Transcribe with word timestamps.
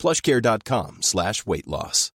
plushcare.com 0.00 1.02
slash 1.02 1.44
weight 1.46 1.66
loss. 1.66 2.12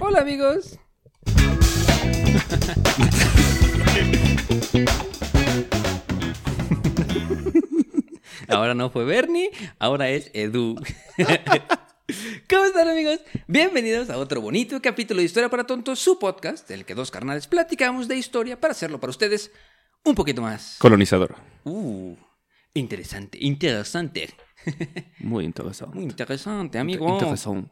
Hola 0.00 0.20
amigos. 0.20 0.78
ahora 8.48 8.74
no 8.74 8.90
fue 8.90 9.04
Bernie, 9.04 9.50
ahora 9.78 10.08
es 10.08 10.30
Edu. 10.34 10.74
¿Cómo 12.50 12.64
están 12.64 12.88
amigos? 12.88 13.20
Bienvenidos 13.46 14.10
a 14.10 14.18
otro 14.18 14.40
bonito 14.40 14.82
capítulo 14.82 15.20
de 15.20 15.26
Historia 15.26 15.48
para 15.48 15.64
Tontos, 15.64 16.00
su 16.00 16.18
podcast, 16.18 16.68
en 16.70 16.80
el 16.80 16.84
que 16.84 16.94
dos 16.94 17.12
carnales 17.12 17.46
platicamos 17.46 18.08
de 18.08 18.16
historia 18.16 18.60
para 18.60 18.72
hacerlo 18.72 18.98
para 18.98 19.10
ustedes 19.10 19.52
un 20.04 20.14
poquito 20.14 20.42
más. 20.42 20.76
Colonizador. 20.78 21.36
Uh, 21.64 22.16
interesante, 22.74 23.38
interesante. 23.40 24.34
Muy 25.18 25.44
interesante. 25.44 25.94
Muy 25.96 26.04
interesante, 26.04 26.78
amigo. 26.78 27.08
Interesante. 27.12 27.70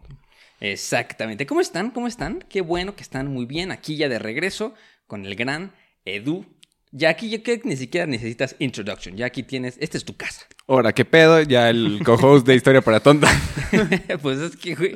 Exactamente. 0.61 1.47
¿Cómo 1.47 1.61
están? 1.61 1.91
¿Cómo 1.91 2.07
están? 2.07 2.45
Qué 2.49 2.61
bueno 2.61 2.95
que 2.95 3.03
están 3.03 3.29
muy 3.29 3.47
bien. 3.47 3.71
Aquí 3.73 3.97
ya 3.97 4.09
de 4.09 4.19
regreso 4.19 4.75
con 5.07 5.25
el 5.25 5.35
gran 5.35 5.73
Edu. 6.05 6.45
Ya 6.93 7.11
aquí 7.11 7.31
ya 7.31 7.43
que 7.43 7.61
ni 7.65 7.77
siquiera 7.77 8.07
necesitas 8.07 8.57
introduction. 8.59 9.17
Ya 9.17 9.27
aquí 9.27 9.43
tienes, 9.43 9.77
esta 9.81 9.97
es 9.97 10.05
tu 10.05 10.17
casa. 10.17 10.47
Ahora, 10.67 10.93
¿qué 10.93 11.05
pedo? 11.05 11.41
Ya 11.43 11.71
el 11.71 12.01
co-host 12.05 12.47
de 12.47 12.57
Historia 12.57 12.83
para 12.83 13.01
Tonta. 13.01 13.29
pues 14.23 14.39
es 14.39 14.57
que, 14.57 14.75
güey, 14.75 14.95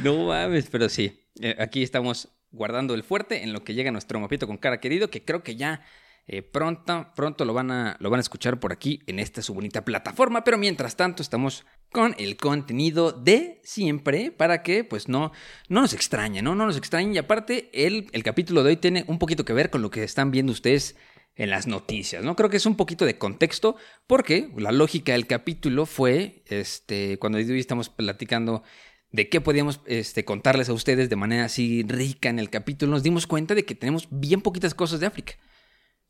no 0.00 0.26
mames, 0.26 0.68
pero 0.70 0.88
sí. 0.88 1.24
eh, 1.40 1.56
aquí 1.58 1.82
estamos 1.82 2.28
guardando 2.50 2.94
el 2.94 3.02
fuerte 3.02 3.42
en 3.42 3.52
lo 3.52 3.64
que 3.64 3.74
llega 3.74 3.90
nuestro 3.90 4.20
mapito 4.20 4.46
con 4.46 4.58
cara 4.58 4.80
querido, 4.80 5.10
que 5.10 5.24
creo 5.24 5.42
que 5.42 5.56
ya 5.56 5.82
eh, 6.30 6.42
pronto, 6.42 7.08
pronto 7.16 7.46
lo 7.46 7.54
van, 7.54 7.70
a, 7.70 7.96
lo 8.00 8.10
van 8.10 8.18
a 8.18 8.20
escuchar 8.20 8.60
por 8.60 8.70
aquí 8.70 9.00
en 9.06 9.18
esta 9.18 9.40
su 9.40 9.54
bonita 9.54 9.84
plataforma. 9.84 10.44
Pero 10.44 10.58
mientras 10.58 10.94
tanto, 10.94 11.22
estamos 11.22 11.64
con 11.90 12.14
el 12.18 12.36
contenido 12.36 13.12
de 13.12 13.62
siempre 13.64 14.30
para 14.30 14.62
que 14.62 14.84
pues 14.84 15.08
no, 15.08 15.32
no 15.70 15.80
nos 15.80 15.94
extrañe, 15.94 16.42
¿no? 16.42 16.54
No 16.54 16.66
nos 16.66 16.76
extrañe. 16.76 17.14
Y 17.14 17.18
aparte, 17.18 17.70
el, 17.72 18.08
el 18.12 18.22
capítulo 18.22 18.62
de 18.62 18.68
hoy 18.68 18.76
tiene 18.76 19.04
un 19.08 19.18
poquito 19.18 19.46
que 19.46 19.54
ver 19.54 19.70
con 19.70 19.80
lo 19.80 19.90
que 19.90 20.04
están 20.04 20.30
viendo 20.30 20.52
ustedes 20.52 20.96
en 21.34 21.48
las 21.48 21.66
noticias, 21.66 22.22
¿no? 22.22 22.36
Creo 22.36 22.50
que 22.50 22.58
es 22.58 22.66
un 22.66 22.76
poquito 22.76 23.06
de 23.06 23.16
contexto 23.16 23.76
porque 24.06 24.50
la 24.56 24.72
lógica 24.72 25.12
del 25.12 25.26
capítulo 25.26 25.86
fue, 25.86 26.42
este, 26.46 27.18
cuando 27.18 27.38
hoy 27.38 27.58
estamos 27.58 27.88
platicando 27.88 28.64
de 29.12 29.30
qué 29.30 29.40
podíamos 29.40 29.80
este, 29.86 30.26
contarles 30.26 30.68
a 30.68 30.74
ustedes 30.74 31.08
de 31.08 31.16
manera 31.16 31.46
así 31.46 31.84
rica 31.84 32.28
en 32.28 32.38
el 32.38 32.50
capítulo, 32.50 32.92
nos 32.92 33.02
dimos 33.02 33.26
cuenta 33.26 33.54
de 33.54 33.64
que 33.64 33.74
tenemos 33.74 34.08
bien 34.10 34.42
poquitas 34.42 34.74
cosas 34.74 35.00
de 35.00 35.06
África. 35.06 35.34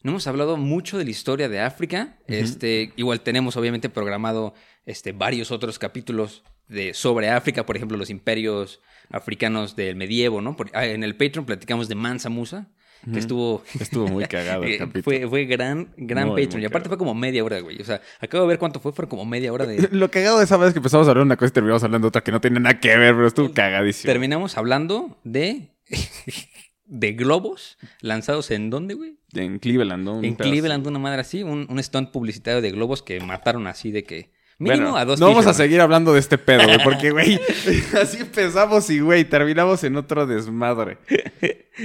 No 0.03 0.11
hemos 0.13 0.27
hablado 0.27 0.57
mucho 0.57 0.97
de 0.99 1.05
la 1.05 1.11
historia 1.11 1.49
de 1.49 1.61
África. 1.61 2.19
Este, 2.29 2.93
igual 2.97 3.21
tenemos 3.21 3.57
obviamente 3.57 3.89
programado 3.89 4.55
este, 4.87 5.13
varios 5.13 5.51
otros 5.51 5.79
capítulos 5.79 6.45
de, 6.69 6.95
sobre 6.95 7.31
África, 7.31 7.67
por 7.67 7.77
ejemplo, 7.77 7.97
los 7.99 8.11
imperios 8.11 8.81
africanos 9.11 9.75
del 9.75 9.97
medievo, 9.97 10.41
¿no? 10.41 10.55
Por- 10.57 10.71
ah, 10.75 10.87
en 10.87 11.03
el 11.03 11.17
Patreon 11.17 11.47
platicamos 11.47 11.89
de 11.89 11.95
Mansa 11.97 12.29
Musa, 12.29 12.69
que 13.13 13.19
estuvo... 13.19 13.65
Estuvo 13.81 14.07
muy 14.07 14.25
cagado 14.29 14.65
el 14.65 14.73
eh, 14.73 14.79
capítulo. 14.79 15.03
fue, 15.03 15.27
fue 15.29 15.45
gran, 15.47 15.93
gran 15.97 16.29
Muy, 16.29 16.43
Patreon. 16.43 16.61
muy 16.61 16.63
y 16.63 16.67
aparte 16.67 16.85
cagado. 16.85 16.89
fue 16.91 16.99
como 16.99 17.15
media 17.15 17.43
hora, 17.43 17.59
güey. 17.61 17.81
O 17.81 17.85
sea, 17.85 18.01
acabo 18.21 18.43
de 18.45 18.49
ver 18.49 18.59
cuánto 18.59 18.81
fue, 18.81 18.93
fue 18.93 19.09
como 19.09 19.25
media 19.25 19.53
hora 19.53 19.67
de... 19.67 19.89
Lo 19.93 20.11
cagado 20.11 20.39
de 20.39 20.45
esa 20.45 20.57
vez 20.59 20.73
que 20.75 20.79
empezamos 20.79 21.07
a 21.09 21.11
hablar 21.11 21.25
una 21.25 21.37
cosa 21.37 21.49
y 21.49 21.53
terminamos 21.55 21.83
hablando 21.85 22.07
de 22.07 22.09
otra 22.11 22.23
que 22.23 22.31
no 22.33 22.41
tiene 22.41 22.61
nada 22.61 22.79
que 22.79 22.97
ver, 22.97 23.15
pero 23.15 23.27
estuvo 23.27 23.53
cagadísimo. 23.53 24.13
Terminamos 24.13 24.57
hablando 24.59 25.19
de... 25.25 25.71
de 26.89 27.13
globos 27.13 27.79
lanzados 28.01 28.51
en 28.51 28.71
dónde, 28.71 28.95
güey? 28.95 29.19
En 29.35 29.59
Cleveland, 29.59 30.05
¿no? 30.05 30.19
Un 30.19 30.25
En 30.25 30.37
pedazo. 30.37 30.51
Cleveland, 30.51 30.87
una 30.87 30.99
madre 30.99 31.21
así, 31.21 31.43
un, 31.43 31.67
un 31.69 31.83
stunt 31.83 32.11
publicitario 32.11 32.61
de 32.61 32.71
globos 32.71 33.03
que 33.03 33.21
mataron 33.21 33.67
así 33.67 33.93
de 33.93 34.05
que. 34.05 34.31
Mínimo 34.61 34.83
Bueno, 34.87 34.97
a 34.97 35.05
dos 35.05 35.21
no 35.21 35.29
vamos 35.29 35.47
a 35.47 35.55
seguir 35.55 35.81
hablando 35.81 36.13
de 36.13 36.19
este 36.19 36.37
pedo, 36.37 36.65
güey, 36.65 36.79
porque, 36.83 37.11
güey, 37.13 37.39
así 38.03 38.19
empezamos 38.19 38.91
y, 38.91 38.99
güey, 38.99 39.25
terminamos 39.25 39.85
en 39.85 39.95
otro 39.97 40.27
desmadre. 40.27 40.99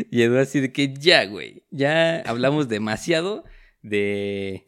Y 0.10 0.24
Edu 0.24 0.40
así 0.40 0.60
de 0.60 0.72
que 0.72 0.92
ya, 0.92 1.26
güey. 1.26 1.64
Ya 1.70 2.22
hablamos 2.22 2.70
demasiado 2.70 3.44
de. 3.84 4.68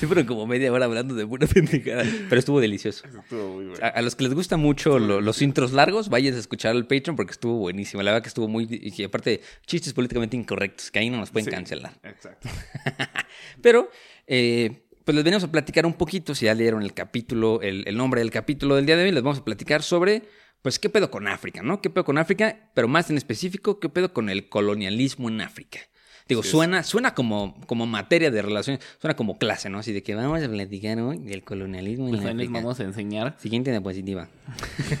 Sí, 0.00 0.06
fueron 0.06 0.24
como 0.26 0.46
media 0.46 0.72
hora 0.72 0.84
hablando 0.86 1.14
de 1.14 1.26
pura 1.26 1.46
pendejada. 1.52 2.04
Pero 2.28 2.38
estuvo 2.38 2.60
delicioso. 2.60 3.04
Estuvo 3.06 3.54
muy 3.54 3.66
bueno. 3.66 3.84
A, 3.84 3.88
a 3.88 4.02
los 4.02 4.14
que 4.16 4.24
les 4.24 4.34
gustan 4.34 4.60
mucho 4.60 4.98
lo- 4.98 5.20
los 5.20 5.42
intros 5.42 5.72
largos, 5.72 6.08
vayan 6.08 6.34
a 6.34 6.38
escuchar 6.38 6.74
el 6.76 6.86
Patreon 6.86 7.16
porque 7.16 7.32
estuvo 7.32 7.58
buenísimo. 7.58 8.02
La 8.02 8.12
verdad 8.12 8.22
que 8.22 8.28
estuvo 8.28 8.48
muy. 8.48 8.66
Y 8.70 9.04
aparte, 9.04 9.40
chistes 9.66 9.92
políticamente 9.92 10.36
incorrectos, 10.36 10.90
que 10.90 10.98
ahí 10.98 11.10
no 11.10 11.18
nos 11.18 11.30
pueden 11.30 11.46
Sí, 11.46 11.50
cancelar. 11.50 11.92
Exacto. 12.02 12.48
Pero, 13.62 13.90
eh, 14.26 14.86
pues 15.04 15.14
les 15.14 15.24
venimos 15.24 15.44
a 15.44 15.50
platicar 15.50 15.86
un 15.86 15.94
poquito, 15.94 16.34
si 16.34 16.46
ya 16.46 16.54
leyeron 16.54 16.82
el 16.82 16.94
capítulo, 16.94 17.60
el, 17.62 17.84
el 17.86 17.96
nombre 17.96 18.20
del 18.20 18.30
capítulo 18.30 18.76
del 18.76 18.86
día 18.86 18.96
de 18.96 19.04
hoy, 19.04 19.12
les 19.12 19.22
vamos 19.22 19.38
a 19.40 19.44
platicar 19.44 19.82
sobre, 19.82 20.22
pues, 20.62 20.78
qué 20.78 20.88
pedo 20.88 21.10
con 21.10 21.26
África, 21.28 21.62
¿no? 21.62 21.80
¿Qué 21.80 21.90
pedo 21.90 22.04
con 22.04 22.18
África? 22.18 22.70
Pero 22.74 22.88
más 22.88 23.10
en 23.10 23.16
específico, 23.16 23.80
qué 23.80 23.88
pedo 23.88 24.12
con 24.12 24.28
el 24.30 24.48
colonialismo 24.48 25.28
en 25.28 25.40
África. 25.40 25.80
Digo, 26.28 26.42
suena, 26.42 26.82
suena 26.82 27.14
como, 27.14 27.60
como 27.66 27.86
materia 27.86 28.30
de 28.30 28.42
relaciones, 28.42 28.82
suena 29.00 29.16
como 29.16 29.38
clase, 29.38 29.68
¿no? 29.68 29.78
Así 29.78 29.92
de 29.92 30.02
que 30.02 30.14
vamos 30.14 30.42
a 30.42 30.48
platicar 30.48 30.98
hoy 31.00 31.18
del 31.18 31.42
colonialismo 31.44 32.08
en 32.08 32.16
Pues 32.16 32.26
África. 32.26 32.52
vamos 32.52 32.80
a 32.80 32.84
enseñar. 32.84 33.36
Siguiente 33.38 33.70
diapositiva. 33.70 34.28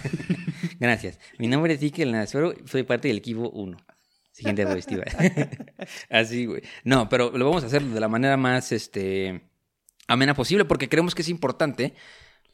Gracias. 0.80 1.18
Mi 1.38 1.46
nombre 1.46 1.74
es 1.74 1.82
Iker 1.82 2.06
Lanazoro, 2.06 2.54
soy 2.66 2.82
parte 2.82 3.08
del 3.08 3.18
equipo 3.18 3.50
1. 3.50 3.76
Siguiente 4.32 4.64
diapositiva. 4.64 5.04
Así, 6.10 6.46
güey. 6.46 6.62
No, 6.84 7.08
pero 7.08 7.36
lo 7.36 7.44
vamos 7.44 7.62
a 7.62 7.66
hacer 7.66 7.82
de 7.82 8.00
la 8.00 8.08
manera 8.08 8.36
más 8.36 8.72
este, 8.72 9.42
amena 10.08 10.34
posible 10.34 10.64
porque 10.64 10.88
creemos 10.88 11.14
que 11.14 11.22
es 11.22 11.28
importante 11.28 11.94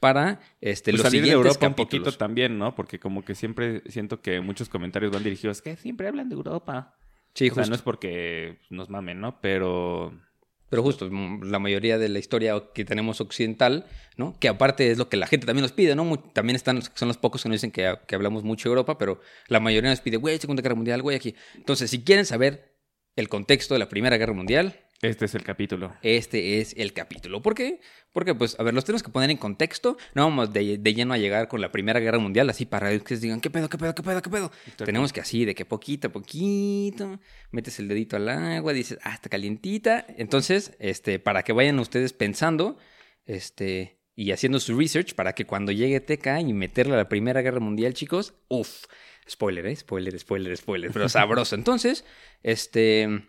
para 0.00 0.40
este, 0.60 0.92
Pues 0.92 1.02
los 1.02 1.10
salir 1.10 1.24
de 1.24 1.30
Europa 1.30 1.66
un 1.66 1.74
poquito 1.74 2.12
también, 2.12 2.58
¿no? 2.58 2.74
Porque 2.74 2.98
como 2.98 3.24
que 3.24 3.34
siempre 3.34 3.82
siento 3.88 4.20
que 4.20 4.40
muchos 4.40 4.68
comentarios 4.68 5.12
van 5.12 5.24
dirigidos 5.24 5.62
que 5.62 5.76
siempre 5.76 6.08
hablan 6.08 6.28
de 6.28 6.34
Europa. 6.34 6.94
Sí, 7.38 7.50
o 7.50 7.54
sea, 7.54 7.66
no 7.66 7.74
es 7.76 7.82
porque 7.82 8.58
nos 8.68 8.90
mamen, 8.90 9.20
¿no? 9.20 9.40
Pero 9.40 10.12
Pero 10.70 10.82
justo, 10.82 11.08
mm, 11.08 11.44
la 11.44 11.58
mayoría 11.60 11.96
de 11.96 12.08
la 12.08 12.18
historia 12.18 12.60
que 12.74 12.84
tenemos 12.84 13.20
occidental, 13.20 13.86
¿no? 14.16 14.36
Que 14.40 14.48
aparte 14.48 14.90
es 14.90 14.98
lo 14.98 15.08
que 15.08 15.16
la 15.16 15.26
gente 15.28 15.46
también 15.46 15.62
nos 15.62 15.72
pide, 15.72 15.94
¿no? 15.94 16.18
También 16.18 16.56
están, 16.56 16.82
son 16.82 17.08
los 17.08 17.16
pocos 17.16 17.42
que 17.42 17.48
nos 17.48 17.54
dicen 17.54 17.70
que, 17.70 17.96
que 18.06 18.14
hablamos 18.16 18.42
mucho 18.42 18.68
de 18.68 18.72
Europa, 18.72 18.98
pero 18.98 19.20
la 19.46 19.60
mayoría 19.60 19.90
nos 19.90 20.00
pide, 20.00 20.16
güey, 20.16 20.38
Segunda 20.38 20.62
Guerra 20.62 20.74
Mundial, 20.74 21.00
güey, 21.00 21.16
aquí. 21.16 21.34
Entonces, 21.54 21.90
si 21.90 22.02
quieren 22.02 22.26
saber 22.26 22.76
el 23.16 23.28
contexto 23.28 23.74
de 23.74 23.78
la 23.78 23.88
Primera 23.88 24.16
Guerra 24.18 24.34
Mundial, 24.34 24.74
este 25.00 25.26
es 25.26 25.34
el 25.34 25.44
capítulo. 25.44 25.94
este 26.02 26.60
es 26.60 26.74
el 26.76 26.92
capítulo. 26.92 27.40
¿Por 27.40 27.54
qué? 27.54 27.80
Porque, 28.12 28.34
pues, 28.34 28.58
a 28.58 28.62
ver, 28.64 28.74
los 28.74 28.84
tenemos 28.84 29.02
que 29.02 29.10
poner 29.10 29.30
en 29.30 29.36
contexto. 29.36 29.96
No 30.14 30.24
vamos 30.24 30.52
de, 30.52 30.78
de 30.78 30.94
lleno 30.94 31.14
a 31.14 31.18
llegar 31.18 31.46
con 31.46 31.60
la 31.60 31.70
Primera 31.70 32.00
Guerra 32.00 32.18
Mundial, 32.18 32.50
así 32.50 32.66
para 32.66 32.98
que 32.98 33.16
digan, 33.16 33.40
¿qué 33.40 33.50
pedo, 33.50 33.68
qué 33.68 33.78
pedo, 33.78 33.94
qué 33.94 34.02
pedo, 34.02 34.22
qué 34.22 34.30
pedo? 34.30 34.50
Tenemos 34.76 35.12
que 35.12 35.20
así, 35.20 35.44
de 35.44 35.54
que 35.54 35.64
poquito 35.64 36.08
a 36.08 36.12
poquito, 36.12 37.20
metes 37.50 37.78
el 37.78 37.88
dedito 37.88 38.16
al 38.16 38.28
agua, 38.28 38.72
dices, 38.72 38.98
ah, 39.02 39.14
está 39.14 39.28
calientita. 39.28 40.04
Entonces, 40.16 40.76
este, 40.80 41.18
para 41.18 41.42
que 41.44 41.52
vayan 41.52 41.78
ustedes 41.78 42.12
pensando, 42.12 42.76
este, 43.24 44.00
y 44.16 44.32
haciendo 44.32 44.58
su 44.58 44.76
research, 44.76 45.14
para 45.14 45.32
que 45.32 45.44
cuando 45.46 45.70
llegue 45.70 46.00
TK 46.00 46.40
y 46.40 46.52
meterle 46.52 46.94
a 46.94 46.96
la 46.96 47.08
Primera 47.08 47.40
Guerra 47.40 47.60
Mundial, 47.60 47.94
chicos, 47.94 48.34
uff, 48.48 48.86
spoiler, 49.30 49.66
¿eh? 49.66 49.76
Spoiler, 49.76 50.18
spoiler, 50.18 50.56
spoiler, 50.56 50.90
pero 50.90 51.08
sabroso. 51.08 51.54
Entonces, 51.54 52.04
este... 52.42 53.28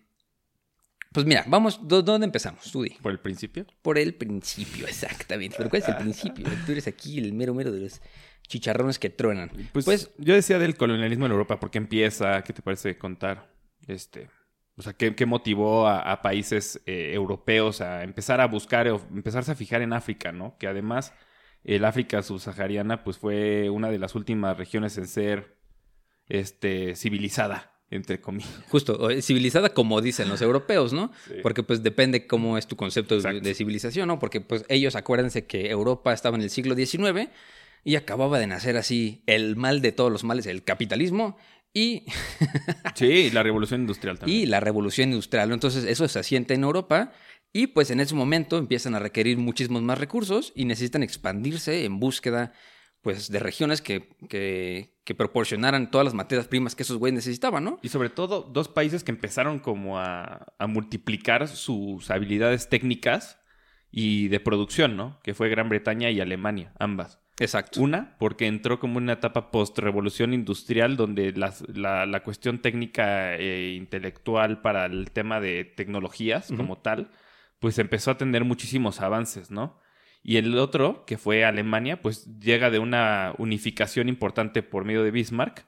Pues 1.11 1.25
mira, 1.25 1.43
vamos, 1.47 1.79
¿dó- 1.87 2.01
¿dónde 2.03 2.25
empezamos? 2.25 2.71
Tú 2.71 2.83
di. 2.83 2.91
Por 3.01 3.11
el 3.11 3.19
principio. 3.19 3.65
Por 3.81 3.97
el 3.97 4.13
principio, 4.13 4.85
exactamente. 4.87 5.55
Pero 5.57 5.69
¿cuál 5.69 5.81
es 5.81 5.89
el 5.89 5.95
principio? 5.97 6.45
Tú 6.65 6.71
eres 6.71 6.87
aquí 6.87 7.17
el 7.17 7.33
mero 7.33 7.53
mero 7.55 7.71
de 7.71 7.79
los 7.81 8.01
chicharrones 8.47 8.99
que 8.99 9.09
truenan. 9.09 9.49
Pues, 9.73 9.85
Pues, 9.85 10.11
yo 10.17 10.33
decía 10.35 10.59
del 10.59 10.75
colonialismo 10.77 11.25
en 11.25 11.31
Europa, 11.31 11.59
¿por 11.59 11.71
qué 11.71 11.79
empieza? 11.79 12.43
¿Qué 12.43 12.53
te 12.53 12.61
parece 12.61 12.97
contar? 12.97 13.51
Este, 13.87 14.29
o 14.75 14.81
sea, 14.83 14.93
¿qué, 14.93 15.15
qué 15.15 15.25
motivó 15.25 15.87
a, 15.87 15.99
a 16.11 16.21
países 16.21 16.79
eh, 16.85 17.11
europeos 17.13 17.81
a 17.81 18.03
empezar 18.03 18.39
a 18.39 18.45
buscar 18.47 18.87
o 18.89 19.01
empezarse 19.11 19.51
a 19.51 19.55
fijar 19.55 19.81
en 19.81 19.93
África, 19.93 20.31
¿no? 20.31 20.57
Que 20.59 20.67
además 20.67 21.13
el 21.63 21.85
África 21.85 22.21
subsahariana 22.21 23.03
pues 23.03 23.17
fue 23.17 23.69
una 23.71 23.89
de 23.89 23.97
las 23.99 24.13
últimas 24.15 24.57
regiones 24.57 24.97
en 24.99 25.07
ser 25.07 25.57
este, 26.27 26.95
civilizada, 26.95 27.68
entre 27.91 28.21
comillas. 28.21 28.49
justo, 28.69 29.09
eh, 29.09 29.21
civilizada 29.21 29.69
como 29.73 30.01
dicen 30.01 30.29
los 30.29 30.41
europeos, 30.41 30.93
¿no? 30.93 31.11
Sí. 31.27 31.35
Porque 31.41 31.63
pues 31.63 31.81
depende 31.83 32.27
cómo 32.27 32.57
es 32.57 32.67
tu 32.67 32.75
concepto 32.75 33.15
de, 33.15 33.19
Exacto. 33.21 33.41
de 33.41 33.53
civilización, 33.55 34.07
¿no? 34.07 34.19
Porque 34.19 34.41
pues 34.41 34.63
ellos 34.69 34.95
acuérdense 34.95 35.45
que 35.45 35.69
Europa 35.69 36.13
estaba 36.13 36.37
en 36.37 36.43
el 36.43 36.49
siglo 36.49 36.75
XIX, 36.75 37.29
y 37.85 37.95
acababa 37.95 38.39
de 38.39 38.47
nacer 38.47 38.75
así 38.75 39.23
el 39.25 39.55
mal 39.55 39.81
de 39.81 39.93
todos 39.93 40.11
los 40.11 40.23
males, 40.25 40.45
el 40.47 40.63
capitalismo 40.65 41.37
y, 41.73 42.03
Sí, 42.95 43.29
la 43.31 43.41
revolución 43.41 43.81
industrial 43.81 44.19
también. 44.19 44.39
y 44.41 44.45
la 44.45 44.59
revolución 44.59 45.09
industrial. 45.09 45.51
Entonces 45.51 45.85
eso 45.85 46.07
se 46.07 46.19
asienta 46.19 46.53
en 46.53 46.63
Europa 46.63 47.13
y 47.53 47.67
pues 47.67 47.89
en 47.89 47.99
ese 48.01 48.15
momento 48.15 48.57
empiezan 48.57 48.95
a 48.95 48.99
requerir 48.99 49.37
muchísimos 49.37 49.81
más 49.81 49.97
recursos 49.97 50.51
y 50.55 50.65
necesitan 50.65 51.03
expandirse 51.03 51.85
en 51.85 51.99
búsqueda 51.99 52.51
pues 53.01 53.31
de 53.31 53.39
regiones 53.39 53.81
que, 53.81 54.09
que, 54.27 54.97
que 55.03 55.15
proporcionaran 55.15 55.89
todas 55.89 56.05
las 56.05 56.13
materias 56.13 56.47
primas 56.47 56.75
que 56.75 56.83
esos 56.83 56.97
güeyes 56.97 57.15
necesitaban, 57.15 57.63
¿no? 57.63 57.79
Y 57.81 57.89
sobre 57.89 58.09
todo, 58.09 58.41
dos 58.41 58.67
países 58.67 59.03
que 59.03 59.11
empezaron 59.11 59.59
como 59.59 59.99
a, 59.99 60.53
a 60.57 60.67
multiplicar 60.67 61.47
sus 61.47 62.11
habilidades 62.11 62.69
técnicas 62.69 63.39
y 63.91 64.27
de 64.27 64.39
producción, 64.39 64.97
¿no? 64.97 65.19
Que 65.23 65.33
fue 65.33 65.49
Gran 65.49 65.69
Bretaña 65.69 66.11
y 66.11 66.19
Alemania, 66.19 66.73
ambas. 66.77 67.19
Exacto. 67.39 67.81
Una, 67.81 68.17
porque 68.19 68.47
entró 68.47 68.79
como 68.79 68.97
una 68.97 69.13
etapa 69.13 69.49
post-revolución 69.49 70.33
industrial 70.33 70.97
donde 70.97 71.31
la, 71.31 72.05
la 72.05 72.23
cuestión 72.23 72.61
técnica 72.61 73.35
e 73.37 73.75
intelectual 73.75 74.61
para 74.61 74.85
el 74.85 75.11
tema 75.11 75.39
de 75.39 75.63
tecnologías 75.63 76.51
como 76.55 76.79
tal, 76.79 77.11
pues 77.59 77.79
empezó 77.79 78.11
a 78.11 78.17
tener 78.17 78.43
muchísimos 78.43 78.99
avances, 78.99 79.51
¿no? 79.51 79.79
Y 80.21 80.37
el 80.37 80.57
otro, 80.57 81.05
que 81.05 81.17
fue 81.17 81.45
Alemania, 81.45 82.01
pues 82.01 82.39
llega 82.39 82.69
de 82.69 82.79
una 82.79 83.33
unificación 83.37 84.09
importante 84.09 84.63
por 84.63 84.85
medio 84.85 85.03
de 85.03 85.11
Bismarck. 85.11 85.65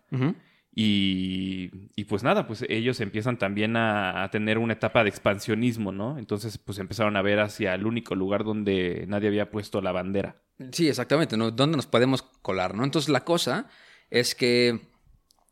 Y, 0.73 1.89
y 1.95 2.05
pues 2.05 2.23
nada, 2.23 2.47
pues 2.47 2.63
ellos 2.69 3.01
empiezan 3.01 3.37
también 3.37 3.75
a, 3.75 4.23
a 4.23 4.31
tener 4.31 4.57
una 4.57 4.73
etapa 4.73 5.03
de 5.03 5.09
expansionismo, 5.09 5.91
¿no? 5.91 6.17
Entonces 6.17 6.57
pues 6.57 6.79
empezaron 6.79 7.17
a 7.17 7.21
ver 7.21 7.39
hacia 7.39 7.73
el 7.73 7.85
único 7.85 8.15
lugar 8.15 8.45
donde 8.45 9.05
nadie 9.07 9.27
había 9.27 9.51
puesto 9.51 9.81
la 9.81 9.91
bandera. 9.91 10.41
Sí, 10.71 10.87
exactamente, 10.87 11.35
¿no? 11.35 11.51
¿Dónde 11.51 11.75
nos 11.75 11.87
podemos 11.87 12.21
colar, 12.21 12.75
no? 12.75 12.83
Entonces 12.83 13.09
la 13.09 13.25
cosa 13.25 13.67
es 14.09 14.35
que, 14.35 14.79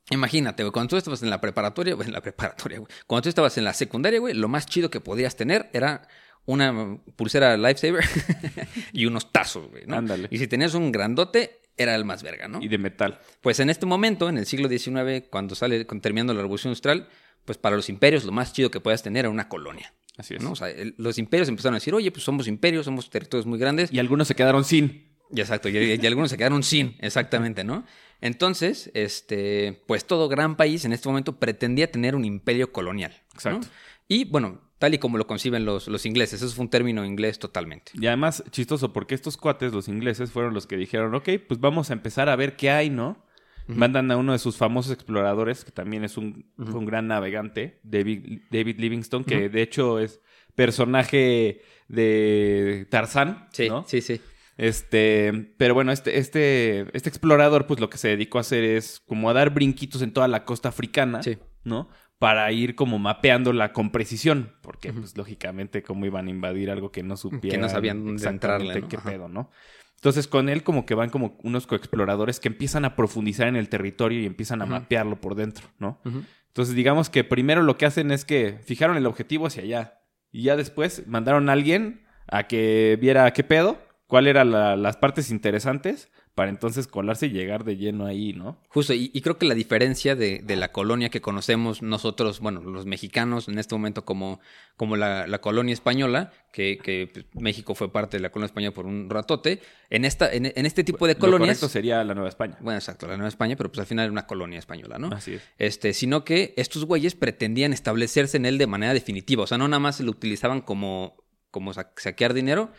imagínate, 0.10 0.64
güey, 0.64 0.72
cuando 0.72 0.92
tú 0.92 0.98
estabas 0.98 1.24
en 1.24 1.30
la 1.30 1.42
preparatoria, 1.42 1.96
güey, 1.96 2.08
en 2.08 2.14
la 2.14 2.22
preparatoria, 2.22 2.80
güey, 2.80 2.92
cuando 3.08 3.24
tú 3.24 3.30
estabas 3.30 3.58
en 3.58 3.64
la 3.64 3.74
secundaria, 3.74 4.20
güey, 4.20 4.34
lo 4.36 4.48
más 4.48 4.68
chido 4.68 4.90
que 4.90 5.02
podías 5.02 5.36
tener 5.36 5.70
era 5.74 6.08
una 6.50 6.98
pulsera 7.16 7.56
Lifesaver 7.58 8.04
y 8.94 9.06
unos 9.06 9.32
tazos, 9.32 9.70
güey, 9.70 9.84
¿no? 9.86 9.98
Ándale. 9.98 10.28
Y 10.32 10.38
si 10.40 10.48
tenías 10.48 10.74
un 10.74 10.92
grandote, 10.92 11.60
era 11.78 11.96
el 11.96 12.06
más 12.06 12.24
verga, 12.24 12.48
¿no? 12.48 12.62
Y 12.62 12.68
de 12.68 12.78
metal. 12.78 13.20
Pues 13.42 13.60
en 13.60 13.70
este 13.70 13.86
momento, 13.86 14.30
en 14.30 14.38
el 14.38 14.46
siglo 14.46 14.68
XIX, 14.68 15.28
cuando 15.30 15.56
sale, 15.56 15.86
terminando 15.86 16.34
la 16.34 16.42
Revolución 16.42 16.72
Industrial, 16.72 17.08
pues 17.46 17.58
para 17.58 17.76
los 17.76 17.88
imperios 17.90 18.24
lo 18.26 18.32
más 18.32 18.52
chido 18.54 18.70
que 18.72 18.80
podías 18.80 19.04
tener 19.04 19.22
era 19.26 19.30
una 19.30 19.48
colonia. 19.48 19.94
Así 20.18 20.36
es. 20.36 20.44
¿no? 20.44 20.52
O 20.52 20.56
sea, 20.56 20.70
el- 20.70 20.96
los 20.98 21.18
imperios 21.18 21.48
empezaron 21.50 21.76
a 21.76 21.78
decir, 21.78 21.94
oye, 21.94 22.12
pues 22.12 22.24
somos 22.24 22.48
imperios, 22.48 22.86
somos 22.86 23.10
territorios 23.10 23.46
muy 23.46 23.58
grandes. 23.60 23.92
Y 23.94 24.00
algunos 24.00 24.28
se 24.28 24.36
quedaron 24.36 24.66
sin. 24.66 25.08
Y 25.32 25.40
exacto, 25.42 25.70
y, 25.70 25.78
y 25.78 26.06
algunos 26.08 26.32
se 26.32 26.38
quedaron 26.38 26.64
sin, 26.64 26.96
exactamente, 27.00 27.64
¿no? 27.64 27.86
Entonces, 28.22 28.92
este, 28.96 29.82
pues 29.88 30.06
todo 30.06 30.28
gran 30.28 30.58
país 30.58 30.84
en 30.86 30.92
este 30.94 31.08
momento 31.08 31.40
pretendía 31.40 31.90
tener 31.92 32.16
un 32.16 32.26
imperio 32.26 32.72
colonial. 32.74 33.12
¿no? 33.12 33.34
Exacto. 33.36 33.68
Y 34.08 34.26
bueno, 34.26 34.60
tal 34.80 34.94
y 34.96 34.98
como 34.98 35.18
lo 35.20 35.28
conciben 35.28 35.66
los, 35.66 35.88
los 35.88 36.06
ingleses, 36.06 36.42
eso 36.42 36.56
fue 36.56 36.64
un 36.64 36.70
término 36.70 37.06
inglés 37.06 37.38
totalmente. 37.38 37.92
Y 37.94 38.08
además, 38.08 38.44
chistoso, 38.50 38.92
porque 38.94 39.14
estos 39.14 39.38
cuates, 39.38 39.72
los 39.74 39.88
ingleses, 39.88 40.32
fueron 40.32 40.54
los 40.54 40.66
que 40.66 40.78
dijeron, 40.78 41.14
ok, 41.14 41.30
pues 41.48 41.60
vamos 41.60 41.90
a 41.90 41.94
empezar 41.94 42.28
a 42.30 42.36
ver 42.36 42.56
qué 42.56 42.72
hay, 42.72 42.90
¿no? 42.90 43.24
Mandan 43.68 44.10
a 44.10 44.18
uno 44.18 44.32
de 44.32 44.40
sus 44.40 44.58
famosos 44.58 44.92
exploradores, 44.92 45.64
que 45.64 45.70
también 45.72 46.04
es 46.04 46.18
un, 46.18 46.50
un 46.58 46.86
gran 46.88 47.06
navegante, 47.08 47.80
David, 47.84 48.40
David 48.50 48.80
Livingstone, 48.80 49.24
que 49.26 49.48
de 49.48 49.62
hecho 49.62 50.00
es 50.00 50.22
personaje 50.56 51.62
de 51.88 52.88
Tarzán, 52.90 53.48
Sí, 53.52 53.70
¿no? 53.70 53.84
sí, 53.88 54.02
sí. 54.02 54.20
Este, 54.58 55.54
pero 55.58 55.74
bueno, 55.74 55.92
este, 55.92 56.18
este, 56.18 56.88
este 56.94 57.10
explorador, 57.10 57.66
pues 57.68 57.80
lo 57.80 57.90
que 57.90 57.98
se 57.98 58.10
dedicó 58.10 58.40
a 58.40 58.42
hacer 58.42 58.64
es 58.64 59.02
como 59.08 59.30
a 59.30 59.34
dar 59.34 59.52
brinquitos 59.52 60.02
en 60.02 60.14
toda 60.14 60.28
la 60.28 60.46
costa 60.46 60.70
africana, 60.70 61.24
Sí. 61.24 61.38
¿no? 61.64 61.90
Para 62.20 62.52
ir 62.52 62.76
como 62.76 63.00
mapeándola 63.00 63.72
con 63.74 63.92
precisión, 63.92 64.54
porque 64.62 64.92
pues 64.94 65.16
lógicamente 65.18 65.82
cómo 65.82 66.06
iban 66.06 66.28
a 66.28 66.30
invadir 66.30 66.70
algo 66.70 66.92
que 66.92 67.02
no 67.02 67.16
supieran 67.18 67.70
sabían 67.70 68.04
dónde 68.06 68.28
entrarle, 68.28 68.82
¿no? 68.82 68.88
qué 68.90 68.98
Ajá. 68.98 69.10
pedo, 69.10 69.30
¿no? 69.30 69.50
Entonces 69.96 70.28
con 70.28 70.50
él 70.50 70.64
como 70.64 70.86
que 70.86 70.96
van 70.96 71.10
como 71.10 71.38
unos 71.44 71.66
coexploradores 71.66 72.40
que 72.40 72.50
empiezan 72.50 72.86
a 72.86 72.96
profundizar 72.96 73.48
en 73.48 73.56
el 73.56 73.70
territorio 73.70 74.20
y 74.22 74.26
empiezan 74.26 74.62
a 74.62 74.66
mapearlo 74.66 75.20
por 75.22 75.36
dentro, 75.36 75.68
¿no? 75.80 76.02
Entonces 76.48 76.76
digamos 76.76 77.10
que 77.10 77.24
primero 77.24 77.64
lo 77.64 77.78
que 77.78 77.86
hacen 77.86 78.12
es 78.12 78.26
que 78.26 78.60
fijaron 78.64 78.98
el 78.98 79.06
objetivo 79.06 79.48
hacia 79.48 79.64
allá 79.64 80.02
y 80.32 80.44
ya 80.44 80.56
después 80.58 81.08
mandaron 81.08 81.50
a 81.50 81.54
alguien 81.54 82.06
a 82.28 82.48
que 82.48 82.98
viera 83.02 83.32
qué 83.32 83.44
pedo, 83.44 83.78
cuáles 84.08 84.32
eran 84.32 84.52
la- 84.52 84.76
las 84.76 84.98
partes 84.98 85.32
interesantes 85.32 86.12
para 86.40 86.52
entonces 86.52 86.88
colarse 86.88 87.26
y 87.26 87.32
llegar 87.32 87.66
de 87.66 87.76
lleno 87.76 88.06
ahí, 88.06 88.32
¿no? 88.32 88.58
Justo, 88.70 88.94
y, 88.94 89.12
y 89.14 89.20
creo 89.20 89.38
que 89.38 89.46
la 89.46 89.56
diferencia 89.56 90.16
de, 90.16 90.40
de 90.40 90.56
la 90.56 90.72
colonia 90.72 91.10
que 91.10 91.20
conocemos 91.20 91.82
nosotros, 91.82 92.40
bueno, 92.40 92.62
los 92.62 92.86
mexicanos 92.86 93.50
en 93.50 93.60
este 93.60 93.76
momento 93.76 94.06
como, 94.06 94.40
como 94.78 94.96
la, 94.96 95.28
la 95.28 95.42
colonia 95.42 95.74
española, 95.74 96.32
que, 96.54 96.78
que, 96.82 97.10
pues, 97.12 97.26
México 97.34 97.76
fue 97.76 97.92
parte 97.92 98.16
de 98.16 98.22
la 98.24 98.30
colonia 98.32 98.46
española 98.46 98.74
por 98.74 98.86
un 98.86 99.10
ratote, 99.10 99.60
en, 99.90 100.06
esta, 100.06 100.32
en, 100.32 100.46
en 100.46 100.66
este 100.66 100.86
tipo 100.86 101.08
de 101.08 101.16
Lo 101.16 101.20
colonias... 101.20 101.58
correcto 101.58 101.68
sería 101.68 102.02
la 102.06 102.14
Nueva 102.14 102.30
España. 102.30 102.56
Bueno, 102.62 102.78
exacto, 102.80 103.06
la 103.06 103.18
Nueva 103.18 103.28
España, 103.28 103.58
pero 103.58 103.70
pues 103.70 103.80
al 103.82 103.86
final 103.86 104.06
era 104.06 104.12
una 104.14 104.26
colonia 104.26 104.60
española, 104.60 104.98
¿no? 104.98 105.10
Así 105.10 105.34
es. 105.34 105.42
Este, 105.58 105.92
sino 105.92 106.24
que 106.24 106.54
estos 106.56 106.86
güeyes 106.86 107.16
pretendían 107.16 107.74
establecerse 107.74 108.38
en 108.38 108.46
él 108.46 108.58
de 108.58 108.68
manera 108.68 108.94
definitiva. 108.94 109.44
O 109.44 109.48
sea, 109.48 109.58
no 109.58 109.68
nada 109.68 109.82
más 109.82 110.00
lo 110.00 110.12
utilizaban 110.12 110.62
como, 110.62 111.18
como 111.52 111.74
sa- 111.74 111.92
saquear 111.98 112.34
dinero, 112.34 112.72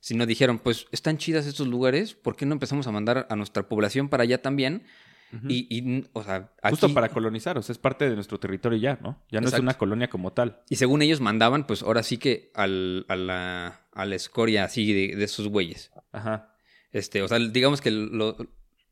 sino 0.00 0.26
dijeron, 0.26 0.58
pues 0.58 0.86
están 0.92 1.18
chidas 1.18 1.46
estos 1.46 1.66
lugares, 1.68 2.14
¿por 2.14 2.36
qué 2.36 2.46
no 2.46 2.52
empezamos 2.52 2.86
a 2.86 2.92
mandar 2.92 3.26
a 3.30 3.36
nuestra 3.36 3.68
población 3.68 4.08
para 4.08 4.22
allá 4.24 4.40
también? 4.42 4.84
y, 5.46 5.66
y, 5.68 6.06
o 6.14 6.22
sea, 6.22 6.50
Justo 6.70 6.94
para 6.94 7.10
colonizar, 7.10 7.58
o 7.58 7.62
sea, 7.62 7.74
es 7.74 7.78
parte 7.78 8.08
de 8.08 8.14
nuestro 8.14 8.40
territorio 8.40 8.78
ya, 8.78 8.98
¿no? 9.02 9.22
Ya 9.30 9.40
no 9.42 9.46
Exacto. 9.48 9.56
es 9.56 9.60
una 9.62 9.74
colonia 9.76 10.08
como 10.08 10.32
tal. 10.32 10.62
Y 10.70 10.76
según 10.76 11.02
ellos 11.02 11.20
mandaban, 11.20 11.66
pues 11.66 11.82
ahora 11.82 12.02
sí 12.02 12.16
que 12.16 12.50
al, 12.54 13.04
a, 13.08 13.16
la, 13.16 13.82
a 13.92 14.06
la 14.06 14.14
escoria 14.14 14.64
así 14.64 14.90
de, 14.90 15.16
de 15.16 15.24
esos 15.24 15.48
güeyes. 15.48 15.90
Ajá. 16.12 16.54
Este, 16.92 17.20
o 17.20 17.28
sea, 17.28 17.38
digamos 17.38 17.82
que 17.82 17.90
lo- 17.90 18.38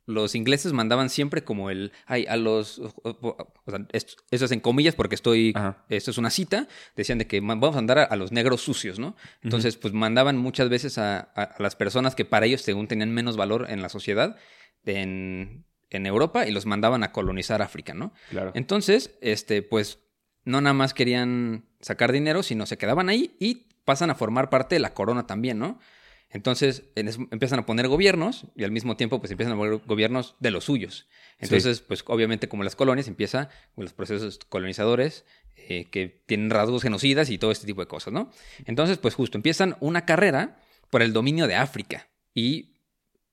los 0.06 0.34
ingleses 0.36 0.72
mandaban 0.72 1.10
siempre 1.10 1.42
como 1.44 1.68
el, 1.68 1.92
ay, 2.06 2.26
a 2.28 2.36
los, 2.36 2.78
o, 2.78 2.92
o- 3.02 3.52
o 3.64 3.70
sea, 3.70 3.86
esto, 3.92 4.14
eso 4.30 4.44
es 4.44 4.52
en 4.52 4.60
comillas 4.60 4.94
porque 4.94 5.16
estoy, 5.16 5.52
Ajá. 5.56 5.84
esto 5.88 6.10
es 6.12 6.18
una 6.18 6.30
cita, 6.30 6.68
decían 6.94 7.18
de 7.18 7.26
que 7.26 7.40
vamos 7.40 7.74
a 7.74 7.78
andar 7.78 7.98
a, 7.98 8.04
a 8.04 8.14
los 8.16 8.30
negros 8.32 8.60
sucios, 8.62 8.98
¿no? 9.00 9.16
Entonces, 9.42 9.76
pues 9.76 9.92
mandaban 9.92 10.36
muchas 10.38 10.68
veces 10.68 10.96
a, 10.98 11.18
a- 11.34 11.42
a 11.42 11.62
las 11.62 11.74
personas 11.76 12.14
que 12.14 12.24
para 12.24 12.46
ellos, 12.46 12.62
según 12.62 12.86
tenían 12.88 13.10
menos 13.12 13.36
valor 13.36 13.66
en 13.68 13.82
la 13.82 13.88
sociedad, 13.88 14.36
en, 14.84 15.64
en 15.90 16.06
Europa, 16.06 16.46
y 16.46 16.52
los 16.52 16.66
mandaban 16.66 17.02
a 17.02 17.12
colonizar 17.12 17.62
África, 17.62 17.94
¿no? 17.94 18.12
Claro. 18.30 18.52
Entonces, 18.54 19.16
este, 19.20 19.62
pues, 19.62 20.00
no 20.44 20.60
nada 20.60 20.74
más 20.74 20.94
querían 20.94 21.64
sacar 21.80 22.12
dinero, 22.12 22.42
sino 22.42 22.66
se 22.66 22.78
quedaban 22.78 23.08
ahí 23.08 23.36
y 23.40 23.66
pasan 23.84 24.10
a 24.10 24.14
formar 24.14 24.50
parte 24.50 24.76
de 24.76 24.80
la 24.80 24.94
corona 24.94 25.26
también, 25.26 25.58
¿no? 25.58 25.78
Entonces 26.36 26.84
en 26.94 27.08
es- 27.08 27.18
empiezan 27.30 27.58
a 27.58 27.66
poner 27.66 27.88
gobiernos 27.88 28.44
y 28.54 28.62
al 28.64 28.70
mismo 28.70 28.96
tiempo 28.96 29.18
pues 29.20 29.30
empiezan 29.32 29.54
a 29.54 29.56
poner 29.56 29.80
gobiernos 29.86 30.36
de 30.38 30.50
los 30.52 30.64
suyos. 30.64 31.08
Entonces, 31.38 31.80
pues 31.80 32.04
obviamente 32.06 32.48
como 32.48 32.62
las 32.62 32.76
colonias 32.76 33.08
empieza 33.08 33.48
con 33.74 33.84
los 33.84 33.92
procesos 33.92 34.38
colonizadores 34.48 35.24
eh, 35.56 35.86
que 35.90 36.22
tienen 36.26 36.50
rasgos 36.50 36.82
genocidas 36.82 37.30
y 37.30 37.38
todo 37.38 37.50
este 37.50 37.66
tipo 37.66 37.80
de 37.80 37.88
cosas, 37.88 38.12
¿no? 38.12 38.30
Entonces, 38.66 38.98
pues 38.98 39.14
justo 39.14 39.36
empiezan 39.36 39.76
una 39.80 40.04
carrera 40.04 40.60
por 40.90 41.02
el 41.02 41.12
dominio 41.12 41.46
de 41.48 41.56
África 41.56 42.06
y 42.34 42.74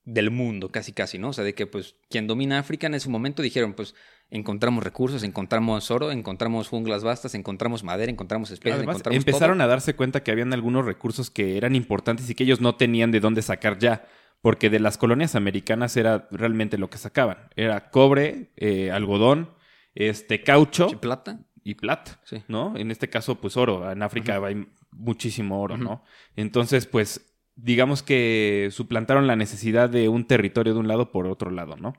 del 0.05 0.31
mundo, 0.31 0.69
casi 0.69 0.91
casi, 0.91 1.17
¿no? 1.19 1.29
O 1.29 1.33
sea, 1.33 1.43
de 1.43 1.53
que 1.53 1.65
pues 1.67 1.95
quien 2.09 2.27
domina 2.27 2.59
África 2.59 2.87
en 2.87 2.93
ese 2.95 3.07
momento 3.09 3.41
dijeron, 3.41 3.73
pues 3.73 3.93
encontramos 4.33 4.83
recursos, 4.83 5.23
encontramos 5.23 5.89
oro, 5.91 6.11
encontramos 6.11 6.67
junglas 6.67 7.03
vastas, 7.03 7.35
encontramos 7.35 7.83
madera, 7.83 8.11
encontramos 8.11 8.49
especies, 8.51 8.75
Además, 8.77 8.95
encontramos 8.95 9.17
empezaron 9.17 9.57
todo. 9.59 9.65
a 9.65 9.67
darse 9.67 9.95
cuenta 9.95 10.23
que 10.23 10.31
habían 10.31 10.51
algunos 10.53 10.85
recursos 10.85 11.29
que 11.29 11.55
eran 11.57 11.75
importantes 11.75 12.29
y 12.29 12.35
que 12.35 12.43
ellos 12.43 12.59
no 12.59 12.75
tenían 12.75 13.11
de 13.11 13.19
dónde 13.19 13.41
sacar 13.41 13.77
ya. 13.79 14.05
Porque 14.41 14.69
de 14.69 14.79
las 14.81 14.97
colonias 14.97 15.35
americanas 15.35 15.95
era 15.95 16.27
realmente 16.29 16.77
lo 16.77 16.89
que 16.89 16.97
sacaban. 16.97 17.37
Era 17.55 17.89
cobre, 17.91 18.51
eh, 18.57 18.91
algodón, 18.91 19.51
este, 19.95 20.41
caucho 20.43 20.89
Sí, 20.89 20.95
plata. 20.97 21.39
y 21.63 21.75
plata, 21.75 22.19
Sí. 22.25 22.43
¿no? 22.49 22.75
En 22.75 22.91
este 22.91 23.09
caso, 23.09 23.35
pues 23.39 23.55
oro. 23.55 23.89
En 23.89 24.03
África 24.03 24.41
hay 24.45 24.67
muchísimo 24.91 25.61
oro. 25.61 25.77
¿no? 25.77 26.03
Entonces, 26.35 26.87
pues, 26.87 27.33
digamos 27.55 28.03
que 28.03 28.67
suplantaron 28.71 29.27
la 29.27 29.35
necesidad 29.37 29.89
de 29.89 30.09
un 30.09 30.25
territorio 30.25 30.73
de 30.73 30.79
un 30.79 30.87
lado 30.89 31.11
por 31.11 31.25
otro 31.27 31.49
lado, 31.51 31.77
¿no? 31.77 31.93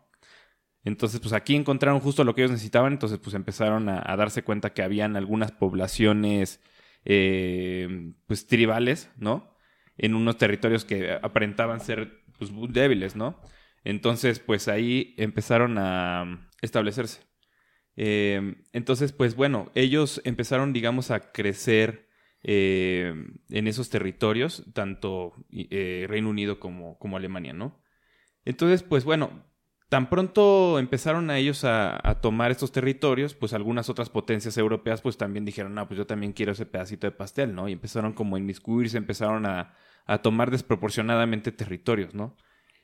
Entonces, 0.84 1.18
pues 1.20 1.32
aquí 1.32 1.56
encontraron 1.56 2.00
justo 2.00 2.24
lo 2.24 2.34
que 2.34 2.42
ellos 2.42 2.52
necesitaban, 2.52 2.92
entonces 2.92 3.18
pues 3.18 3.34
empezaron 3.34 3.88
a, 3.88 4.16
darse 4.16 4.44
cuenta 4.44 4.74
que 4.74 4.82
habían 4.82 5.16
algunas 5.16 5.50
poblaciones, 5.50 6.60
eh, 7.06 8.12
pues 8.26 8.46
tribales, 8.46 9.10
¿no? 9.16 9.56
En 9.96 10.14
unos 10.14 10.36
territorios 10.36 10.84
que 10.84 11.12
aparentaban 11.22 11.80
ser, 11.80 12.24
pues, 12.38 12.50
débiles, 12.70 13.16
¿no? 13.16 13.40
Entonces, 13.84 14.40
pues 14.40 14.68
ahí 14.68 15.14
empezaron 15.18 15.78
a 15.78 16.50
establecerse. 16.60 17.22
Eh, 17.96 18.56
entonces, 18.72 19.12
pues 19.12 19.36
bueno, 19.36 19.70
ellos 19.74 20.20
empezaron, 20.24 20.72
digamos, 20.72 21.10
a 21.10 21.32
crecer 21.32 22.08
eh, 22.42 23.14
en 23.50 23.68
esos 23.68 23.88
territorios, 23.90 24.64
tanto 24.74 25.32
Reino 25.50 26.28
Unido 26.30 26.60
como, 26.60 26.98
como 26.98 27.16
Alemania, 27.16 27.54
¿no? 27.54 27.80
Entonces, 28.44 28.82
pues 28.82 29.04
bueno, 29.04 29.44
tan 29.88 30.08
pronto 30.08 30.78
empezaron 30.78 31.30
a 31.30 31.38
ellos 31.38 31.64
a, 31.64 32.18
tomar 32.20 32.50
estos 32.50 32.72
territorios, 32.72 33.34
pues 33.34 33.52
algunas 33.52 33.88
otras 33.88 34.08
potencias 34.08 34.56
europeas 34.56 35.00
pues 35.00 35.16
también 35.16 35.44
dijeron, 35.44 35.74
no, 35.74 35.86
pues 35.86 35.98
yo 35.98 36.06
también 36.06 36.32
quiero 36.32 36.52
ese 36.52 36.66
pedacito 36.66 37.06
de 37.06 37.12
pastel, 37.12 37.54
¿no? 37.54 37.68
Y 37.68 37.72
empezaron 37.72 38.12
como 38.12 38.36
a 38.36 38.38
inmiscuirse, 38.38 38.96
empezaron 38.96 39.46
a, 39.46 39.74
tomar 40.22 40.50
desproporcionadamente 40.50 41.50
territorios, 41.50 42.14
¿no? 42.14 42.36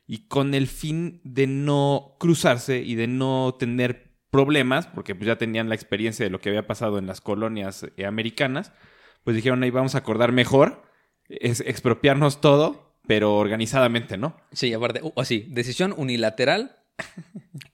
Y 0.07 0.27
con 0.27 0.55
el 0.55 0.67
fin 0.67 1.21
de 1.23 1.47
no 1.47 2.17
cruzarse 2.19 2.79
y 2.79 2.95
de 2.95 3.07
no 3.07 3.57
tener 3.59 4.15
problemas, 4.31 4.87
porque 4.87 5.15
pues 5.15 5.27
ya 5.27 5.37
tenían 5.37 5.69
la 5.69 5.75
experiencia 5.75 6.25
de 6.25 6.31
lo 6.31 6.41
que 6.41 6.49
había 6.49 6.67
pasado 6.67 6.99
en 6.99 7.07
las 7.07 7.21
colonias 7.21 7.87
eh, 7.97 8.07
americanas, 8.07 8.73
pues 9.25 9.37
dijeron, 9.37 9.63
ahí 9.63 9.71
vamos 9.71 9.95
a 9.95 9.99
acordar 9.99 10.33
mejor, 10.33 10.83
es 11.29 11.61
expropiarnos 11.61 12.41
todo, 12.41 12.97
pero 13.07 13.37
organizadamente, 13.37 14.17
¿no? 14.17 14.37
Sí, 14.53 14.73
aparte, 14.73 15.01
o 15.03 15.25
sí, 15.25 15.47
decisión 15.51 15.95
unilateral, 15.97 16.80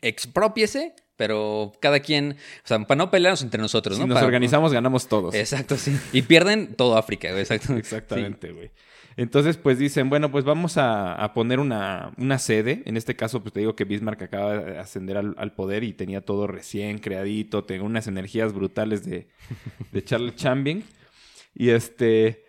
expropiese, 0.03 0.95
pero 1.17 1.73
cada 1.81 2.01
quien, 2.01 2.33
o 2.65 2.67
sea, 2.67 2.79
para 2.81 2.99
no 2.99 3.11
pelearnos 3.11 3.43
entre 3.43 3.61
nosotros, 3.61 3.97
Si 3.97 4.03
¿no? 4.03 4.09
nos 4.09 4.15
Para- 4.17 4.27
organizamos, 4.27 4.73
ganamos 4.73 5.09
todos. 5.09 5.35
Exacto, 5.35 5.77
sí. 5.77 5.97
Y 6.13 6.23
pierden 6.23 6.75
todo 6.75 6.97
África, 6.97 7.29
güey, 7.31 7.41
exacto. 7.43 7.75
Exactamente, 7.77 8.53
güey. 8.53 8.71
Entonces, 9.19 9.57
pues 9.57 9.79
dicen, 9.79 10.11
bueno, 10.11 10.31
pues 10.31 10.45
vamos 10.45 10.77
a, 10.77 11.15
a 11.15 11.33
poner 11.33 11.59
una, 11.59 12.13
una 12.19 12.39
sede. 12.39 12.83
En 12.85 12.99
este 12.99 13.17
caso, 13.17 13.41
pues 13.41 13.55
te 13.55 13.61
digo 13.61 13.75
que 13.75 13.85
Bismarck 13.85 14.21
acaba 14.21 14.59
de 14.59 14.79
ascender 14.79 15.17
al, 15.17 15.35
al 15.39 15.55
poder 15.55 15.85
y 15.85 15.95
tenía 15.95 16.21
todo 16.21 16.47
recién 16.47 16.99
creadito, 16.99 17.65
tenía 17.65 17.83
unas 17.85 18.07
energías 18.09 18.53
brutales 18.53 19.05
de, 19.07 19.27
de 19.91 20.05
Charles 20.05 20.35
Chambing. 20.37 20.85
Y 21.55 21.71
este. 21.71 22.45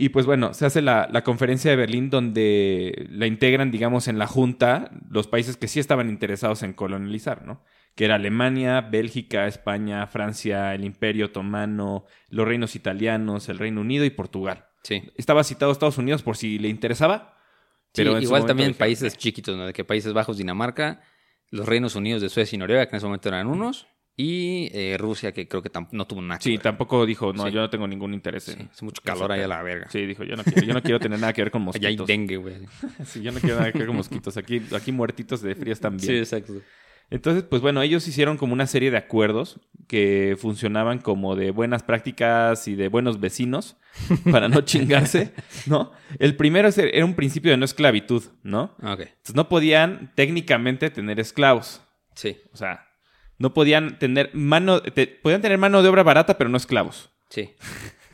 Y 0.00 0.10
pues 0.10 0.26
bueno, 0.26 0.54
se 0.54 0.64
hace 0.64 0.80
la, 0.80 1.08
la 1.10 1.24
conferencia 1.24 1.72
de 1.72 1.76
Berlín 1.76 2.08
donde 2.08 3.08
la 3.10 3.26
integran, 3.26 3.72
digamos, 3.72 4.06
en 4.06 4.16
la 4.16 4.28
Junta 4.28 4.92
los 5.10 5.26
países 5.26 5.56
que 5.56 5.66
sí 5.66 5.80
estaban 5.80 6.08
interesados 6.08 6.62
en 6.62 6.72
colonializar, 6.72 7.44
¿no? 7.44 7.64
Que 7.96 8.04
era 8.04 8.14
Alemania, 8.14 8.80
Bélgica, 8.80 9.48
España, 9.48 10.06
Francia, 10.06 10.72
el 10.72 10.84
Imperio 10.84 11.26
Otomano, 11.26 12.04
los 12.30 12.46
reinos 12.46 12.76
italianos, 12.76 13.48
el 13.48 13.58
Reino 13.58 13.80
Unido 13.80 14.04
y 14.04 14.10
Portugal. 14.10 14.66
Sí. 14.84 15.02
Estaba 15.16 15.42
citado 15.42 15.72
Estados 15.72 15.98
Unidos 15.98 16.22
por 16.22 16.36
si 16.36 16.60
le 16.60 16.68
interesaba. 16.68 17.34
Pero 17.92 18.14
su 18.18 18.22
igual 18.22 18.46
también 18.46 18.74
países 18.74 19.14
"Eh". 19.14 19.16
chiquitos, 19.18 19.56
¿no? 19.56 19.66
De 19.66 19.72
que 19.72 19.84
Países 19.84 20.12
Bajos, 20.12 20.36
Dinamarca, 20.38 21.00
los 21.50 21.66
Reinos 21.66 21.96
Unidos 21.96 22.22
de 22.22 22.28
Suecia 22.28 22.54
y 22.54 22.58
Noruega, 22.60 22.86
que 22.86 22.90
en 22.90 22.98
ese 22.98 23.06
momento 23.06 23.28
eran 23.30 23.48
unos, 23.48 23.88
y 24.20 24.68
eh, 24.74 24.96
Rusia, 24.98 25.32
que 25.32 25.46
creo 25.46 25.62
que 25.62 25.70
no 25.92 26.06
tuvo 26.06 26.20
nada. 26.20 26.38
que 26.38 26.44
Sí, 26.44 26.50
ver. 26.56 26.60
tampoco 26.60 27.06
dijo, 27.06 27.32
no, 27.32 27.46
Sí. 27.46 27.52
yo 27.52 27.60
no 27.60 27.70
tengo 27.70 27.86
ningún 27.86 28.12
interés 28.12 28.42
Sí, 28.44 28.52
en... 28.58 28.68
hace 28.70 28.84
mucho 28.84 29.00
calor 29.02 29.30
ahí 29.32 29.40
a 29.42 29.48
la 29.48 29.62
verga. 29.62 29.86
Sí, 29.90 30.04
dijo, 30.06 30.24
yo 30.24 30.34
no 30.36 30.42
quiero, 30.42 30.62
yo 30.62 30.74
no 30.74 30.82
quiero 30.82 30.98
tener 30.98 31.20
nada 31.20 31.32
que 31.32 31.40
ver 31.42 31.50
con 31.52 31.62
Allá 31.68 31.70
hay 31.88 31.96
mosquitos. 31.96 32.06
dengue, 32.08 32.36
güey. 32.36 32.56
Sí, 33.06 33.22
yo 33.22 33.30
no 33.32 33.38
quiero 33.38 33.56
nada 33.60 33.70
que 33.72 33.78
ver 33.78 33.86
con 33.86 33.96
mosquitos. 33.96 34.36
Aquí, 34.36 34.60
aquí 34.76 34.90
muertitos 34.92 35.40
de 35.40 35.54
frío 35.54 35.72
están 35.72 35.96
bien. 35.96 36.16
exacto. 36.16 36.54
Entonces, 37.10 37.42
pues 37.44 37.62
bueno, 37.62 37.80
ellos 37.80 38.06
hicieron 38.06 38.36
como 38.36 38.52
una 38.52 38.66
serie 38.66 38.90
de 38.90 38.98
acuerdos 38.98 39.60
que 39.86 40.36
funcionaban 40.38 40.98
como 40.98 41.36
de 41.36 41.52
buenas 41.52 41.82
prácticas 41.82 42.68
y 42.68 42.74
de 42.74 42.88
buenos 42.88 43.18
vecinos 43.20 43.78
para 44.30 44.48
no 44.50 44.60
chingarse, 44.60 45.32
¿no? 45.66 45.92
El 46.18 46.36
primero 46.36 46.68
es- 46.68 46.76
era 46.76 47.04
un 47.06 47.14
principio 47.14 47.50
de 47.52 47.56
no 47.56 47.64
esclavitud, 47.64 48.24
¿no? 48.42 48.74
Ok, 48.82 49.00
Entonces 49.00 49.34
no 49.36 49.48
podían 49.48 50.12
técnicamente 50.16 50.90
tener 50.90 51.18
esclavos. 51.20 51.80
sí, 52.14 52.36
O 52.52 52.56
sea, 52.58 52.84
no 53.38 53.54
podían 53.54 53.98
tener 53.98 54.30
mano, 54.34 54.80
te- 54.82 55.06
podían 55.06 55.40
tener 55.42 55.58
mano 55.58 55.82
de 55.82 55.88
obra 55.88 56.02
barata, 56.02 56.36
pero 56.38 56.50
no 56.50 56.56
esclavos. 56.56 57.10
sí. 57.30 57.50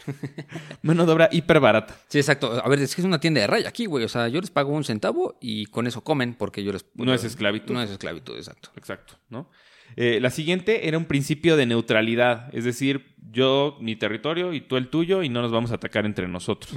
Mano 0.82 1.06
de 1.06 1.12
obra 1.12 1.28
hiper 1.32 1.60
barata. 1.60 1.96
Sí, 2.08 2.18
exacto. 2.18 2.60
A 2.62 2.68
ver, 2.68 2.78
es 2.80 2.94
que 2.94 3.00
es 3.00 3.06
una 3.06 3.20
tienda 3.20 3.40
de 3.40 3.46
raya 3.46 3.70
aquí, 3.70 3.86
güey. 3.86 4.04
O 4.04 4.08
sea, 4.08 4.28
yo 4.28 4.38
les 4.38 4.50
pago 4.50 4.70
un 4.72 4.84
centavo 4.84 5.38
y 5.40 5.64
con 5.66 5.86
eso 5.86 6.04
comen 6.04 6.34
porque 6.34 6.62
yo 6.62 6.72
les... 6.72 6.84
No 6.94 7.14
es 7.14 7.24
esclavitud. 7.24 7.72
No 7.72 7.80
es 7.82 7.90
esclavitud, 7.90 8.36
exacto. 8.36 8.70
Exacto, 8.76 9.14
¿no? 9.30 9.50
Eh, 9.96 10.18
la 10.20 10.28
siguiente 10.28 10.88
era 10.88 10.98
un 10.98 11.06
principio 11.06 11.56
de 11.56 11.64
neutralidad, 11.66 12.54
es 12.54 12.64
decir, 12.64 13.14
yo 13.30 13.78
mi 13.80 13.96
territorio 13.96 14.52
y 14.52 14.60
tú 14.60 14.76
el 14.76 14.88
tuyo 14.88 15.22
y 15.22 15.30
no 15.30 15.40
nos 15.40 15.52
vamos 15.52 15.70
a 15.70 15.76
atacar 15.76 16.04
entre 16.04 16.28
nosotros. 16.28 16.76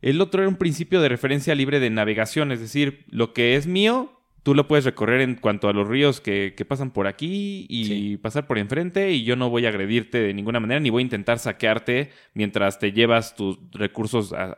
El 0.00 0.20
otro 0.20 0.40
era 0.42 0.48
un 0.48 0.56
principio 0.56 1.00
de 1.00 1.08
referencia 1.08 1.54
libre 1.54 1.80
de 1.80 1.90
navegación, 1.90 2.50
es 2.50 2.60
decir, 2.60 3.04
lo 3.08 3.32
que 3.32 3.56
es 3.56 3.66
mío, 3.66 4.15
tú 4.46 4.54
lo 4.54 4.68
puedes 4.68 4.84
recorrer 4.84 5.22
en 5.22 5.34
cuanto 5.34 5.68
a 5.68 5.72
los 5.72 5.88
ríos 5.88 6.20
que, 6.20 6.54
que 6.56 6.64
pasan 6.64 6.92
por 6.92 7.08
aquí 7.08 7.66
y 7.68 7.84
Sí. 7.84 8.16
pasar 8.16 8.46
por 8.46 8.58
enfrente 8.58 9.10
y 9.10 9.24
yo 9.24 9.34
no 9.34 9.50
voy 9.50 9.66
a 9.66 9.70
agredirte 9.70 10.18
de 10.18 10.32
ninguna 10.32 10.60
manera 10.60 10.78
ni 10.78 10.88
voy 10.88 11.00
a 11.00 11.02
intentar 11.02 11.40
saquearte 11.40 12.10
mientras 12.32 12.78
te 12.78 12.92
llevas 12.92 13.34
tus 13.34 13.58
recursos 13.72 14.32
a, 14.32 14.56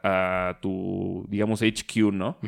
a 0.51 0.61
tu, 0.61 1.25
digamos, 1.31 1.63
HQ, 1.63 2.13
¿no? 2.13 2.39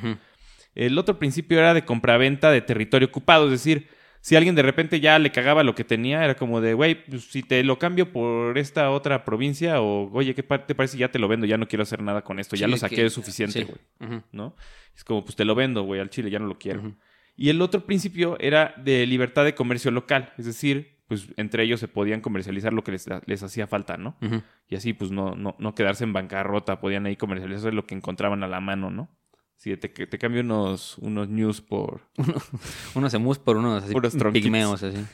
El 0.74 0.98
otro 0.98 1.18
principio 1.18 1.58
era 1.58 1.72
de 1.72 1.86
compraventa 1.86 2.50
de 2.50 2.60
territorio 2.60 3.08
ocupado, 3.08 3.46
es 3.46 3.52
decir, 3.52 3.88
si 4.20 4.36
alguien 4.36 4.54
de 4.54 4.60
repente 4.60 5.00
ya 5.00 5.18
le 5.18 5.32
cagaba 5.32 5.64
lo 5.64 5.74
que 5.74 5.82
tenía, 5.82 6.22
era 6.22 6.34
como 6.34 6.60
de, 6.60 6.74
güey, 6.74 7.06
pues, 7.06 7.24
si 7.30 7.42
te 7.42 7.64
lo 7.64 7.78
cambio 7.78 8.12
por 8.12 8.58
esta 8.58 8.90
otra 8.90 9.24
provincia 9.24 9.80
o, 9.80 10.10
oye, 10.12 10.34
¿qué 10.34 10.42
te 10.42 10.74
parece? 10.74 10.98
Ya 10.98 11.10
te 11.10 11.18
lo 11.18 11.26
vendo, 11.26 11.46
ya 11.46 11.56
no 11.56 11.66
quiero 11.68 11.84
hacer 11.84 12.02
nada 12.02 12.20
con 12.22 12.38
esto, 12.38 12.54
ya 12.54 12.68
lo 12.68 12.76
saqué 12.76 12.96
que- 12.96 13.02
de 13.04 13.08
suficiente, 13.10 13.60
sí. 13.60 13.64
güey. 13.64 14.20
¿no? 14.30 14.54
Es 14.94 15.04
como, 15.04 15.24
pues 15.24 15.36
te 15.36 15.46
lo 15.46 15.54
vendo, 15.54 15.84
güey, 15.84 16.02
al 16.02 16.10
chile, 16.10 16.28
ya 16.28 16.38
no 16.38 16.46
lo 16.46 16.58
quiero. 16.58 16.94
Y 17.36 17.48
el 17.50 17.62
otro 17.62 17.84
principio 17.86 18.36
era 18.40 18.74
de 18.82 19.06
libertad 19.06 19.44
de 19.44 19.54
comercio 19.54 19.90
local, 19.90 20.32
es 20.38 20.44
decir, 20.46 20.98
pues 21.08 21.26
entre 21.36 21.64
ellos 21.64 21.80
se 21.80 21.88
podían 21.88 22.20
comercializar 22.20 22.72
lo 22.72 22.84
que 22.84 22.92
les, 22.92 23.06
les 23.26 23.42
hacía 23.42 23.66
falta, 23.66 23.96
¿no? 23.96 24.16
Y 24.68 24.76
así, 24.76 24.92
pues 24.92 25.10
no, 25.10 25.34
no, 25.34 25.56
no 25.58 25.74
quedarse 25.74 26.04
en 26.04 26.12
bancarrota, 26.12 26.80
podían 26.80 27.06
ahí 27.06 27.16
comercializar 27.16 27.74
lo 27.74 27.86
que 27.86 27.94
encontraban 27.94 28.42
a 28.44 28.48
la 28.48 28.60
mano, 28.60 28.90
¿no? 28.90 29.08
Sí, 29.56 29.76
te, 29.76 29.88
te 29.88 30.18
cambio 30.18 30.40
unos, 30.42 30.96
unos 30.98 31.28
news 31.28 31.60
por, 31.60 32.02
Unos 32.94 33.12
emus 33.14 33.38
por 33.38 33.56
unos 33.56 33.82
así, 33.84 33.92
Puros 33.92 34.16
tronquitos. 34.16 34.44
pigmeos, 34.44 34.82
así. 34.82 35.04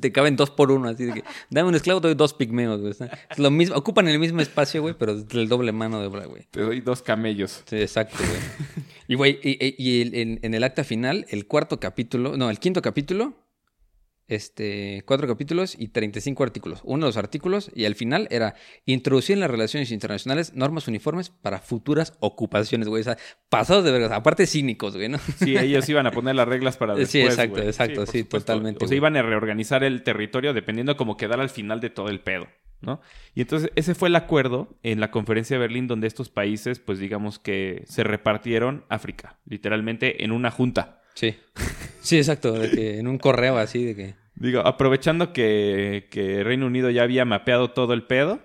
Te 0.00 0.12
caben 0.12 0.36
dos 0.36 0.50
por 0.50 0.70
uno, 0.70 0.90
así 0.90 1.06
de 1.06 1.14
que 1.14 1.24
dame 1.48 1.70
un 1.70 1.74
esclavo, 1.74 2.02
te 2.02 2.08
doy 2.08 2.14
dos 2.14 2.34
pigmeos, 2.34 2.80
güey. 2.82 2.92
Es 3.30 3.38
lo 3.38 3.50
mismo, 3.50 3.76
ocupan 3.76 4.08
el 4.08 4.18
mismo 4.18 4.42
espacio, 4.42 4.82
güey, 4.82 4.94
pero 4.98 5.12
el 5.12 5.48
doble 5.48 5.72
mano 5.72 6.00
de 6.00 6.06
obra, 6.06 6.26
güey. 6.26 6.46
Te 6.50 6.60
doy 6.60 6.80
dos 6.82 7.00
camellos. 7.00 7.62
Sí, 7.66 7.76
exacto, 7.76 8.18
güey. 8.18 8.86
Y, 9.10 9.16
güey, 9.16 9.40
y, 9.42 9.74
y- 9.76 10.02
en 10.44 10.54
el 10.54 10.62
acta 10.62 10.84
final, 10.84 11.26
el 11.30 11.48
cuarto 11.48 11.80
capítulo, 11.80 12.36
no, 12.36 12.48
el 12.48 12.60
quinto 12.60 12.80
capítulo, 12.80 13.34
este, 14.30 15.02
cuatro 15.06 15.26
capítulos 15.28 15.74
y 15.78 15.88
35 15.88 16.42
artículos. 16.42 16.80
Uno 16.84 17.04
de 17.06 17.08
los 17.10 17.16
artículos, 17.16 17.70
y 17.74 17.84
al 17.84 17.94
final 17.96 18.26
era 18.30 18.54
introducir 18.86 19.34
en 19.34 19.40
las 19.40 19.50
relaciones 19.50 19.90
internacionales 19.90 20.54
normas 20.54 20.88
uniformes 20.88 21.28
para 21.30 21.58
futuras 21.58 22.14
ocupaciones, 22.20 22.88
güey. 22.88 23.00
O 23.02 23.04
sea, 23.04 23.18
pasados 23.48 23.84
de 23.84 23.90
vergas, 23.92 24.12
aparte 24.12 24.46
cínicos, 24.46 24.96
güey, 24.96 25.08
¿no? 25.08 25.18
Sí, 25.18 25.56
ellos 25.56 25.88
iban 25.90 26.06
a 26.06 26.12
poner 26.12 26.34
las 26.36 26.48
reglas 26.48 26.76
para 26.76 26.94
Sí, 26.94 27.00
después, 27.18 27.24
exacto, 27.24 27.54
güey. 27.56 27.66
exacto, 27.66 28.04
por 28.04 28.08
sí, 28.08 28.24
totalmente, 28.24 28.78
O 28.78 28.88
sea, 28.88 28.94
güey. 28.94 28.96
iban 28.98 29.16
a 29.16 29.22
reorganizar 29.22 29.84
el 29.84 30.02
territorio 30.02 30.54
dependiendo 30.54 30.96
como 30.96 31.16
quedara 31.16 31.42
al 31.42 31.50
final 31.50 31.80
de 31.80 31.90
todo 31.90 32.08
el 32.08 32.20
pedo, 32.20 32.46
¿no? 32.80 33.00
Y 33.34 33.40
entonces 33.42 33.70
ese 33.74 33.94
fue 33.96 34.08
el 34.08 34.16
acuerdo 34.16 34.78
en 34.82 35.00
la 35.00 35.10
conferencia 35.10 35.56
de 35.56 35.60
Berlín 35.60 35.88
donde 35.88 36.06
estos 36.06 36.28
países, 36.30 36.78
pues 36.78 36.98
digamos 37.00 37.38
que 37.40 37.82
se 37.86 38.04
repartieron 38.04 38.84
África, 38.88 39.38
literalmente 39.44 40.24
en 40.24 40.30
una 40.32 40.50
junta. 40.50 41.02
Sí. 41.14 41.36
Sí, 42.00 42.16
exacto, 42.16 42.52
de 42.52 42.70
que 42.70 42.98
en 42.98 43.08
un 43.08 43.18
correo 43.18 43.58
así 43.58 43.84
de 43.84 43.96
que... 43.96 44.19
Digo, 44.40 44.60
aprovechando 44.66 45.32
que, 45.32 46.08
que 46.10 46.42
Reino 46.42 46.66
Unido 46.66 46.90
ya 46.90 47.02
había 47.04 47.24
mapeado 47.24 47.70
todo 47.70 47.92
el 47.92 48.02
pedo, 48.04 48.40